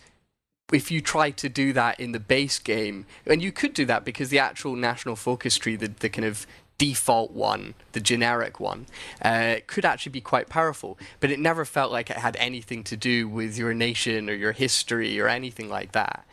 [0.72, 4.06] if you try to do that in the base game, and you could do that
[4.06, 6.48] because the actual national focus tree, the, the kind of
[6.78, 8.86] default one, the generic one,
[9.22, 10.98] uh, could actually be quite powerful.
[11.20, 14.54] But it never felt like it had anything to do with your nation or your
[14.54, 16.26] history or anything like that.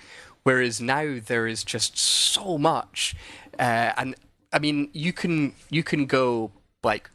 [0.44, 3.16] Whereas now there is just so much,
[3.58, 4.14] uh, and
[4.52, 6.52] I mean you can you can go
[6.82, 7.10] like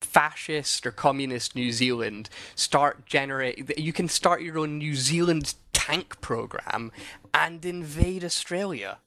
[0.00, 3.78] fascist or communist New Zealand, start generate.
[3.78, 6.92] You can start your own New Zealand tank program
[7.34, 8.98] and invade Australia,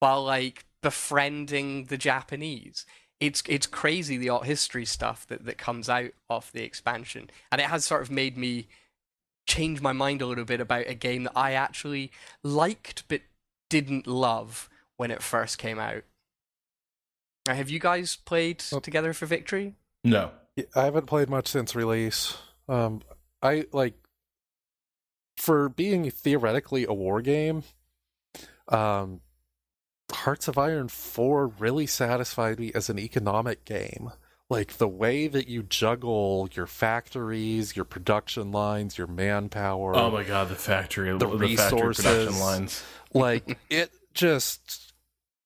[0.00, 2.86] while like befriending the Japanese
[3.20, 7.60] it's it's crazy the art history stuff that, that comes out of the expansion and
[7.60, 8.68] it has sort of made me
[9.46, 12.10] change my mind a little bit about a game that I actually
[12.42, 13.22] liked but
[13.70, 16.02] didn't love when it first came out.
[17.46, 18.80] Now, have you guys played Oh.
[18.80, 19.74] Together for Victory?
[20.04, 20.30] no,
[20.74, 22.36] I haven't played much since release.
[22.68, 23.02] Um,
[23.42, 23.94] I like
[25.36, 27.62] for being theoretically a war game.
[28.68, 29.20] Um,
[30.12, 34.10] Hearts of Iron Four really satisfied me as an economic game.
[34.48, 39.94] Like the way that you juggle your factories, your production lines, your manpower.
[39.96, 41.84] oh my god, the factory, the, The factory production
[42.26, 42.40] resources.
[42.40, 42.84] lines.
[43.12, 44.85] like it just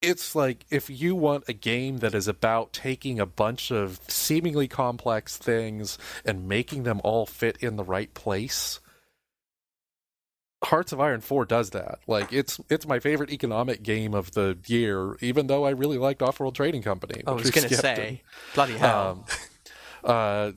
[0.01, 4.67] it's like if you want a game that is about taking a bunch of seemingly
[4.67, 8.79] complex things and making them all fit in the right place
[10.63, 11.99] Hearts of Iron 4 does that.
[12.05, 16.21] Like it's it's my favorite economic game of the year even though I really liked
[16.21, 17.23] Off-World Trading Company.
[17.25, 18.21] I was going to say,
[18.53, 19.25] bloody hell.
[20.03, 20.51] um, uh,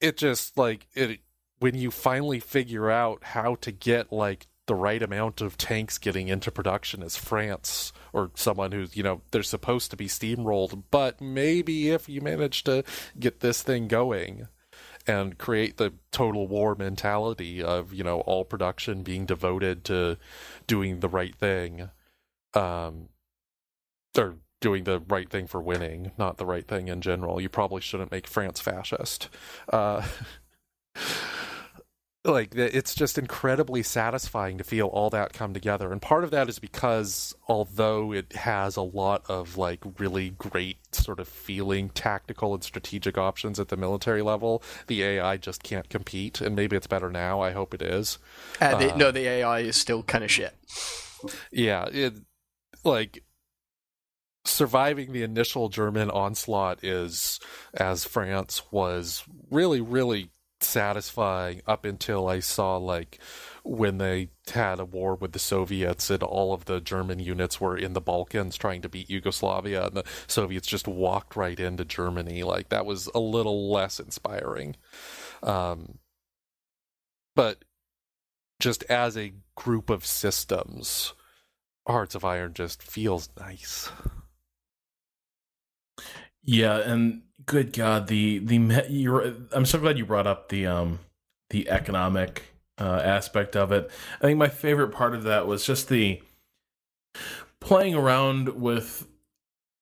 [0.00, 1.20] it just like it
[1.58, 6.28] when you finally figure out how to get like the right amount of tanks getting
[6.28, 11.20] into production as France or someone who's you know they're supposed to be steamrolled, but
[11.20, 12.84] maybe if you manage to
[13.18, 14.48] get this thing going
[15.06, 20.16] and create the total war mentality of you know all production being devoted to
[20.66, 21.90] doing the right thing
[22.54, 23.08] um
[24.16, 27.80] or doing the right thing for winning not the right thing in general you probably
[27.80, 29.28] shouldn't make france fascist.
[29.70, 30.06] Uh
[32.24, 35.92] like it's just incredibly satisfying to feel all that come together.
[35.92, 40.78] And part of that is because although it has a lot of like really great
[40.94, 45.88] sort of feeling tactical and strategic options at the military level the ai just can't
[45.90, 46.40] compete.
[46.40, 47.40] And maybe it's better now.
[47.40, 48.18] I hope it is.
[48.60, 50.54] Uh, the, uh, no, the AI is still kind of shit.
[51.52, 52.14] yeah it
[52.84, 53.22] like
[54.46, 57.40] surviving the initial german onslaught is
[57.72, 60.30] as france was really really
[60.64, 63.18] satisfying up until i saw like
[63.62, 67.76] when they had a war with the soviets and all of the german units were
[67.76, 72.42] in the balkans trying to beat yugoslavia and the soviets just walked right into germany
[72.42, 74.76] like that was a little less inspiring
[75.42, 75.98] um
[77.36, 77.64] but
[78.60, 81.14] just as a group of systems
[81.86, 83.90] Hearts of Iron just feels nice.
[86.42, 91.00] Yeah, and good God, the the you're, I'm so glad you brought up the um
[91.50, 93.90] the economic uh, aspect of it.
[94.20, 96.22] I think my favorite part of that was just the
[97.60, 99.06] playing around with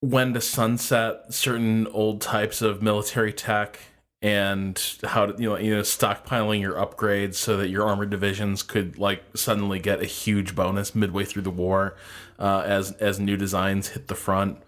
[0.00, 3.78] when to sunset certain old types of military tech
[4.20, 8.62] and how to you know you know stockpiling your upgrades so that your armored divisions
[8.62, 11.96] could like suddenly get a huge bonus midway through the war
[12.38, 14.58] uh, as as new designs hit the front.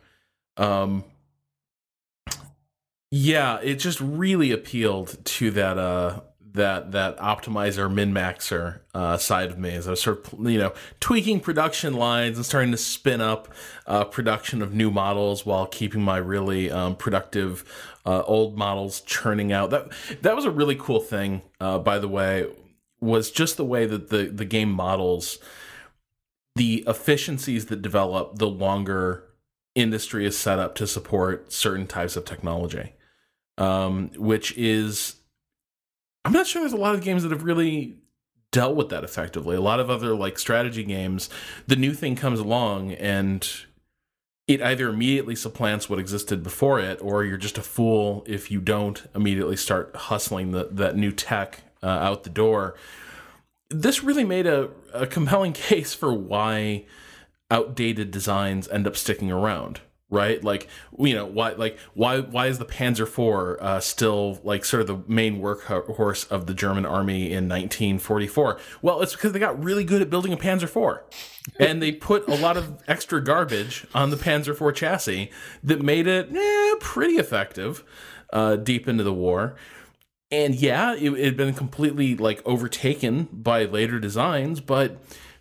[0.56, 1.04] Um,
[3.16, 6.20] yeah, it just really appealed to that uh
[6.54, 10.58] that that optimizer min maxer uh, side of me as I was sort of you
[10.58, 13.48] know tweaking production lines and starting to spin up
[13.86, 17.64] uh, production of new models while keeping my really um, productive
[18.04, 19.70] uh, old models churning out.
[19.70, 19.92] That
[20.22, 22.46] that was a really cool thing, uh, by the way.
[23.00, 25.38] Was just the way that the the game models
[26.56, 29.24] the efficiencies that develop the longer
[29.74, 32.92] industry is set up to support certain types of technology,
[33.58, 35.16] um, which is
[36.24, 37.96] I'm not sure there's a lot of games that have really
[38.50, 39.56] dealt with that effectively.
[39.56, 41.28] A lot of other like strategy games,
[41.66, 43.46] the new thing comes along and
[44.46, 48.60] it either immediately supplants what existed before it, or you're just a fool if you
[48.60, 52.74] don't immediately start hustling the, that new tech uh, out the door.
[53.70, 56.84] This really made a, a compelling case for why
[57.50, 59.80] outdated designs end up sticking around
[60.14, 60.42] right?
[60.42, 60.68] Like
[60.98, 64.86] you know why like why why is the Panzer IV uh, still like sort of
[64.86, 68.58] the main workhorse of the German army in 1944?
[68.80, 71.02] Well, it's because they got really good at building a Panzer IV,
[71.58, 75.30] and they put a lot of extra garbage on the Panzer IV chassis
[75.62, 77.84] that made it eh, pretty effective
[78.32, 79.56] uh, deep into the war.
[80.30, 84.98] And yeah, it, it had been completely like overtaken by later designs, but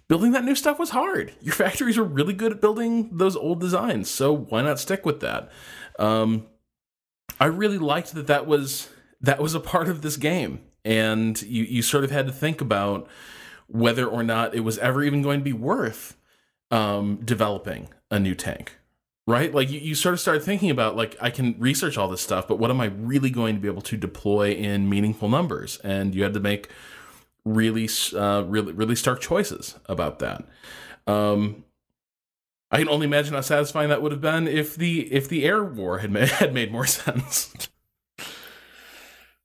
[0.08, 1.34] building that new stuff was hard.
[1.42, 5.20] Your factories were really good at building those old designs, so why not stick with
[5.22, 5.52] that?
[6.00, 6.48] Um,
[7.40, 8.90] I really liked that that was
[9.22, 12.62] that was a part of this game, and you you sort of had to think
[12.62, 13.08] about
[13.68, 16.18] whether or not it was ever even going to be worth
[16.72, 18.78] um, developing a new tank
[19.26, 22.22] right like you, you sort of start thinking about like i can research all this
[22.22, 25.78] stuff but what am i really going to be able to deploy in meaningful numbers
[25.84, 26.70] and you had to make
[27.46, 30.46] really, uh, really, really stark choices about that.
[31.08, 31.66] Um,
[32.72, 35.64] I can only imagine how satisfying that would have been if the if the air
[35.64, 37.70] war had made, had made more sense.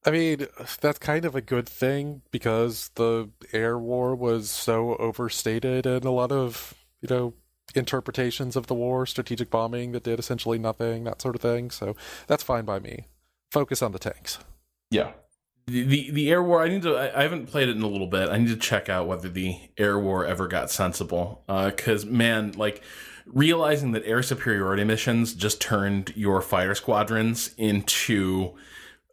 [0.07, 0.47] I mean,
[0.81, 6.11] that's kind of a good thing because the air war was so overstated and a
[6.11, 6.73] lot of,
[7.03, 7.35] you know,
[7.75, 11.71] interpretations of the war, strategic bombing that did essentially nothing, that sort of thing.
[11.71, 11.95] So
[12.27, 13.07] that's fine by me.
[13.51, 14.39] Focus on the tanks.
[14.91, 15.13] Yeah
[15.69, 18.07] the, the air war i need to I, I, haven't played it in a little
[18.07, 18.29] bit.
[18.29, 21.43] I need to check out whether the air war ever got sensible.
[21.47, 22.83] Because uh, man like
[23.27, 28.55] realizing that air superiority missions just turned your fighter squadrons into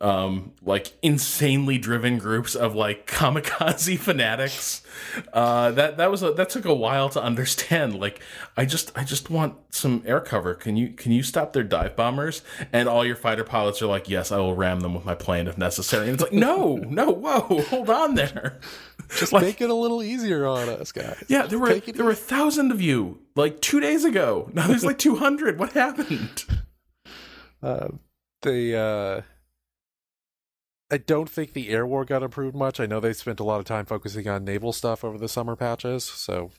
[0.01, 4.81] um like insanely driven groups of like kamikaze fanatics.
[5.31, 7.97] Uh that that was a, that took a while to understand.
[7.97, 8.19] Like
[8.57, 10.53] i just i just want some air cover.
[10.53, 12.41] Can you can you stop their dive bombers?
[12.73, 15.47] And all your fighter pilots are like yes i will ram them with my plane
[15.47, 16.07] if necessary.
[16.09, 18.59] And it's like no no whoa hold on there.
[19.17, 21.23] Just like, make it a little easier on us guys.
[21.29, 22.01] Yeah there were there easy.
[22.01, 24.49] were a thousand of you like two days ago.
[24.53, 26.43] Now there's like 200 what happened?
[27.63, 27.87] Uh
[28.41, 29.21] the uh
[30.91, 32.79] I don't think the air war got improved much.
[32.79, 35.55] I know they spent a lot of time focusing on naval stuff over the summer
[35.55, 36.03] patches.
[36.03, 36.51] So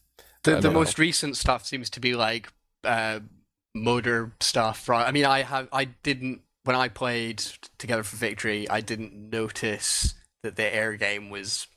[0.43, 2.53] the the most recent stuff seems to be like
[2.85, 3.21] uh,
[3.75, 5.07] motor stuff, right?
[5.07, 7.43] I mean, I have I didn't when I played
[7.79, 11.69] Together for Victory, I didn't notice that the air game was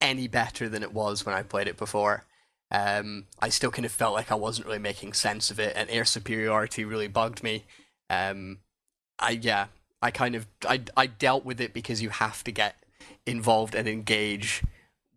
[0.00, 2.26] any better than it was when I played it before.
[2.70, 5.88] Um, I still kind of felt like I wasn't really making sense of it, and
[5.88, 7.64] air superiority really bugged me.
[8.10, 8.58] Um,
[9.18, 9.66] I yeah,
[10.04, 12.76] I kind of I I dealt with it because you have to get
[13.24, 14.62] involved and engage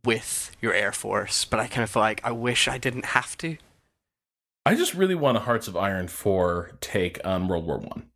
[0.06, 3.38] with your air force, but I kind of feel like I wish I didn't have
[3.40, 3.58] to.
[4.66, 8.08] I just really want a Hearts of Iron four take on World War One.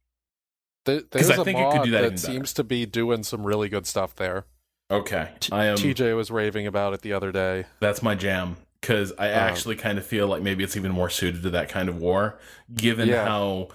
[0.86, 2.02] Because I think it could do that.
[2.02, 4.46] That seems to be doing some really good stuff there.
[4.90, 5.76] Okay, I am.
[5.76, 7.66] TJ was raving about it the other day.
[7.82, 11.10] That's my jam because I um, actually kind of feel like maybe it's even more
[11.10, 12.40] suited to that kind of war,
[12.74, 13.26] given yeah.
[13.26, 13.70] how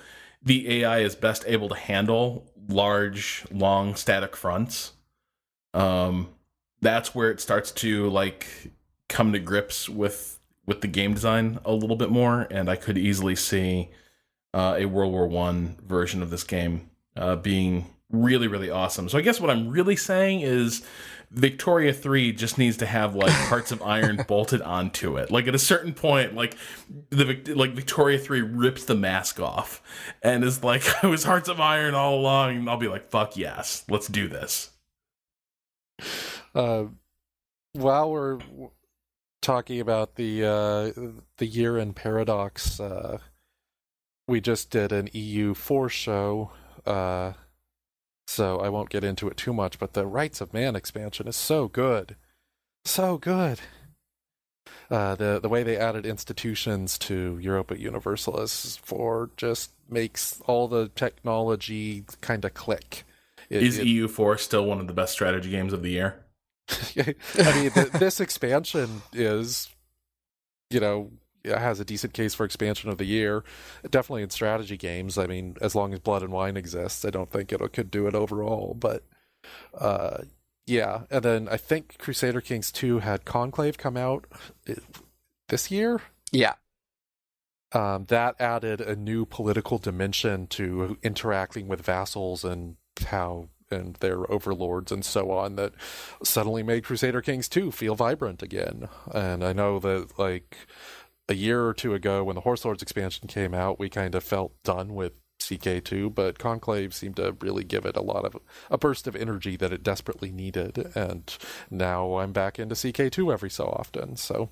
[0.47, 4.93] the AI is best able to handle large, long static fronts.
[5.75, 6.29] Um,
[6.81, 8.47] that's where it starts to like
[9.09, 12.97] come to grips with with the game design a little bit more, and I could
[12.97, 13.91] easily see
[14.55, 19.09] uh, a World War One version of this game uh, being really, really awesome.
[19.09, 20.83] So I guess what I'm really saying is
[21.31, 25.31] Victoria 3 just needs to have like Hearts of Iron bolted onto it.
[25.31, 26.57] Like at a certain point, like
[27.11, 29.83] the like Victoria 3 rips the mask off
[30.23, 32.57] and is like, I was Hearts of Iron all along.
[32.57, 34.71] And I'll be like, fuck yes, let's do this.
[36.55, 36.85] Uh,
[37.73, 38.39] while we're
[39.43, 43.19] talking about the uh, the year in paradox, uh,
[44.27, 46.51] we just did an EU4 show
[46.87, 47.33] uh,
[48.27, 49.79] so I won't get into it too much.
[49.79, 52.17] But the Rights of Man expansion is so good,
[52.85, 53.61] so good.
[54.91, 60.89] Uh, the the way they added institutions to Europa Universalis four just makes all the
[60.89, 63.05] technology kind of click.
[63.49, 66.25] It, is it, EU4 still one of the best strategy games of the year?
[66.71, 67.15] I
[67.55, 69.69] mean, the, this expansion is,
[70.71, 71.13] you know,
[71.47, 73.45] has a decent case for expansion of the year.
[73.89, 75.19] Definitely in strategy games.
[75.19, 78.07] I mean, as long as Blood and Wine exists, I don't think it could do
[78.07, 78.75] it overall.
[78.79, 79.05] But
[79.79, 80.23] uh,
[80.67, 84.27] yeah, and then I think Crusader Kings 2 had Conclave come out
[85.49, 86.01] this year.
[86.33, 86.55] Yeah.
[87.73, 94.31] Um, that added a new political dimension to interacting with vassals and how and their
[94.31, 95.73] overlords and so on that
[96.23, 98.89] suddenly made Crusader Kings 2 feel vibrant again.
[99.13, 100.57] And I know that like
[101.29, 104.23] a year or two ago when the Horse Lords expansion came out, we kind of
[104.23, 108.37] felt done with CK2, but Conclave seemed to really give it a lot of
[108.71, 110.93] a burst of energy that it desperately needed.
[110.95, 111.37] And
[111.71, 114.17] now I'm back into CK2 every so often.
[114.17, 114.51] So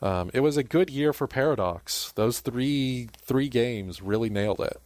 [0.00, 2.12] um, it was a good year for Paradox.
[2.12, 4.80] Those three three games really nailed it.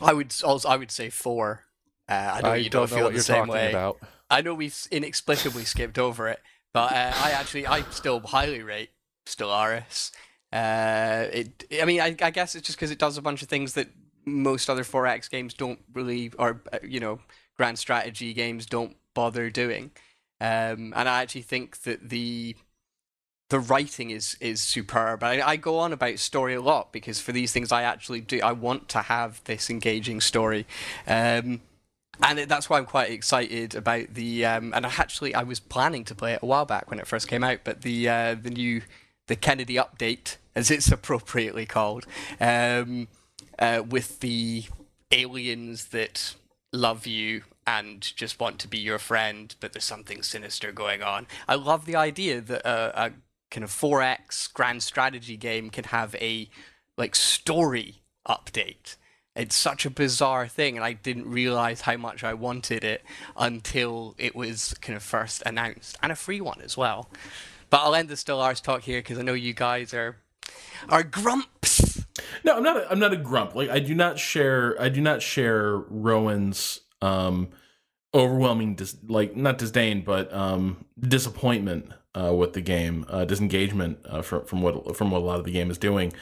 [0.00, 1.64] I would also I would say four.
[2.08, 3.70] Uh, I know I you don't, don't, know feel what the you're same talking way.
[3.70, 3.98] about.
[4.30, 6.40] I know we've inexplicably skipped over it,
[6.72, 8.90] but uh, I actually I still highly rate
[9.34, 10.10] Stellaris.
[10.52, 13.48] Uh, it I mean I, I guess it's just because it does a bunch of
[13.48, 13.88] things that
[14.28, 17.20] most other 4X games don't really, or uh, you know,
[17.56, 19.90] grand strategy games don't bother doing.
[20.40, 22.56] Um, and I actually think that the
[23.50, 25.22] the writing is is superb.
[25.22, 28.40] I, I go on about story a lot because for these things I actually do.
[28.42, 30.66] I want to have this engaging story.
[31.06, 31.62] Um,
[32.20, 34.44] and that's why I'm quite excited about the.
[34.44, 37.06] Um, and I actually I was planning to play it a while back when it
[37.06, 38.82] first came out, but the uh, the new
[39.28, 42.06] the Kennedy update, as it's appropriately called,
[42.40, 43.08] um,
[43.58, 44.64] uh, with the
[45.10, 46.34] aliens that
[46.72, 51.26] love you and just want to be your friend, but there's something sinister going on.
[51.46, 53.10] I love the idea that uh, a
[53.50, 56.48] kind of 4X grand strategy game can have a
[56.96, 57.96] like story
[58.26, 58.96] update.
[59.36, 63.04] It's such a bizarre thing, and I didn't realize how much I wanted it
[63.36, 67.08] until it was kind of first announced, and a free one as well.
[67.70, 70.16] But I'll end the still Stellaris talk here because I know you guys are
[70.88, 72.04] are grumps.
[72.44, 72.76] No, I'm not.
[72.76, 73.54] A, I'm not a grump.
[73.54, 74.80] Like I do not share.
[74.80, 77.48] I do not share Rowan's um,
[78.14, 84.22] overwhelming, dis- like not disdain, but um, disappointment uh, with the game, uh, disengagement uh,
[84.22, 86.12] from from what from what a lot of the game is doing.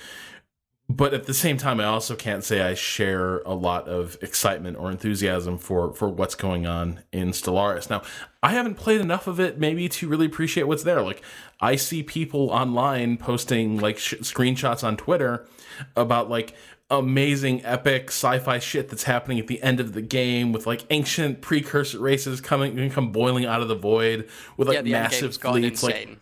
[0.88, 4.76] But at the same time, I also can't say I share a lot of excitement
[4.76, 7.90] or enthusiasm for for what's going on in Stellaris.
[7.90, 8.02] Now,
[8.40, 11.02] I haven't played enough of it maybe to really appreciate what's there.
[11.02, 11.22] Like
[11.60, 15.48] I see people online posting like sh- screenshots on Twitter
[15.96, 16.54] about like
[16.88, 21.40] amazing epic sci-fi shit that's happening at the end of the game with like ancient
[21.40, 25.82] precursor races coming going, come boiling out of the void with like yeah, massive fleets
[25.82, 26.16] like.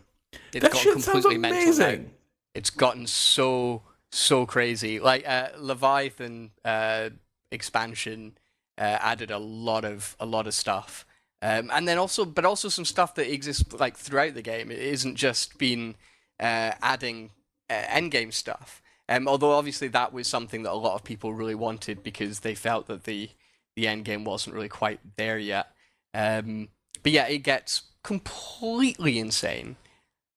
[0.53, 1.85] It's that gone shit sounds completely mental now.
[1.85, 2.11] amazing.
[2.55, 3.83] It's gotten so
[4.15, 4.99] so crazy.
[4.99, 7.09] Like uh, Leviathan uh,
[7.51, 8.37] expansion
[8.77, 11.05] uh, added a lot of a lot of stuff,
[11.41, 14.71] um, and then also, but also some stuff that exists like throughout the game.
[14.71, 15.95] It isn't just been
[16.39, 17.31] uh, adding
[17.69, 18.81] uh, endgame stuff.
[19.07, 22.55] Um, although obviously that was something that a lot of people really wanted because they
[22.55, 23.29] felt that the
[23.75, 25.67] the end game wasn't really quite there yet.
[26.13, 26.69] Um,
[27.03, 29.75] but yeah, it gets completely insane.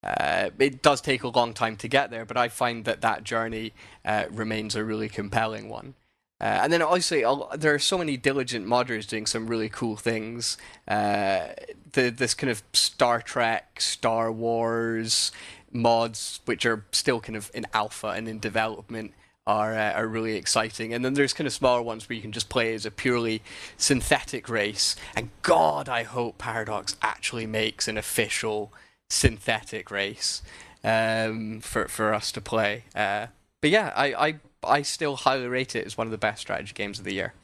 [0.02, 3.24] Uh, it does take a long time to get there, but I find that that
[3.24, 3.72] journey
[4.04, 5.94] uh, remains a really compelling one.
[6.40, 9.96] Uh, and then obviously I'll, there are so many diligent modders doing some really cool
[9.96, 10.56] things.
[10.86, 11.48] Uh,
[11.92, 15.32] the this kind of Star Trek, Star Wars
[15.72, 19.14] mods, which are still kind of in alpha and in development,
[19.48, 20.94] are uh, are really exciting.
[20.94, 23.42] And then there's kind of smaller ones where you can just play as a purely
[23.76, 24.94] synthetic race.
[25.16, 28.72] And God, I hope Paradox actually makes an official
[29.10, 30.42] synthetic race
[30.84, 32.84] um, for for us to play.
[32.94, 33.26] Uh,
[33.60, 36.72] but yeah, I, I I still highly rate it as one of the best strategy
[36.74, 37.34] games of the year.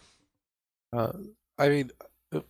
[0.92, 1.12] Uh,
[1.58, 1.90] I mean,
[2.32, 2.40] uh,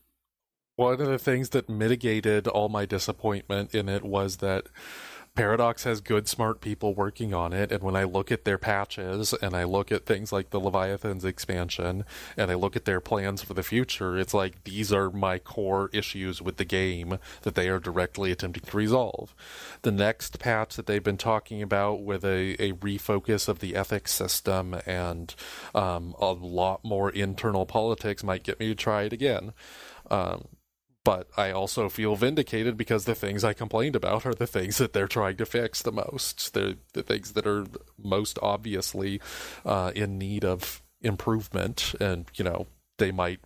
[0.77, 4.67] one of the things that mitigated all my disappointment in it was that
[5.37, 9.33] Paradox has good, smart people working on it, and when I look at their patches
[9.43, 12.05] and I look at things like the Leviathan's expansion
[12.37, 15.91] and I look at their plans for the future, it's like these are my core
[15.93, 19.35] issues with the game that they are directly attempting to resolve.
[19.83, 24.13] The next patch that they've been talking about with a, a refocus of the ethics
[24.13, 25.35] system and
[25.75, 29.53] um, a lot more internal politics might get me to try it again.
[30.13, 30.47] Um,
[31.05, 34.95] but I also feel vindicated because the things I complained about are the things that
[34.95, 36.55] they're trying to fix the most.
[36.55, 37.67] They're the things that are
[38.03, 39.21] most obviously
[39.67, 42.67] uh, in need of improvement, and you know
[42.99, 43.41] they might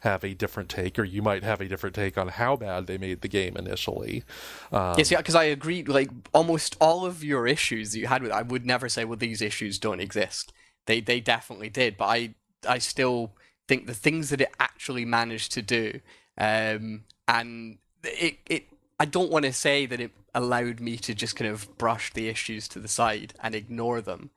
[0.00, 2.98] have a different take, or you might have a different take on how bad they
[2.98, 4.22] made the game initially.
[4.70, 5.82] Um, yes, yeah, because I agree.
[5.82, 9.16] Like almost all of your issues that you had with, I would never say, well,
[9.16, 10.52] these issues don't exist.
[10.86, 12.34] They they definitely did, but I
[12.68, 13.32] I still
[13.68, 16.00] think the things that it actually managed to do,
[16.38, 18.64] um, and it it
[18.98, 22.28] I don't want to say that it allowed me to just kind of brush the
[22.28, 24.30] issues to the side and ignore them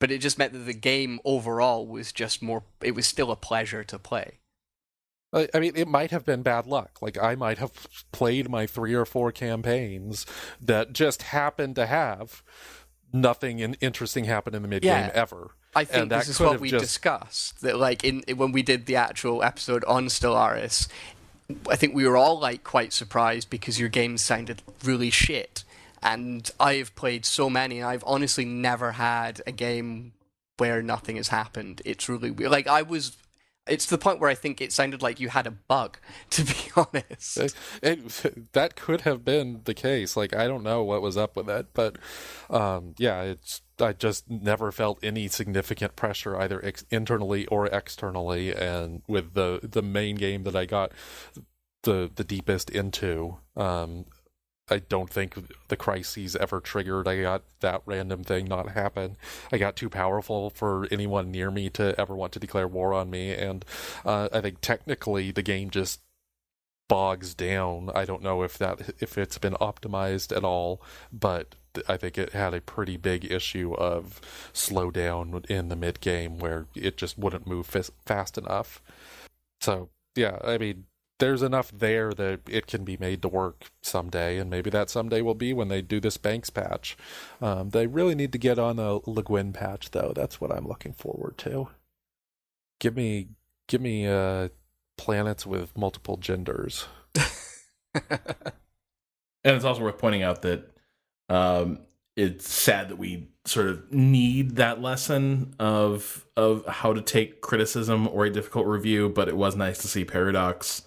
[0.00, 3.36] but it just meant that the game overall was just more it was still a
[3.36, 4.38] pleasure to play
[5.32, 7.02] I mean, it might have been bad luck.
[7.02, 7.72] Like, I might have
[8.12, 10.24] played my three or four campaigns
[10.60, 12.42] that just happened to have
[13.12, 15.10] nothing interesting happen in the mid game yeah.
[15.12, 15.50] ever.
[15.76, 16.82] I think this is what we just...
[16.82, 17.60] discussed.
[17.60, 20.88] That, like, in when we did the actual episode on Stellaris,
[21.68, 25.64] I think we were all like quite surprised because your game sounded really shit.
[26.02, 30.12] And I've played so many, and I've honestly never had a game
[30.58, 31.82] where nothing has happened.
[31.84, 32.52] It's really weird.
[32.52, 33.16] Like I was
[33.68, 35.98] it's the point where I think it sounded like you had a bug,
[36.30, 37.38] to be honest.
[37.38, 40.16] It, it, that could have been the case.
[40.16, 41.96] Like I don't know what was up with it, but
[42.50, 48.54] um, yeah, it's I just never felt any significant pressure either ex- internally or externally,
[48.54, 50.92] and with the the main game that I got
[51.82, 54.06] the the deepest into, um,
[54.70, 55.34] I don't think
[55.68, 57.08] the crises ever triggered.
[57.08, 59.16] I got that random thing not happen.
[59.52, 63.10] I got too powerful for anyone near me to ever want to declare war on
[63.10, 63.64] me, and
[64.04, 66.00] uh, I think technically the game just
[66.88, 67.90] bogs down.
[67.94, 70.82] I don't know if that if it's been optimized at all,
[71.12, 71.54] but
[71.88, 74.20] I think it had a pretty big issue of
[74.52, 78.82] slowdown in the mid game where it just wouldn't move f- fast enough.
[79.60, 80.84] So yeah, I mean
[81.18, 85.20] there's enough there that it can be made to work someday, and maybe that someday
[85.20, 86.96] will be when they do this Banks patch.
[87.40, 90.12] Um, they really need to get on the Le Guin patch, though.
[90.14, 91.68] That's what I'm looking forward to.
[92.78, 93.28] Give me,
[93.66, 94.48] give me uh,
[94.96, 96.86] planets with multiple genders.
[97.94, 98.04] and
[99.44, 100.70] it's also worth pointing out that
[101.28, 101.80] um,
[102.16, 108.08] it's sad that we sort of need that lesson of of how to take criticism
[108.08, 109.08] or a difficult review.
[109.08, 110.82] But it was nice to see Paradox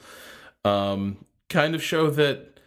[0.66, 2.60] um, kind of show that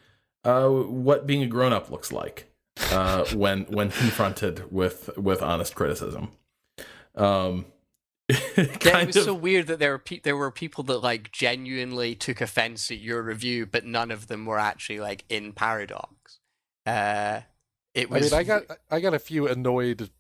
[0.44, 2.51] uh, what being a grown up looks like
[2.90, 6.32] uh, when when confronted with with honest criticism.
[7.14, 7.66] Um,
[8.28, 9.24] yeah, it was of...
[9.24, 12.98] so weird that there were pe- there were people that like genuinely took offense at
[12.98, 16.40] your review, but none of them were actually like in Paradox.
[16.86, 17.40] Uh,
[17.94, 18.32] it was.
[18.32, 20.10] I mean, I got I got a few annoyed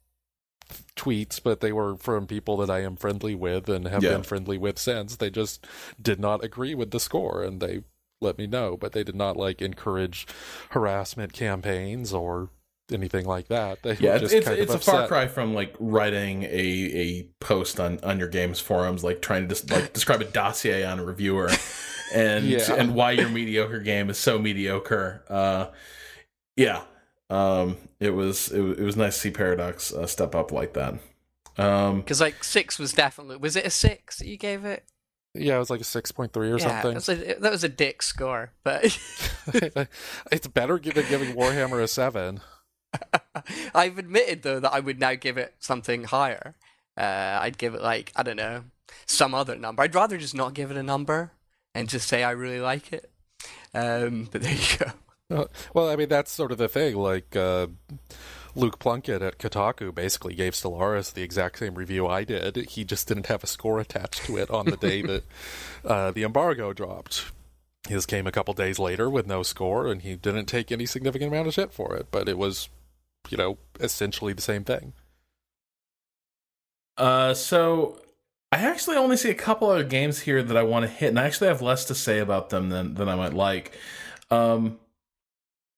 [0.96, 4.10] tweets, but they were from people that I am friendly with and have yeah.
[4.10, 5.16] been friendly with since.
[5.16, 5.66] They just
[6.00, 7.82] did not agree with the score and they
[8.20, 10.26] let me know, but they did not like encourage
[10.70, 12.48] harassment campaigns or
[12.92, 13.82] anything like that.
[13.82, 18.18] They yeah, it's it's a far cry from like writing a a post on on
[18.18, 21.50] your games forums, like trying to just like describe a dossier on a reviewer,
[22.14, 22.72] and yeah.
[22.74, 25.22] and why your mediocre game is so mediocre.
[25.28, 25.66] Uh,
[26.56, 26.82] yeah,
[27.30, 30.94] um, it was it, it was nice to see Paradox uh, step up like that.
[31.56, 34.84] Um, because like six was definitely was it a six that you gave it?
[35.34, 36.94] Yeah, it was like a six point three or yeah, something.
[36.94, 38.84] Was a, that was a dick score, but
[40.32, 42.40] it's better than giving Warhammer a seven.
[43.74, 46.54] I've admitted though that I would now give it something higher.
[46.96, 48.64] Uh, I'd give it like I don't know
[49.06, 49.82] some other number.
[49.82, 51.32] I'd rather just not give it a number
[51.74, 53.10] and just say I really like it.
[53.72, 54.92] Um, but there you go.
[55.30, 56.96] Well, I mean, that's sort of the thing.
[56.96, 57.68] Like, uh,
[58.56, 62.56] Luke Plunkett at Kotaku basically gave Stellaris the exact same review I did.
[62.56, 65.24] He just didn't have a score attached to it on the day that
[65.84, 67.32] uh, the embargo dropped.
[67.88, 71.32] His came a couple days later with no score, and he didn't take any significant
[71.32, 72.06] amount of shit for it.
[72.10, 72.68] But it was,
[73.28, 74.94] you know, essentially the same thing.
[76.96, 77.98] Uh, so
[78.52, 81.18] I actually only see a couple other games here that I want to hit, and
[81.18, 83.76] I actually have less to say about them than than I might like.
[84.30, 84.78] Um,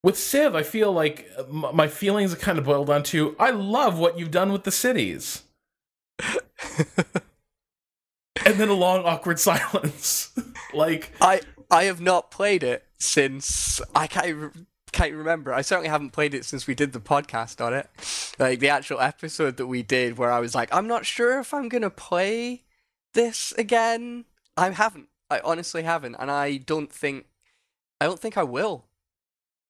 [0.06, 3.50] with Civ, I feel like uh, my feelings are kind of boiled down to I
[3.50, 5.42] love what you've done with the cities.
[8.46, 10.30] and then a long awkward silence.
[10.72, 11.40] like I
[11.72, 15.52] I have not played it since I can't can't remember.
[15.52, 17.90] I certainly haven't played it since we did the podcast on it.
[18.38, 21.52] Like the actual episode that we did where I was like, I'm not sure if
[21.52, 22.62] I'm gonna play
[23.12, 24.26] this again.
[24.56, 25.08] I haven't.
[25.28, 27.26] I honestly haven't, and I don't think
[28.00, 28.86] I don't think I will.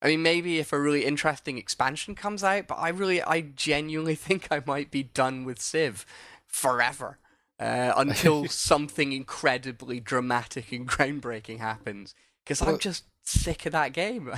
[0.02, 4.14] I mean, maybe if a really interesting expansion comes out, but I really, I genuinely
[4.16, 6.04] think I might be done with Civ
[6.46, 7.18] forever
[7.58, 12.14] uh, until something incredibly dramatic and groundbreaking happens.
[12.44, 14.30] Because I'm just sick of that game.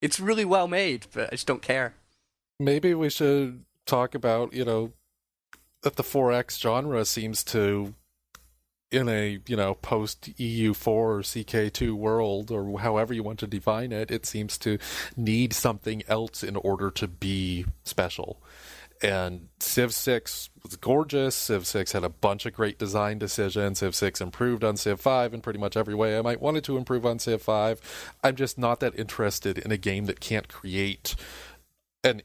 [0.00, 1.94] It's really well made, but I just don't care.
[2.58, 4.92] Maybe we should talk about, you know,
[5.82, 7.94] that the 4X genre seems to
[8.90, 13.92] in a you know post EU4 or CK2 world or however you want to define
[13.92, 14.78] it, it seems to
[15.16, 18.42] need something else in order to be special.
[19.00, 21.36] And Civ 6 was gorgeous.
[21.36, 23.78] Civ 6 had a bunch of great design decisions.
[23.78, 26.76] Civ 6 improved on Civ 5 in pretty much every way I might wanted to
[26.76, 28.14] improve on Civ 5.
[28.24, 31.14] I'm just not that interested in a game that can't create
[32.02, 32.22] an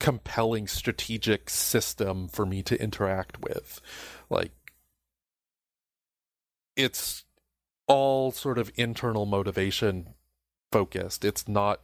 [0.00, 3.80] compelling strategic system for me to interact with.
[4.30, 4.52] Like
[6.78, 7.24] it's
[7.88, 10.14] all sort of internal motivation
[10.70, 11.24] focused.
[11.24, 11.80] It's not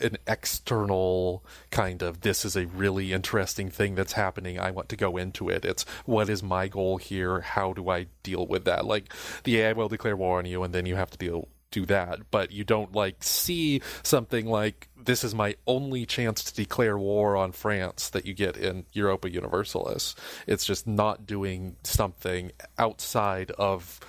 [0.00, 4.60] an external kind of this is a really interesting thing that's happening.
[4.60, 5.64] I want to go into it.
[5.64, 7.40] It's what is my goal here?
[7.40, 8.84] How do I deal with that?
[8.84, 9.12] Like
[9.44, 12.30] the AI will declare war on you and then you have to deal do that,
[12.30, 17.36] but you don't like see something like this is my only chance to declare war
[17.36, 20.14] on France that you get in Europa Universalis.
[20.46, 24.00] It's just not doing something outside of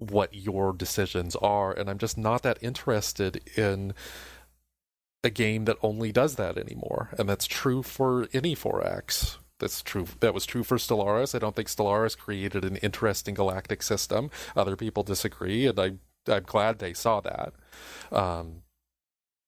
[0.00, 3.94] what your decisions are and i'm just not that interested in
[5.22, 10.06] a game that only does that anymore and that's true for any 4x that's true
[10.20, 11.34] that was true for stellaris.
[11.34, 14.30] I don't think stellaris created an interesting galactic system.
[14.56, 15.92] Other people disagree and i
[16.26, 17.52] i'm glad they saw that.
[18.10, 18.62] Um,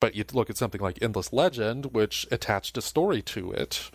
[0.00, 3.90] but you look at something like endless legend which attached a story to it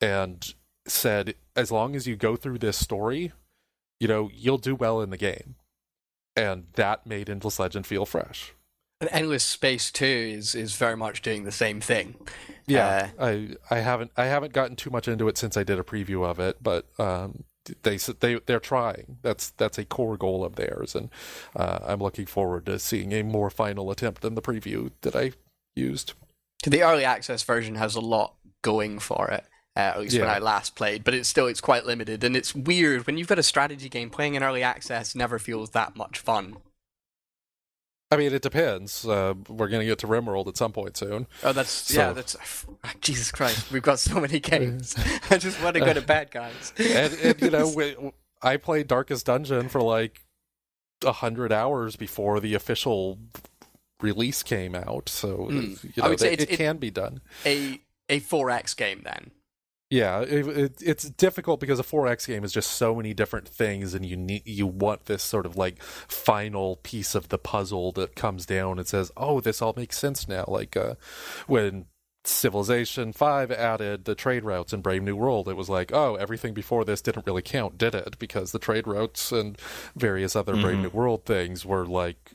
[0.00, 0.54] and
[0.86, 3.32] said as long as you go through this story
[4.00, 5.54] you know you'll do well in the game
[6.36, 8.54] and that made Endless Legend feel fresh.
[9.00, 12.16] And Endless Space 2 is is very much doing the same thing.
[12.66, 15.78] Yeah, uh, I I haven't I haven't gotten too much into it since I did
[15.78, 17.44] a preview of it, but um,
[17.82, 19.16] they they they're trying.
[19.22, 21.08] That's that's a core goal of theirs, and
[21.56, 25.32] uh, I'm looking forward to seeing a more final attempt than the preview that I
[25.74, 26.12] used.
[26.66, 30.22] The early access version has a lot going for it uh, at least yeah.
[30.22, 31.04] when I last played.
[31.04, 34.10] But it's still it's quite limited, and it's weird when you've got a strategy game
[34.10, 35.14] playing in early access.
[35.14, 36.56] Never feels that much fun.
[38.12, 39.06] I mean, it depends.
[39.06, 41.28] Uh, we're going to get to RimWorld at some point soon.
[41.44, 42.00] Oh, that's so.
[42.00, 42.12] yeah.
[42.12, 42.66] That's
[43.00, 43.70] Jesus Christ.
[43.70, 44.96] We've got so many games.
[45.30, 46.72] I just want to go to bad guys.
[46.76, 47.94] and, and you know, we,
[48.42, 50.24] I played Darkest Dungeon for like
[51.04, 53.18] a hundred hours before the official
[54.00, 55.08] release came out.
[55.08, 55.84] So mm.
[55.84, 57.20] you know, it, it can be done.
[57.46, 59.30] A a 4X game then.
[59.90, 63.92] Yeah, it, it, it's difficult because a 4X game is just so many different things,
[63.92, 68.14] and you need you want this sort of like final piece of the puzzle that
[68.14, 70.94] comes down and says, "Oh, this all makes sense now." Like uh,
[71.48, 71.86] when
[72.24, 76.52] Civilization 5 added the trade routes in Brave New World, it was like, oh, everything
[76.52, 78.18] before this didn't really count, did it?
[78.18, 79.58] Because the trade routes and
[79.96, 80.62] various other mm-hmm.
[80.62, 82.32] Brave New World things were like,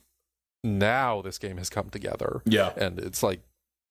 [0.63, 2.41] now this game has come together.
[2.45, 2.73] Yeah.
[2.75, 3.41] And it's like,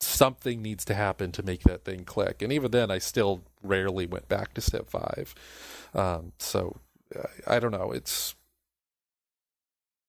[0.00, 2.42] something needs to happen to make that thing click.
[2.42, 5.34] And even then, I still rarely went back to Civ five.
[5.94, 6.78] Um, so
[7.46, 7.92] I don't know.
[7.92, 8.34] It's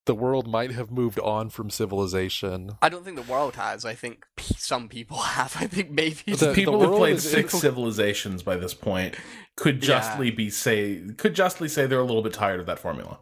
[0.06, 2.78] the world might have moved on from civilization.
[2.82, 3.86] I don't think the world has.
[3.86, 5.56] I think some people have.
[5.60, 9.16] I think maybe the, people who've played six civilizations by this point
[9.56, 10.36] could justly yeah.
[10.36, 13.20] be say could justly say they're a little bit tired of that formula.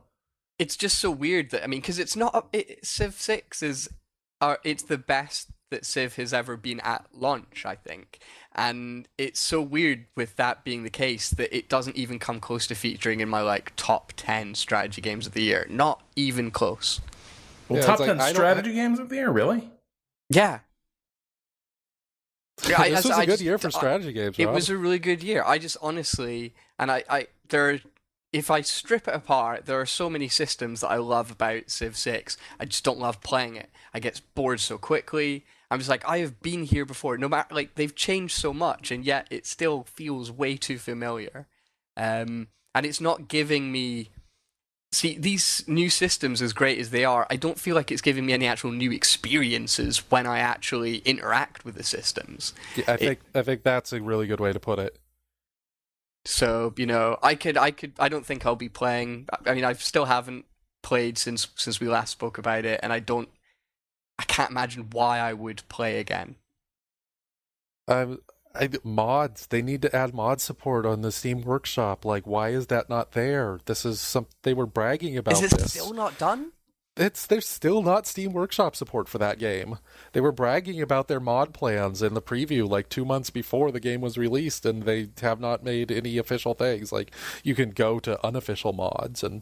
[0.59, 3.89] It's just so weird that I mean, because it's not it, Civ Six is,
[4.39, 8.19] are it's the best that Civ has ever been at launch, I think.
[8.55, 12.67] And it's so weird with that being the case that it doesn't even come close
[12.67, 15.65] to featuring in my like top 10 strategy games of the year.
[15.69, 17.01] Not even close.
[17.67, 19.69] Well, yeah, top 10 like, strategy games of the year, really?
[20.29, 20.59] Yeah.
[22.69, 24.35] yeah this I, was a I good just, year for uh, strategy I, games.
[24.37, 25.43] It was a really good year.
[25.45, 27.79] I just honestly, and I, I there
[28.33, 31.95] if I strip it apart, there are so many systems that I love about Civ
[31.95, 32.35] 6.
[32.59, 33.69] I just don't love playing it.
[33.93, 35.45] I get bored so quickly.
[35.73, 37.17] I'm just like, I have been here before.
[37.17, 41.47] No matter, like, they've changed so much, and yet it still feels way too familiar.
[41.97, 44.11] Um, and it's not giving me.
[44.91, 48.27] See, these new systems, as great as they are, I don't feel like it's giving
[48.27, 52.53] me any actual new experiences when I actually interact with the systems.
[52.75, 54.99] Yeah, I think it, I think that's a really good way to put it.
[56.25, 59.27] So you know, I could, I could, I don't think I'll be playing.
[59.47, 60.45] I mean, I still haven't
[60.83, 63.29] played since since we last spoke about it, and I don't,
[64.19, 66.35] I can't imagine why I would play again.
[67.87, 68.19] Um,
[68.55, 69.47] I, mods.
[69.47, 72.05] They need to add mod support on the Steam Workshop.
[72.05, 73.59] Like, why is that not there?
[73.65, 74.27] This is some.
[74.43, 75.33] They were bragging about.
[75.33, 75.73] Is it this.
[75.73, 76.51] still not done?
[76.95, 79.79] it's there's still not Steam Workshop support for that game.
[80.11, 83.79] They were bragging about their mod plans in the preview like 2 months before the
[83.79, 86.91] game was released and they have not made any official things.
[86.91, 87.11] Like
[87.43, 89.41] you can go to unofficial mods and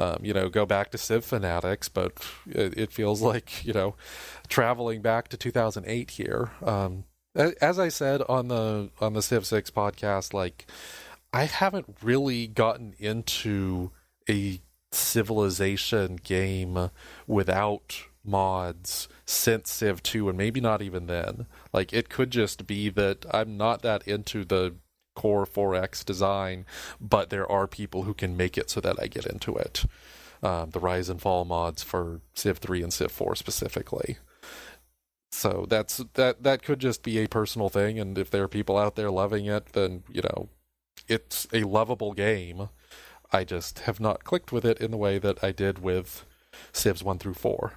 [0.00, 2.12] um, you know go back to Civ Fanatics, but
[2.46, 3.94] it, it, feels like, you know,
[4.48, 6.50] traveling back to 2008 here.
[6.64, 7.04] Um,
[7.34, 10.66] as I said on the on the Civ 6 podcast like
[11.32, 13.92] I haven't really gotten into
[14.28, 14.60] a
[14.90, 16.90] civilization game
[17.28, 21.46] without mods since Civ 2 and maybe not even then.
[21.72, 24.74] Like it could just be that I'm not that into the
[25.20, 26.64] core 4X design,
[26.98, 29.84] but there are people who can make it so that I get into it.
[30.42, 34.16] Um, the Rise and Fall mods for Civ 3 and Civ 4 specifically.
[35.30, 38.78] So that's that that could just be a personal thing and if there are people
[38.78, 40.48] out there loving it then, you know,
[41.06, 42.70] it's a lovable game.
[43.30, 46.24] I just have not clicked with it in the way that I did with
[46.72, 47.74] Civs 1 through 4.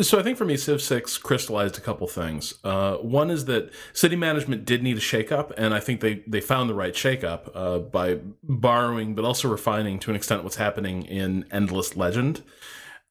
[0.00, 2.54] So I think for me, Civ Six crystallized a couple things.
[2.64, 6.40] Uh, one is that city management did need a shakeup, and I think they they
[6.40, 11.02] found the right shakeup uh, by borrowing, but also refining to an extent what's happening
[11.02, 12.42] in Endless Legend.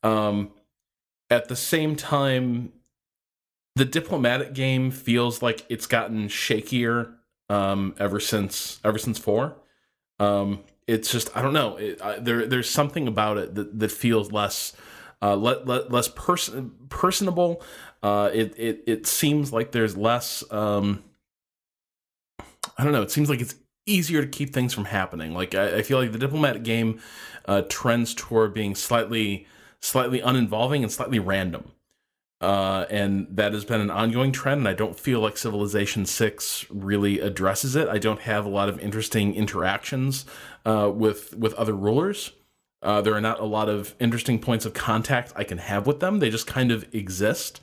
[0.01, 0.51] Um,
[1.29, 2.73] at the same time,
[3.75, 7.13] the diplomatic game feels like it's gotten shakier
[7.49, 9.55] um, ever since ever since four.
[10.19, 11.77] Um, it's just I don't know.
[11.77, 14.73] It, I, there there's something about it that that feels less
[15.21, 17.61] uh, let, let, less person personable.
[18.01, 20.43] Uh, it, it it seems like there's less.
[20.51, 21.03] Um,
[22.77, 23.03] I don't know.
[23.03, 25.33] It seems like it's easier to keep things from happening.
[25.33, 26.99] Like I, I feel like the diplomatic game
[27.45, 29.47] uh, trends toward being slightly
[29.79, 31.71] slightly uninvolving and slightly random.
[32.39, 36.65] Uh, and that has been an ongoing trend, and I don't feel like Civilization Six
[36.71, 37.87] really addresses it.
[37.87, 40.25] I don't have a lot of interesting interactions
[40.65, 42.31] uh, with with other rulers.
[42.81, 45.99] Uh, there are not a lot of interesting points of contact I can have with
[45.99, 46.19] them.
[46.19, 47.61] They just kind of exist,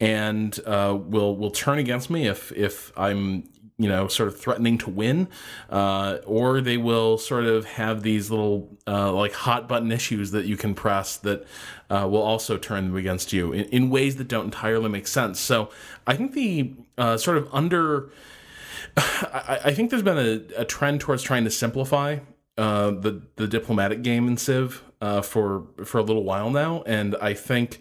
[0.00, 3.48] and uh, will will turn against me if if I'm
[3.78, 5.28] you know sort of threatening to win,
[5.70, 10.46] uh, or they will sort of have these little uh, like hot button issues that
[10.46, 11.46] you can press that
[11.90, 15.38] uh, will also turn them against you in, in, ways that don't entirely make sense.
[15.38, 15.70] So
[16.06, 18.10] I think the uh, sort of under
[18.96, 22.18] I, I, think there's been a, a, trend towards trying to simplify
[22.58, 27.16] uh, the the diplomatic game in Civ uh, for for a little while now, and
[27.20, 27.80] I think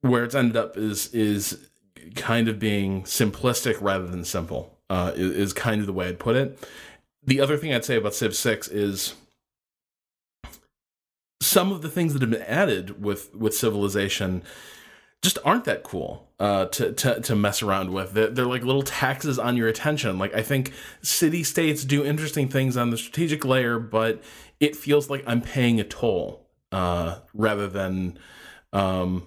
[0.00, 1.68] where it's ended up is is
[2.14, 4.78] kind of being simplistic rather than simple.
[4.90, 6.58] Uh, is, is kind of the way I'd put it.
[7.26, 9.14] The other thing I'd say about Civ Six is
[11.40, 14.42] some of the things that have been added with with Civilization
[15.24, 18.12] just aren't that cool uh, to, to to mess around with.
[18.12, 20.18] They're, they're, like little taxes on your attention.
[20.18, 24.22] Like I think city states do interesting things on the strategic layer, but
[24.60, 28.18] it feels like I'm paying a toll uh, rather than
[28.74, 29.26] um,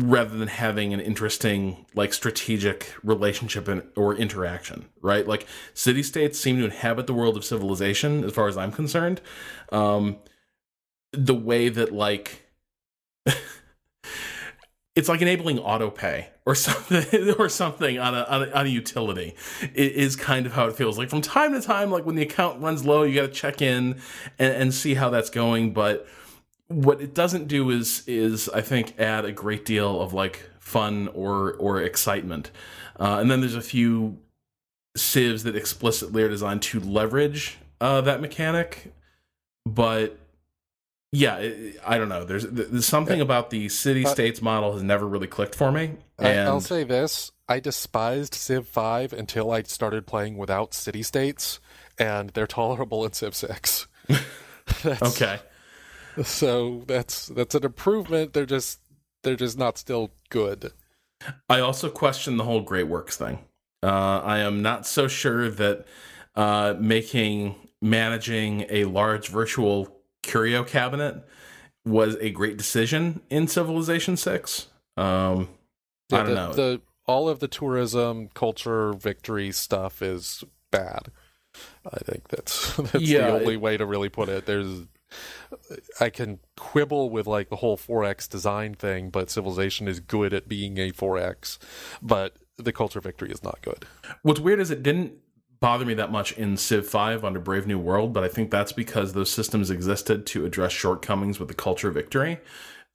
[0.00, 4.86] rather than having an interesting like strategic relationship and, or interaction.
[5.02, 5.26] Right?
[5.26, 9.20] Like city states seem to inhabit the world of civilization, as far as I'm concerned.
[9.70, 10.16] Um,
[11.12, 12.46] the way that like
[14.98, 18.68] it's like enabling auto pay or something or something on a, on a, on a
[18.68, 19.36] utility.
[19.62, 20.98] It is kind of how it feels.
[20.98, 23.62] Like from time to time like when the account runs low you got to check
[23.62, 24.00] in
[24.40, 25.72] and, and see how that's going.
[25.72, 26.08] But
[26.66, 31.08] what it doesn't do is is i think add a great deal of like fun
[31.14, 32.50] or or excitement.
[32.98, 34.18] Uh, and then there's a few
[34.96, 38.92] Civs that explicitly are designed to leverage uh, that mechanic.
[39.64, 40.18] But
[41.10, 41.52] yeah,
[41.86, 42.24] I don't know.
[42.24, 45.92] There's there's something about the city states model has never really clicked for me.
[46.18, 51.60] And I'll say this: I despised Civ Five until I started playing without city states,
[51.98, 53.88] and they're tolerable in Civ Six.
[54.84, 55.40] okay,
[56.22, 58.34] so that's that's an improvement.
[58.34, 58.80] They're just
[59.22, 60.72] they're just not still good.
[61.48, 63.38] I also question the whole Great Works thing.
[63.82, 65.86] Uh, I am not so sure that
[66.34, 71.26] uh, making managing a large virtual curio cabinet
[71.84, 74.68] was a great decision in Civilization Six.
[74.96, 75.48] Um,
[76.10, 76.52] yeah, I don't the, know.
[76.52, 81.10] The all of the tourism, culture, victory stuff is bad.
[81.86, 84.46] I think that's that's yeah, the only it, way to really put it.
[84.46, 84.86] There's
[86.00, 90.48] I can quibble with like the whole 4X design thing, but Civilization is good at
[90.48, 91.58] being a 4X,
[92.02, 93.86] but the culture victory is not good.
[94.22, 95.12] What's weird is it didn't
[95.60, 98.72] bother me that much in Civ 5 under Brave New World, but I think that's
[98.72, 102.38] because those systems existed to address shortcomings with the culture victory.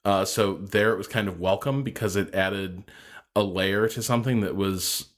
[0.04, 2.84] Uh, so there it was kind of welcome because it added
[3.34, 5.08] a layer to something that was,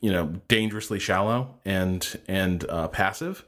[0.00, 3.44] you know, dangerously shallow and and uh, passive.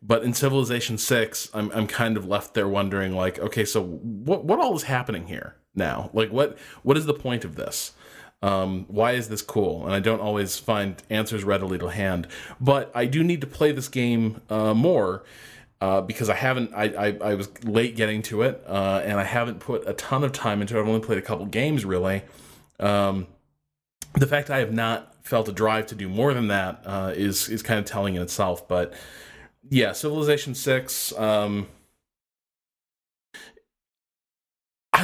[0.00, 4.44] But in Civilization 6, I'm I'm kind of left there wondering like, okay, so what
[4.44, 6.10] what all is happening here now?
[6.12, 7.92] Like what what is the point of this?
[8.40, 9.84] Um, why is this cool?
[9.84, 12.28] And I don't always find answers readily to hand.
[12.60, 15.24] But I do need to play this game uh, more
[15.80, 16.72] uh, because I haven't.
[16.74, 20.24] I, I, I was late getting to it, uh, and I haven't put a ton
[20.24, 20.80] of time into it.
[20.80, 22.22] I've only played a couple games really.
[22.80, 23.26] Um,
[24.14, 27.48] the fact I have not felt a drive to do more than that uh, is
[27.48, 28.66] is kind of telling in itself.
[28.66, 28.92] But
[29.68, 31.16] yeah, Civilization Six.
[31.18, 31.68] Um,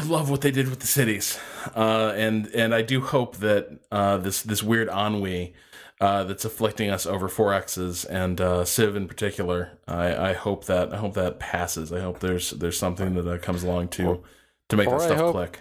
[0.00, 1.38] love what they did with the cities,
[1.76, 5.54] uh, and and I do hope that uh, this this weird ennui
[6.00, 9.78] uh, that's afflicting us over 4Xs and uh, Civ in particular.
[9.86, 11.92] I, I hope that I hope that passes.
[11.92, 14.22] I hope there's there's something that uh, comes along to
[14.68, 15.60] to make or that I stuff click.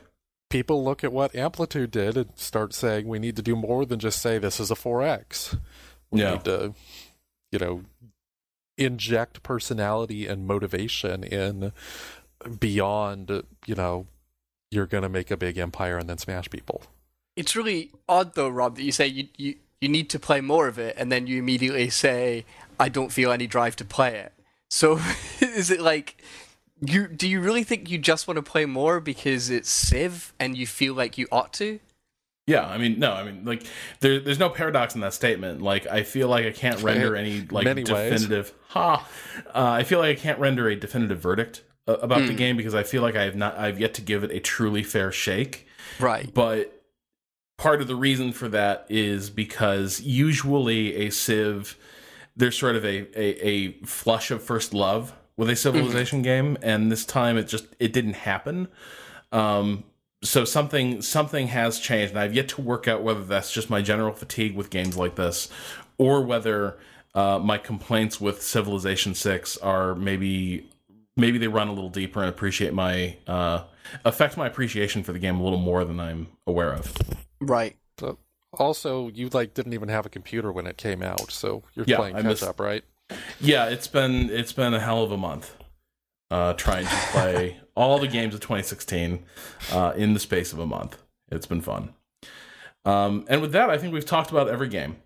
[0.49, 3.99] People look at what Amplitude did and start saying we need to do more than
[3.99, 5.57] just say this is a 4X.
[6.11, 6.33] We Yeah.
[6.33, 6.73] need to,
[7.51, 7.81] you know,
[8.77, 11.71] inject personality and motivation in
[12.59, 14.05] beyond, you know,
[14.73, 16.83] you're going to make a big empire and then smash people.
[17.35, 20.67] It's really odd though, Rob, that you say you, you you need to play more
[20.67, 22.45] of it, and then you immediately say,
[22.79, 24.33] "I don't feel any drive to play it."
[24.69, 24.99] So,
[25.41, 26.21] is it like
[26.79, 27.07] you?
[27.07, 30.67] Do you really think you just want to play more because it's Civ and you
[30.67, 31.79] feel like you ought to?
[32.45, 33.63] Yeah, I mean, no, I mean, like,
[34.01, 35.61] there, there's no paradox in that statement.
[35.61, 38.09] Like, I feel like I can't render any like Many ways.
[38.21, 38.53] definitive.
[38.69, 39.07] Ha!
[39.47, 42.83] Uh, I feel like I can't render a definitive verdict about the game because I
[42.83, 45.67] feel like I have not, I've yet to give it a truly fair shake.
[45.99, 46.33] Right.
[46.33, 46.83] But
[47.57, 51.77] part of the reason for that is because usually a Civ,
[52.35, 56.91] there's sort of a a, a flush of first love with a civilization game, and
[56.91, 58.67] this time it just it didn't happen.
[59.31, 59.83] Um,
[60.23, 63.81] so something something has changed, and I've yet to work out whether that's just my
[63.81, 65.49] general fatigue with games like this,
[65.97, 66.77] or whether
[67.13, 70.69] uh, my complaints with Civilization Six are maybe
[71.17, 73.63] maybe they run a little deeper and appreciate my uh,
[74.05, 76.93] affect my appreciation for the game a little more than I'm aware of.
[77.39, 77.77] Right.
[77.99, 78.17] So,
[78.53, 81.97] also, you like didn't even have a computer when it came out, so you're Yeah,
[81.97, 82.83] playing I catch missed- up, right?
[83.39, 85.55] Yeah, it's been it's been a hell of a month
[86.31, 89.23] uh, trying to play all the games of 2016
[89.71, 90.97] uh, in the space of a month.
[91.31, 91.93] It's been fun.
[92.85, 94.97] Um, and with that, I think we've talked about every game.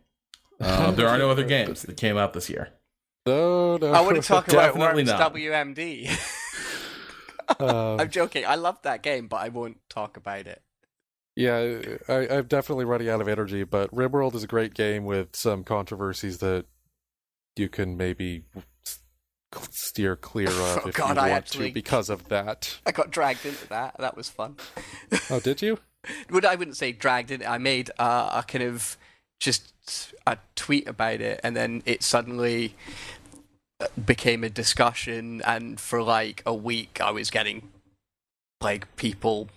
[0.59, 2.69] Uh, there are no other games that came out this year.
[3.27, 3.91] No, no.
[3.93, 5.33] I want to talk about Worms not.
[5.33, 6.09] WMD.
[7.59, 8.45] Uh, I'm joking.
[8.45, 10.61] I love that game, but I won't talk about it.
[11.35, 11.79] Yeah,
[12.09, 15.63] I, I'm definitely running out of energy, but RimWorld is a great game with some
[15.63, 16.65] controversies that
[17.55, 18.43] you can maybe
[19.69, 22.79] steer clear of Oh if God, you want actually- to because of that.
[22.87, 23.95] I got dragged into that.
[23.99, 24.55] That was fun.
[25.29, 25.77] Oh, did you?
[26.31, 27.45] Would I wouldn't say dragged in.
[27.45, 28.97] I made uh, a kind of
[29.39, 29.73] just
[30.25, 32.75] a tweet about it, and then it suddenly
[34.05, 35.41] became a discussion.
[35.45, 37.69] And for like a week, I was getting
[38.61, 39.49] like people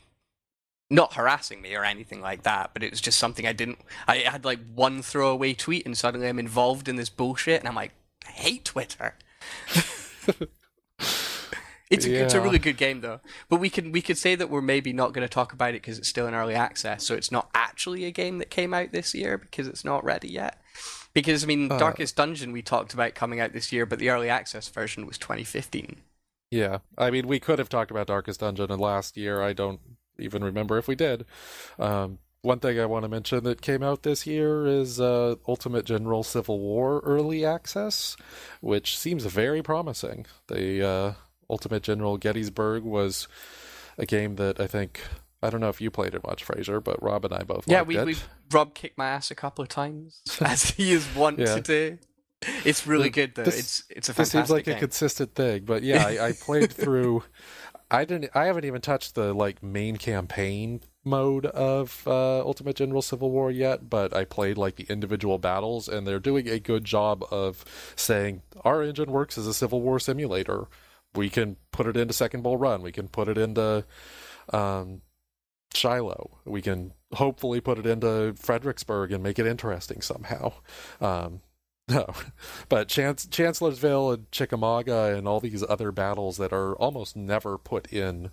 [0.90, 3.78] not harassing me or anything like that, but it was just something I didn't.
[4.08, 7.76] I had like one throwaway tweet, and suddenly I'm involved in this bullshit, and I'm
[7.76, 7.92] like,
[8.26, 9.14] I hate Twitter.
[11.90, 13.18] It's a, it's a really good game though,
[13.48, 15.82] but we can we could say that we're maybe not going to talk about it
[15.82, 18.92] because it's still in early access, so it's not actually a game that came out
[18.92, 20.62] this year because it's not ready yet.
[21.12, 21.78] Because I mean, Uh.
[21.78, 25.18] Darkest Dungeon we talked about coming out this year, but the early access version was
[25.18, 25.96] 2015.
[26.50, 29.40] Yeah, I mean, we could have talked about Darkest Dungeon in last year.
[29.40, 29.80] I don't
[30.18, 31.24] even remember if we did.
[31.78, 35.84] Um, one thing I want to mention that came out this year is uh, Ultimate
[35.84, 38.16] General Civil War Early Access,
[38.60, 40.26] which seems very promising.
[40.48, 41.12] The uh,
[41.48, 43.28] Ultimate General Gettysburg was
[43.98, 45.02] a game that I think
[45.42, 47.82] I don't know if you played it much, Fraser, but Rob and I both Yeah,
[47.82, 48.04] we it.
[48.06, 48.16] we
[48.52, 51.54] Rob kicked my ass a couple of times as he is wont Yeah.
[51.56, 51.98] to do.
[52.64, 53.44] It's really Th- good though.
[53.44, 54.76] this- it's it's a this seems like game.
[54.76, 57.22] a consistent thing but yeah I, I played through
[57.90, 63.02] i didn't i haven't even touched the like main campaign mode of uh, ultimate general
[63.02, 66.86] civil war yet but i played like the individual battles and they're doing a good
[66.86, 67.62] job of
[67.94, 70.66] saying our engine works as a civil war simulator
[71.14, 73.84] we can put it into second bull run we can put it into
[74.54, 75.02] um,
[75.74, 80.52] shiloh we can hopefully put it into fredericksburg and make it interesting somehow
[81.00, 81.40] um,
[81.88, 82.06] no,
[82.68, 87.92] but Chance- Chancellorsville and Chickamauga and all these other battles that are almost never put
[87.92, 88.30] in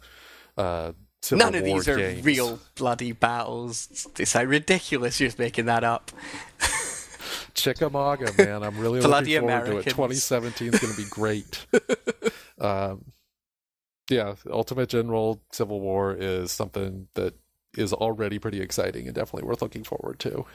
[0.58, 0.92] uh,
[1.32, 2.24] None of these are games.
[2.24, 4.08] real bloody battles.
[4.20, 5.20] It's like ridiculous.
[5.20, 6.12] You're just making that up.
[7.54, 9.84] Chickamauga, man, I'm really looking forward Americans.
[9.86, 9.92] to it.
[9.92, 11.66] 2017 is going to be great.
[12.62, 13.06] um,
[14.10, 17.34] yeah, Ultimate General Civil War is something that
[17.76, 20.46] is already pretty exciting and definitely worth looking forward to.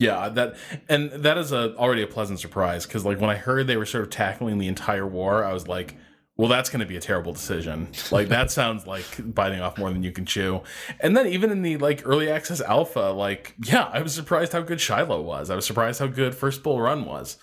[0.00, 0.56] Yeah, that
[0.88, 3.86] and that is a already a pleasant surprise because like when I heard they were
[3.86, 5.96] sort of tackling the entire war, I was like,
[6.36, 7.88] well, that's going to be a terrible decision.
[8.10, 10.62] Like that sounds like biting off more than you can chew.
[10.98, 14.62] And then even in the like early access alpha, like yeah, I was surprised how
[14.62, 15.48] good Shiloh was.
[15.48, 17.36] I was surprised how good First Bull Run was.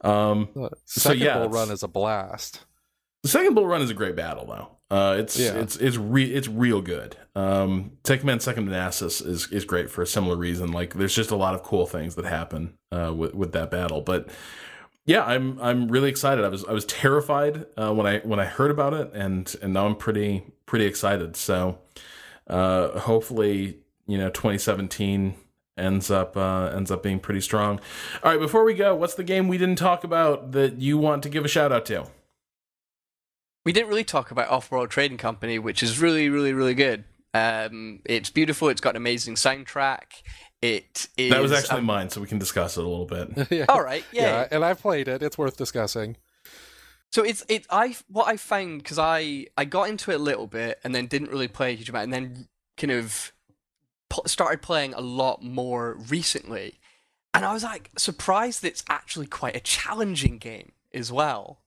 [0.00, 2.64] Um, Uh, So, Second yeah, Bull Run is a blast.
[3.22, 4.68] The second Bull Run is a great battle though.
[4.94, 5.52] Uh, it's Yeah.
[5.54, 7.16] it's it's re- it's real good.
[7.36, 10.72] Um, Take Command Second Manassas is is great for a similar reason.
[10.72, 14.00] Like there's just a lot of cool things that happen uh, with with that battle.
[14.00, 14.28] But
[15.06, 16.44] yeah, I'm I'm really excited.
[16.44, 19.72] I was I was terrified uh, when I when I heard about it, and and
[19.74, 21.36] now I'm pretty pretty excited.
[21.36, 21.78] So
[22.48, 23.78] uh, hopefully,
[24.08, 25.34] you know, 2017
[25.78, 27.80] ends up uh, ends up being pretty strong.
[28.24, 31.22] All right, before we go, what's the game we didn't talk about that you want
[31.22, 32.06] to give a shout out to?
[33.64, 37.04] We didn't really talk about Off-World Trading Company, which is really, really, really good.
[37.34, 38.68] Um, it's beautiful.
[38.68, 40.22] It's got an amazing soundtrack.
[40.62, 41.30] It is.
[41.30, 43.50] That was actually um, mine, so we can discuss it a little bit.
[43.50, 43.66] yeah.
[43.68, 44.04] all right.
[44.12, 44.22] Yeah.
[44.22, 45.22] yeah, and I've played it.
[45.22, 46.16] It's worth discussing.
[47.12, 50.46] So it's it I what I found because I I got into it a little
[50.46, 53.32] bit and then didn't really play a huge amount and then kind of
[54.08, 56.78] pl- started playing a lot more recently,
[57.34, 61.62] and I was like surprised that it's actually quite a challenging game as well.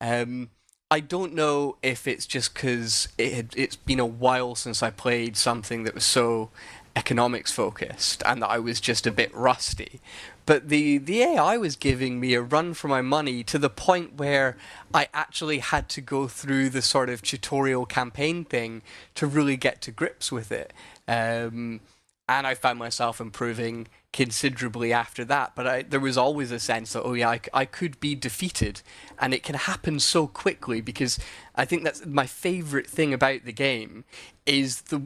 [0.00, 0.50] Um,
[0.90, 4.90] I don't know if it's just because it had, it's been a while since I
[4.90, 6.50] played something that was so
[6.96, 10.00] economics focused and that I was just a bit rusty.
[10.46, 14.16] But the, the AI was giving me a run for my money to the point
[14.16, 14.56] where
[14.92, 18.82] I actually had to go through the sort of tutorial campaign thing
[19.14, 20.72] to really get to grips with it.
[21.08, 21.80] Um,
[22.28, 25.52] and I found myself improving considerably after that.
[25.54, 28.82] But I, there was always a sense that, oh yeah, I, I could be defeated,
[29.18, 31.18] and it can happen so quickly because
[31.54, 34.04] I think that's my favorite thing about the game
[34.46, 35.02] is the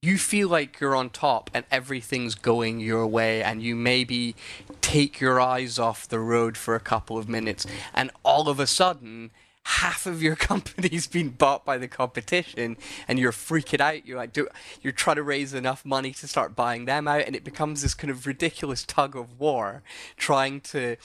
[0.00, 4.36] you feel like you're on top and everything's going your way and you maybe
[4.80, 8.66] take your eyes off the road for a couple of minutes and all of a
[8.66, 9.32] sudden
[9.68, 12.76] half of your company's been bought by the competition
[13.06, 14.48] and you're freaking out you're like do,
[14.82, 17.94] you're trying to raise enough money to start buying them out and it becomes this
[17.94, 19.82] kind of ridiculous tug of war
[20.16, 20.96] trying to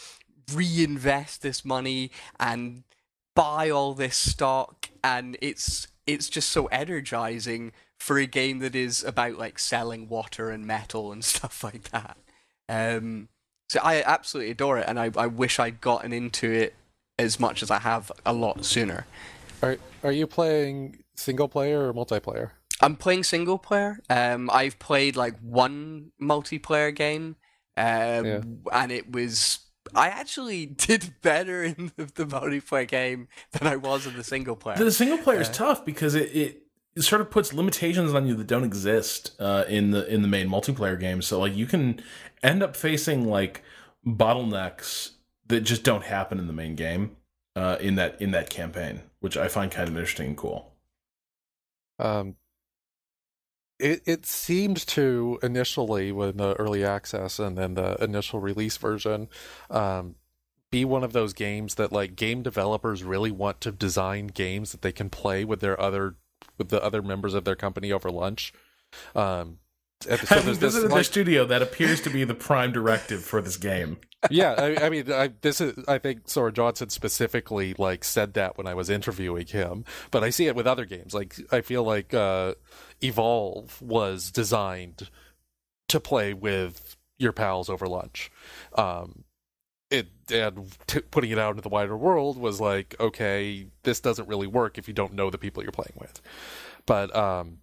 [0.54, 2.84] reinvest this money and
[3.36, 7.72] buy all this stock and it's it's just so energizing
[8.04, 12.18] for a game that is about like selling water and metal and stuff like that.
[12.68, 13.30] Um,
[13.70, 16.76] so I absolutely adore it, and I, I wish I'd gotten into it
[17.20, 19.06] as much as I have a lot sooner.
[19.62, 22.52] Are are you playing single player or multiplayer?
[22.82, 24.00] I'm playing single player.
[24.10, 27.36] Um, I've played like one multiplayer game,
[27.78, 28.42] um, Yeah.
[28.74, 29.60] and it was.
[29.96, 34.56] I actually did better in the, the multiplayer game than I was in the single
[34.56, 34.78] player.
[34.78, 36.60] The single player is Uh, tough because it, it
[36.96, 40.28] it sort of puts limitations on you that don't exist uh, in the in the
[40.28, 41.22] main multiplayer game.
[41.22, 42.02] So like you can
[42.42, 43.62] end up facing like
[44.06, 45.12] bottlenecks
[45.54, 47.16] that just don't happen in the main game
[47.56, 50.74] uh, in that in that campaign, which I find kind of interesting and cool.
[52.00, 52.36] Um,
[53.80, 59.30] it it seemed to initially when the early access and then the initial release version,
[59.70, 60.16] um,
[60.72, 64.82] be one of those games that like game developers really want to design games that
[64.82, 66.16] they can play with their other
[66.58, 68.54] with the other members of their company over lunch.
[69.16, 69.60] Um,
[70.06, 73.24] and so Having there's this, visited like- studio, that appears to be the prime directive
[73.24, 73.98] for this game.
[74.32, 75.74] yeah, I, I mean, I, this is.
[75.88, 80.30] I think Soren Johnson specifically like said that when I was interviewing him, but I
[80.30, 81.14] see it with other games.
[81.14, 82.54] Like I feel like uh,
[83.02, 85.10] Evolve was designed
[85.90, 88.32] to play with your pals over lunch.
[88.76, 89.26] Um,
[89.92, 94.28] it and t- putting it out into the wider world was like, okay, this doesn't
[94.30, 96.22] really work if you don't know the people you're playing with.
[96.86, 97.60] But um,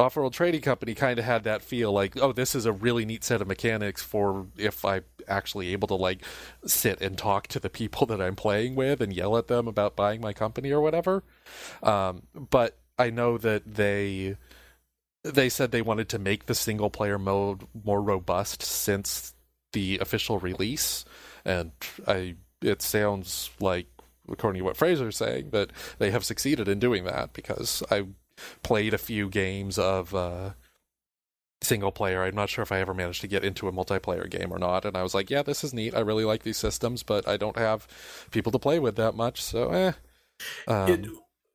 [0.00, 3.22] Off-World Trading Company kind of had that feel like, oh, this is a really neat
[3.22, 6.24] set of mechanics for if I'm actually able to like
[6.64, 9.96] sit and talk to the people that I'm playing with and yell at them about
[9.96, 11.22] buying my company or whatever.
[11.82, 14.36] Um, but I know that they
[15.22, 19.34] they said they wanted to make the single player mode more robust since
[19.72, 21.04] the official release,
[21.44, 21.72] and
[22.06, 23.86] I it sounds like
[24.30, 28.04] according to what Fraser's saying that they have succeeded in doing that because I
[28.62, 30.50] played a few games of uh,
[31.62, 32.22] single player.
[32.22, 34.84] I'm not sure if I ever managed to get into a multiplayer game or not.
[34.84, 35.94] And I was like, yeah, this is neat.
[35.94, 37.86] I really like these systems, but I don't have
[38.30, 39.42] people to play with that much.
[39.42, 39.92] So, eh.
[40.66, 41.06] Um, it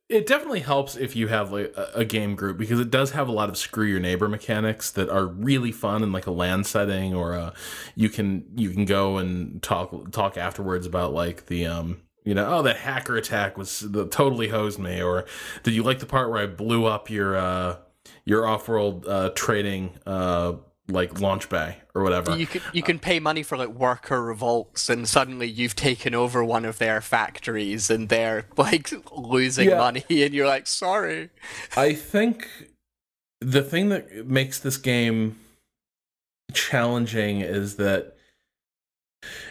[0.08, 3.28] it definitely helps if you have like a, a game group because it does have
[3.28, 6.62] a lot of screw your neighbor mechanics that are really fun in like a LAN
[6.62, 7.52] setting or uh
[7.96, 12.46] you can you can go and talk talk afterwards about like the um you know
[12.58, 15.24] oh that hacker attack was the, totally hosed me or
[15.62, 17.76] did you like the part where I blew up your uh
[18.26, 20.54] your off-world uh trading uh
[20.88, 24.88] like launch bay or whatever You can you can pay money for like worker revolts,
[24.88, 29.78] and suddenly you've taken over one of their factories, and they're like losing Yeah.
[29.78, 31.30] money, and you're like, sorry.
[31.76, 32.48] I think
[33.40, 35.38] the thing that makes this game
[36.52, 38.15] challenging is that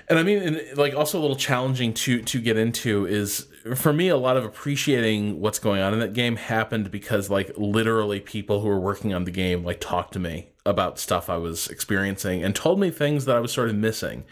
[0.07, 3.93] and I mean and like also a little challenging to to get into is for
[3.93, 8.19] me a lot of appreciating what's going on in that game happened because like literally
[8.19, 11.67] people who were working on the game like talked to me about stuff I was
[11.67, 14.23] experiencing and told me things that I was sort of missing.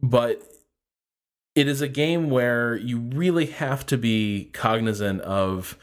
[0.00, 0.42] But
[1.54, 5.76] it is a game where you really have to be cognizant of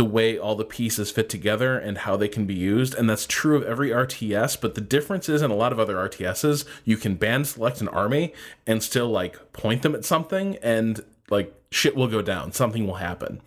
[0.00, 2.94] the way all the pieces fit together and how they can be used.
[2.94, 5.96] And that's true of every RTS, but the difference is in a lot of other
[5.96, 8.32] RTSs, you can band select an army
[8.66, 12.94] and still like point them at something and like shit will go down, something will
[12.94, 13.42] happen.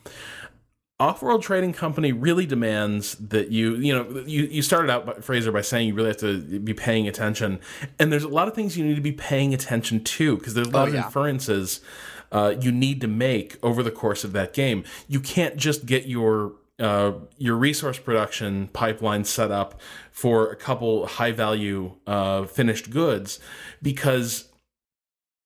[1.00, 5.52] Off-world trading company really demands that you, you know, you, you started out, by, Fraser,
[5.52, 7.60] by saying you really have to be paying attention,
[7.98, 10.68] and there's a lot of things you need to be paying attention to because there's
[10.68, 11.06] a oh, lot Oh, of yeah.
[11.08, 11.82] inferences
[12.34, 14.84] uh, you need to make over the course of that game.
[15.08, 19.80] You can't just get your uh, your resource production pipeline set up
[20.12, 23.40] for a couple high value uh, finished goods
[23.82, 24.50] because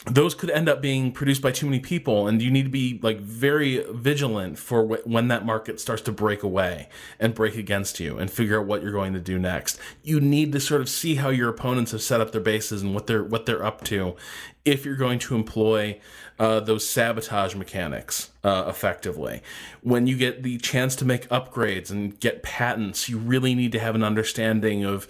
[0.06, 3.00] those could end up being produced by too many people and you need to be
[3.02, 6.88] like very vigilant for wh- when that market starts to break away
[7.20, 10.52] and break against you and figure out what you're going to do next you need
[10.52, 13.24] to sort of see how your opponents have set up their bases and what they're
[13.24, 14.16] what they're up to
[14.64, 16.00] if you're going to employ
[16.40, 19.42] uh, those sabotage mechanics uh, effectively
[19.82, 23.80] when you get the chance to make upgrades and get patents you really need to
[23.80, 25.08] have an understanding of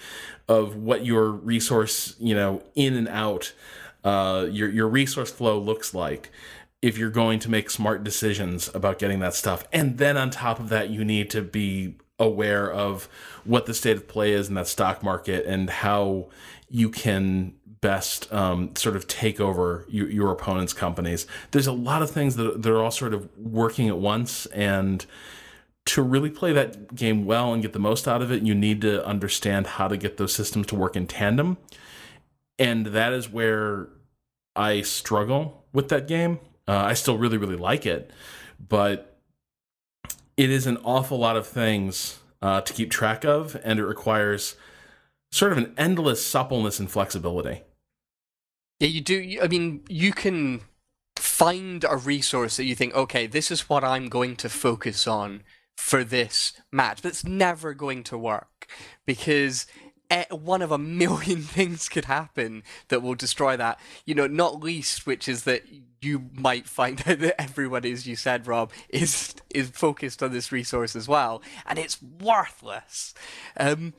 [0.48, 3.54] of what your resource you know in and out
[4.04, 6.32] uh, your your resource flow looks like
[6.82, 9.68] if you're going to make smart decisions about getting that stuff.
[9.74, 13.10] And then on top of that, you need to be aware of
[13.44, 16.30] what the state of play is in that stock market and how
[16.70, 21.28] you can best um, sort of take over your, your opponent's companies.
[21.52, 25.06] There's a lot of things that, that are all sort of working at once and
[25.86, 28.82] to really play that game well and get the most out of it, you need
[28.82, 31.58] to understand how to get those systems to work in tandem.
[32.60, 33.88] And that is where
[34.56, 36.40] I struggle with that game.
[36.68, 38.12] Uh, I still really, really like it,
[38.60, 39.18] but
[40.36, 44.58] it is an awful lot of things uh, to keep track of, and it requires
[45.32, 47.64] sort of an endless suppleness and flexibility.
[48.80, 49.40] Yeah, you do.
[49.41, 50.62] I mean, you can
[51.16, 55.44] find a resource that you think, okay, this is what I'm going to focus on
[55.76, 58.68] for this match, but it's never going to work
[59.06, 59.68] because
[60.10, 63.80] eh, one of a million things could happen that will destroy that.
[64.06, 65.64] You know, not least, which is that
[66.02, 70.52] you might find out that everyone, as you said, Rob, is is focused on this
[70.52, 73.14] resource as well, and it's worthless.
[73.58, 73.94] Um,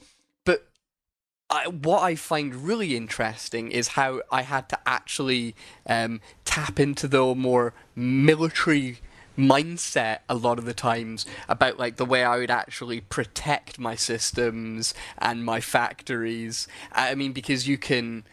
[1.51, 5.55] I, what I find really interesting is how I had to actually
[5.87, 8.99] um, tap into the more military
[9.39, 13.95] mindset a lot of the times about like the way I would actually protect my
[13.95, 16.69] systems and my factories.
[16.93, 18.25] I mean, because you can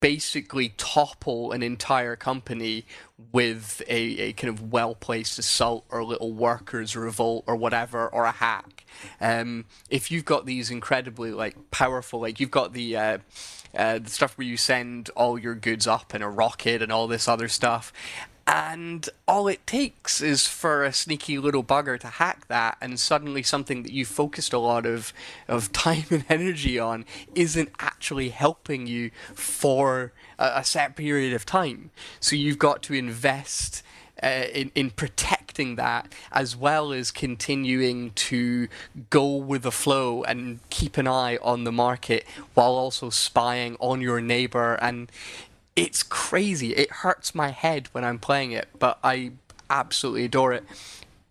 [0.00, 2.86] basically topple an entire company
[3.32, 8.24] with a, a kind of well placed assault or little workers revolt or whatever or
[8.24, 8.84] a hack.
[9.20, 13.18] Um, if you've got these incredibly like powerful, like you've got the uh,
[13.76, 17.06] uh, the stuff where you send all your goods up in a rocket and all
[17.06, 17.92] this other stuff.
[18.52, 23.44] And all it takes is for a sneaky little bugger to hack that, and suddenly
[23.44, 25.12] something that you focused a lot of,
[25.46, 27.04] of time and energy on
[27.36, 31.92] isn't actually helping you for a, a set period of time.
[32.18, 33.84] So you've got to invest
[34.20, 38.66] uh, in, in protecting that as well as continuing to
[39.10, 44.00] go with the flow and keep an eye on the market while also spying on
[44.00, 45.10] your neighbor and
[45.80, 49.32] it's crazy it hurts my head when i'm playing it but i
[49.68, 50.64] absolutely adore it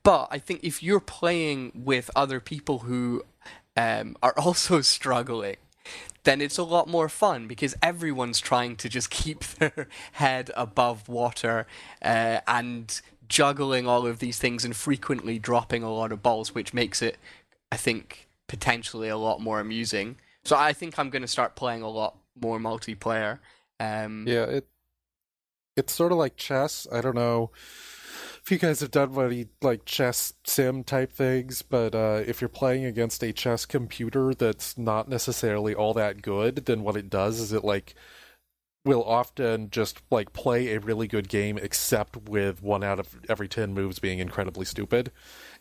[0.04, 3.24] but i think if you're playing with other people who
[3.78, 5.58] um, are also struggling
[6.24, 11.08] then it's a lot more fun because everyone's trying to just keep their head above
[11.08, 11.66] water
[12.02, 16.74] uh, and juggling all of these things and frequently dropping a lot of balls, which
[16.74, 17.18] makes it,
[17.72, 20.18] I think, potentially a lot more amusing.
[20.44, 23.40] So I think I'm going to start playing a lot more multiplayer.
[23.80, 24.68] Um, Yeah, it
[25.76, 26.88] it's sort of like chess.
[26.92, 27.52] I don't know
[28.42, 32.50] if you guys have done any like chess sim type things, but uh, if you're
[32.50, 37.40] playing against a chess computer that's not necessarily all that good, then what it does
[37.40, 37.96] is it like
[38.86, 43.48] will often just like play a really good game except with one out of every
[43.48, 45.12] 10 moves being incredibly stupid.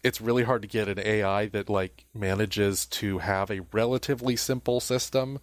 [0.05, 4.81] It's really hard to get an AI that like manages to have a relatively simple
[4.81, 5.41] system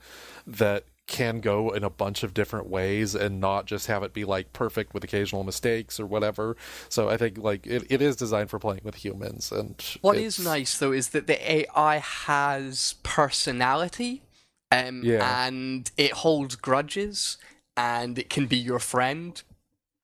[0.47, 4.25] that can go in a bunch of different ways and not just have it be
[4.25, 6.57] like perfect with occasional mistakes or whatever.
[6.89, 10.39] So I think like it, it is designed for playing with humans and what is
[10.39, 14.23] nice though is that the AI has personality,
[14.71, 15.45] um, Yeah.
[15.47, 17.37] and it holds grudges,
[17.77, 19.41] and it can be your friend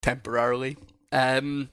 [0.02, 0.78] temporarily.
[1.12, 1.70] Um,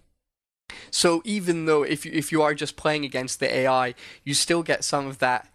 [0.91, 3.95] so even though if you if you are just playing against the AI,
[4.25, 5.51] you still get some of that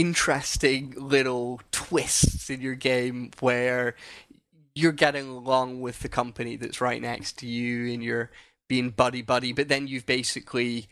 [0.00, 3.94] interesting little twists in your game where
[4.74, 8.30] you're getting along with the company that's right next to you and you're
[8.66, 10.88] being buddy buddy, but then you've basically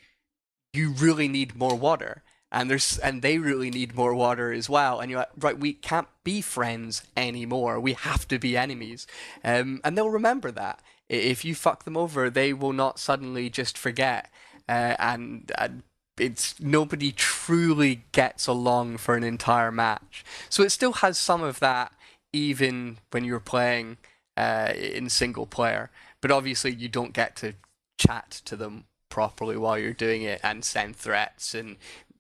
[0.74, 2.22] you really need more water.
[2.52, 5.00] And there's and they really need more water as well.
[5.00, 7.80] And you're like right we can't be friends anymore.
[7.80, 9.06] We have to be enemies.
[9.42, 10.82] Um, and they'll remember that.
[11.08, 14.30] If you fuck them over they will not suddenly just forget.
[14.68, 15.82] Uh, and, and
[16.20, 20.24] it's nobody truly gets along for an entire match.
[20.48, 21.92] So it still has some of that
[22.32, 23.96] even when you're playing
[24.36, 25.90] uh, in single player.
[26.20, 27.54] But obviously you don't get to
[27.98, 31.76] chat to them properly while you're doing it and send threats and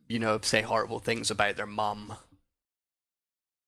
[0.08, 2.14] you know say horrible things about their mum.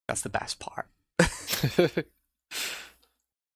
[0.08, 0.88] That's the best part.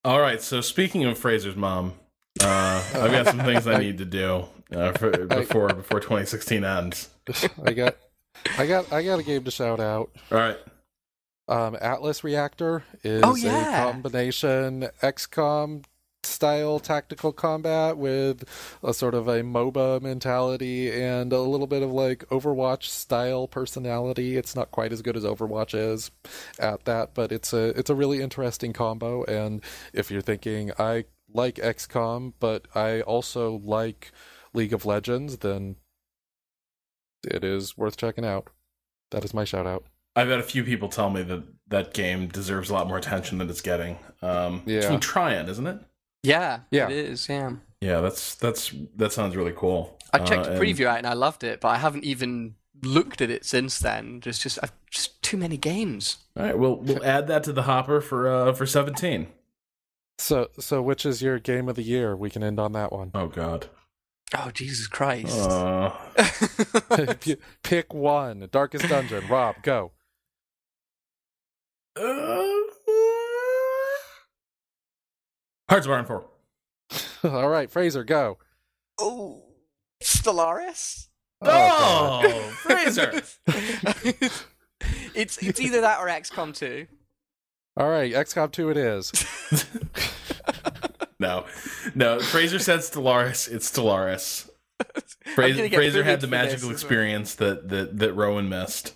[0.04, 0.40] All right.
[0.40, 1.94] So speaking of Fraser's mom,
[2.44, 4.44] uh, I've got some things I need to do
[4.74, 7.08] uh, for, before before 2016 ends.
[7.64, 7.96] I got,
[8.58, 10.10] I got, I got a game to shout out.
[10.30, 10.58] All right.
[11.46, 13.88] Um, Atlas Reactor is Oh, yeah.
[13.88, 15.84] a combination XCOM
[16.22, 18.44] style tactical combat with
[18.82, 24.38] a sort of a MOBA mentality and a little bit of like Overwatch style personality.
[24.38, 26.10] It's not quite as good as Overwatch is
[26.58, 29.22] at that, but it's a it's a really interesting combo.
[29.24, 29.62] And
[29.92, 31.04] if you're thinking I
[31.34, 34.12] like XCOM, but I also like
[34.54, 35.76] League of Legends, then
[37.26, 38.48] it is worth checking out.
[39.10, 39.84] That is my shout out.
[40.16, 43.38] I've had a few people tell me that that game deserves a lot more attention
[43.38, 43.98] than it's getting.
[44.22, 44.76] Um, Yeah.
[44.78, 45.78] It's from Trion, isn't it?
[46.26, 46.86] yeah Yeah.
[46.88, 47.50] it is yeah
[47.82, 49.98] Yeah, that's that's that sounds really cool.
[50.14, 52.54] i checked Uh, the and- preview out and i loved it but i haven't even
[52.82, 56.76] looked at it since then there's just I've, just too many games All right, we'll
[56.76, 59.26] we'll add that to the hopper for uh, for 17.
[60.18, 62.16] So, so which is your game of the year?
[62.16, 63.10] We can end on that one.
[63.14, 63.66] Oh God.
[64.36, 65.92] oh jesus christ Uh,
[67.62, 68.48] Pick one.
[68.50, 69.26] Darkest Dungeon.
[69.28, 69.92] Rob, go.
[75.68, 76.24] Hearts of Iron 4.
[77.24, 78.38] All right, Fraser, go.
[79.00, 79.42] oh
[80.02, 81.08] stellaris
[81.40, 82.52] Oh, God.
[82.52, 83.22] Fraser.
[85.14, 86.86] it's it's either that or XCOM 2.
[87.76, 89.12] All right, XCOM 2 it is.
[91.18, 91.46] No,
[91.94, 92.20] no.
[92.20, 93.50] Fraser said Stellaris.
[93.50, 94.50] It's Stellaris.
[95.34, 98.92] Fraser, Fraser had the magical this experience that, that that Rowan missed.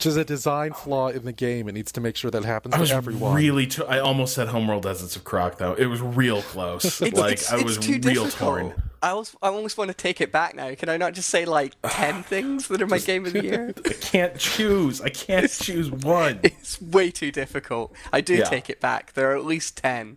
[0.00, 1.68] Which is a design flaw in the game.
[1.68, 3.34] It needs to make sure that happens I to was everyone.
[3.34, 3.66] really.
[3.66, 5.74] T- I almost said Homeworld Deserts of Kharak though.
[5.74, 7.02] It was real close.
[7.02, 8.30] It's, like it's, I it's was too real difficult.
[8.32, 8.82] torn.
[9.02, 10.74] I almost, I almost want to take it back now.
[10.74, 13.74] Can I not just say like ten things that are my game of the year?
[13.84, 15.02] I can't choose.
[15.02, 16.40] I can't choose one.
[16.44, 17.92] It's way too difficult.
[18.10, 18.44] I do Yeah.
[18.44, 19.12] take it back.
[19.12, 20.16] There are at least ten.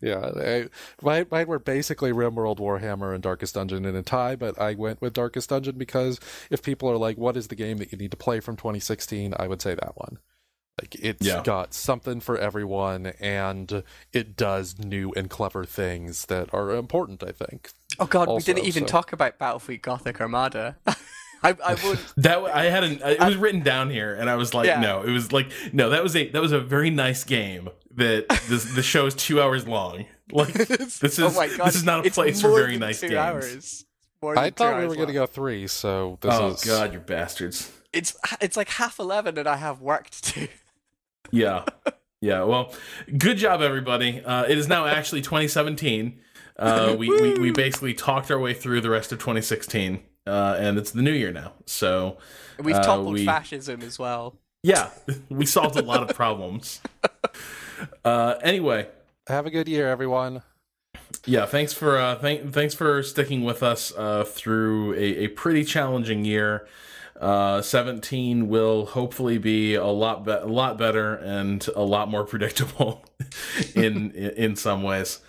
[0.00, 0.68] Yeah, I,
[1.02, 5.02] mine, mine were basically RimWorld, Warhammer, and Darkest Dungeon in a tie, but I went
[5.02, 6.18] with Darkest Dungeon because
[6.50, 9.34] if people are like, what is the game that you need to play from 2016,
[9.38, 10.18] I would say that one.
[10.80, 11.42] Like, it's Yeah.
[11.44, 13.82] got something for everyone, and
[14.14, 17.70] it does new and clever things that are important, I think.
[17.98, 20.78] Oh god, we didn't even so- talk about Battlefleet Gothic Armada.
[21.42, 21.98] I, I would.
[22.18, 23.00] That I had an.
[23.02, 24.80] It was written down here, and I was like, Yeah.
[24.80, 25.02] no.
[25.02, 25.90] It was like, no.
[25.90, 27.68] That was a that was a very nice game.
[27.94, 30.06] That this the show is two hours long.
[30.32, 32.80] Like this is oh my god, this is not a it's place for very than
[32.80, 33.18] nice two games.
[33.18, 33.84] Hours.
[34.22, 36.64] I thought we hours were going to go three, so this Oh is.
[36.64, 37.72] god, you bastards.
[37.92, 40.48] It's it's like half eleven, and I have work to do.
[41.32, 41.64] Yeah.
[42.20, 42.44] Yeah.
[42.44, 42.72] Well,
[43.18, 44.22] good job, everybody.
[44.24, 46.20] Uh, it is now actually 2017.
[46.56, 50.00] Uh, we, we, we basically talked our way through the rest of 2016,
[50.30, 51.52] uh, and it's the new year now.
[51.66, 52.16] So,
[52.58, 54.36] We've Uh, toppled we- fascism as well.
[54.62, 54.90] yeah,
[55.28, 56.80] we solved a lot of problems.
[58.04, 58.88] Uh, anyway,
[59.26, 60.42] Have a good year, everyone.
[61.24, 65.64] yeah, thanks for uh, thank, thanks for sticking with us uh, through a, a pretty
[65.64, 66.66] challenging year.
[67.18, 72.24] Uh, 17 will hopefully be a lot be- a lot better and a lot more
[72.24, 73.02] predictable
[73.74, 75.20] in in, in some ways.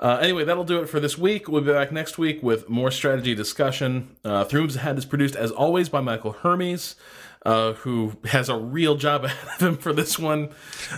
[0.00, 1.48] Uh, anyway, that'll do it for this week.
[1.48, 4.16] We'll be back next week with more strategy discussion.
[4.24, 6.94] Uh, Three Moves Ahead is produced, as always, by Michael Hermes,
[7.44, 10.50] uh, who has a real job ahead of him for this one.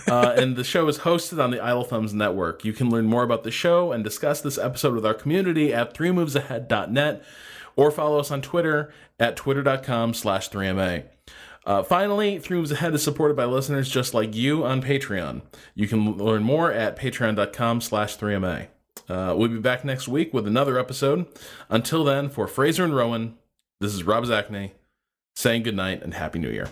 [0.07, 2.63] Uh, and the show is hosted on the Idle Thumbs Network.
[2.63, 5.95] You can learn more about the show and discuss this episode with our community at
[5.95, 7.23] threemovesahead.net
[7.75, 11.05] or follow us on Twitter at twitter.com slash 3ma.
[11.65, 15.41] Uh, finally, Three Moves Ahead is supported by listeners just like you on Patreon.
[15.73, 18.67] You can learn more at patreon.com slash 3ma.
[19.09, 21.25] Uh, we'll be back next week with another episode.
[21.69, 23.37] Until then, for Fraser and Rowan,
[23.79, 24.71] this is Rob Zacny
[25.35, 26.69] saying goodnight and Happy New Year.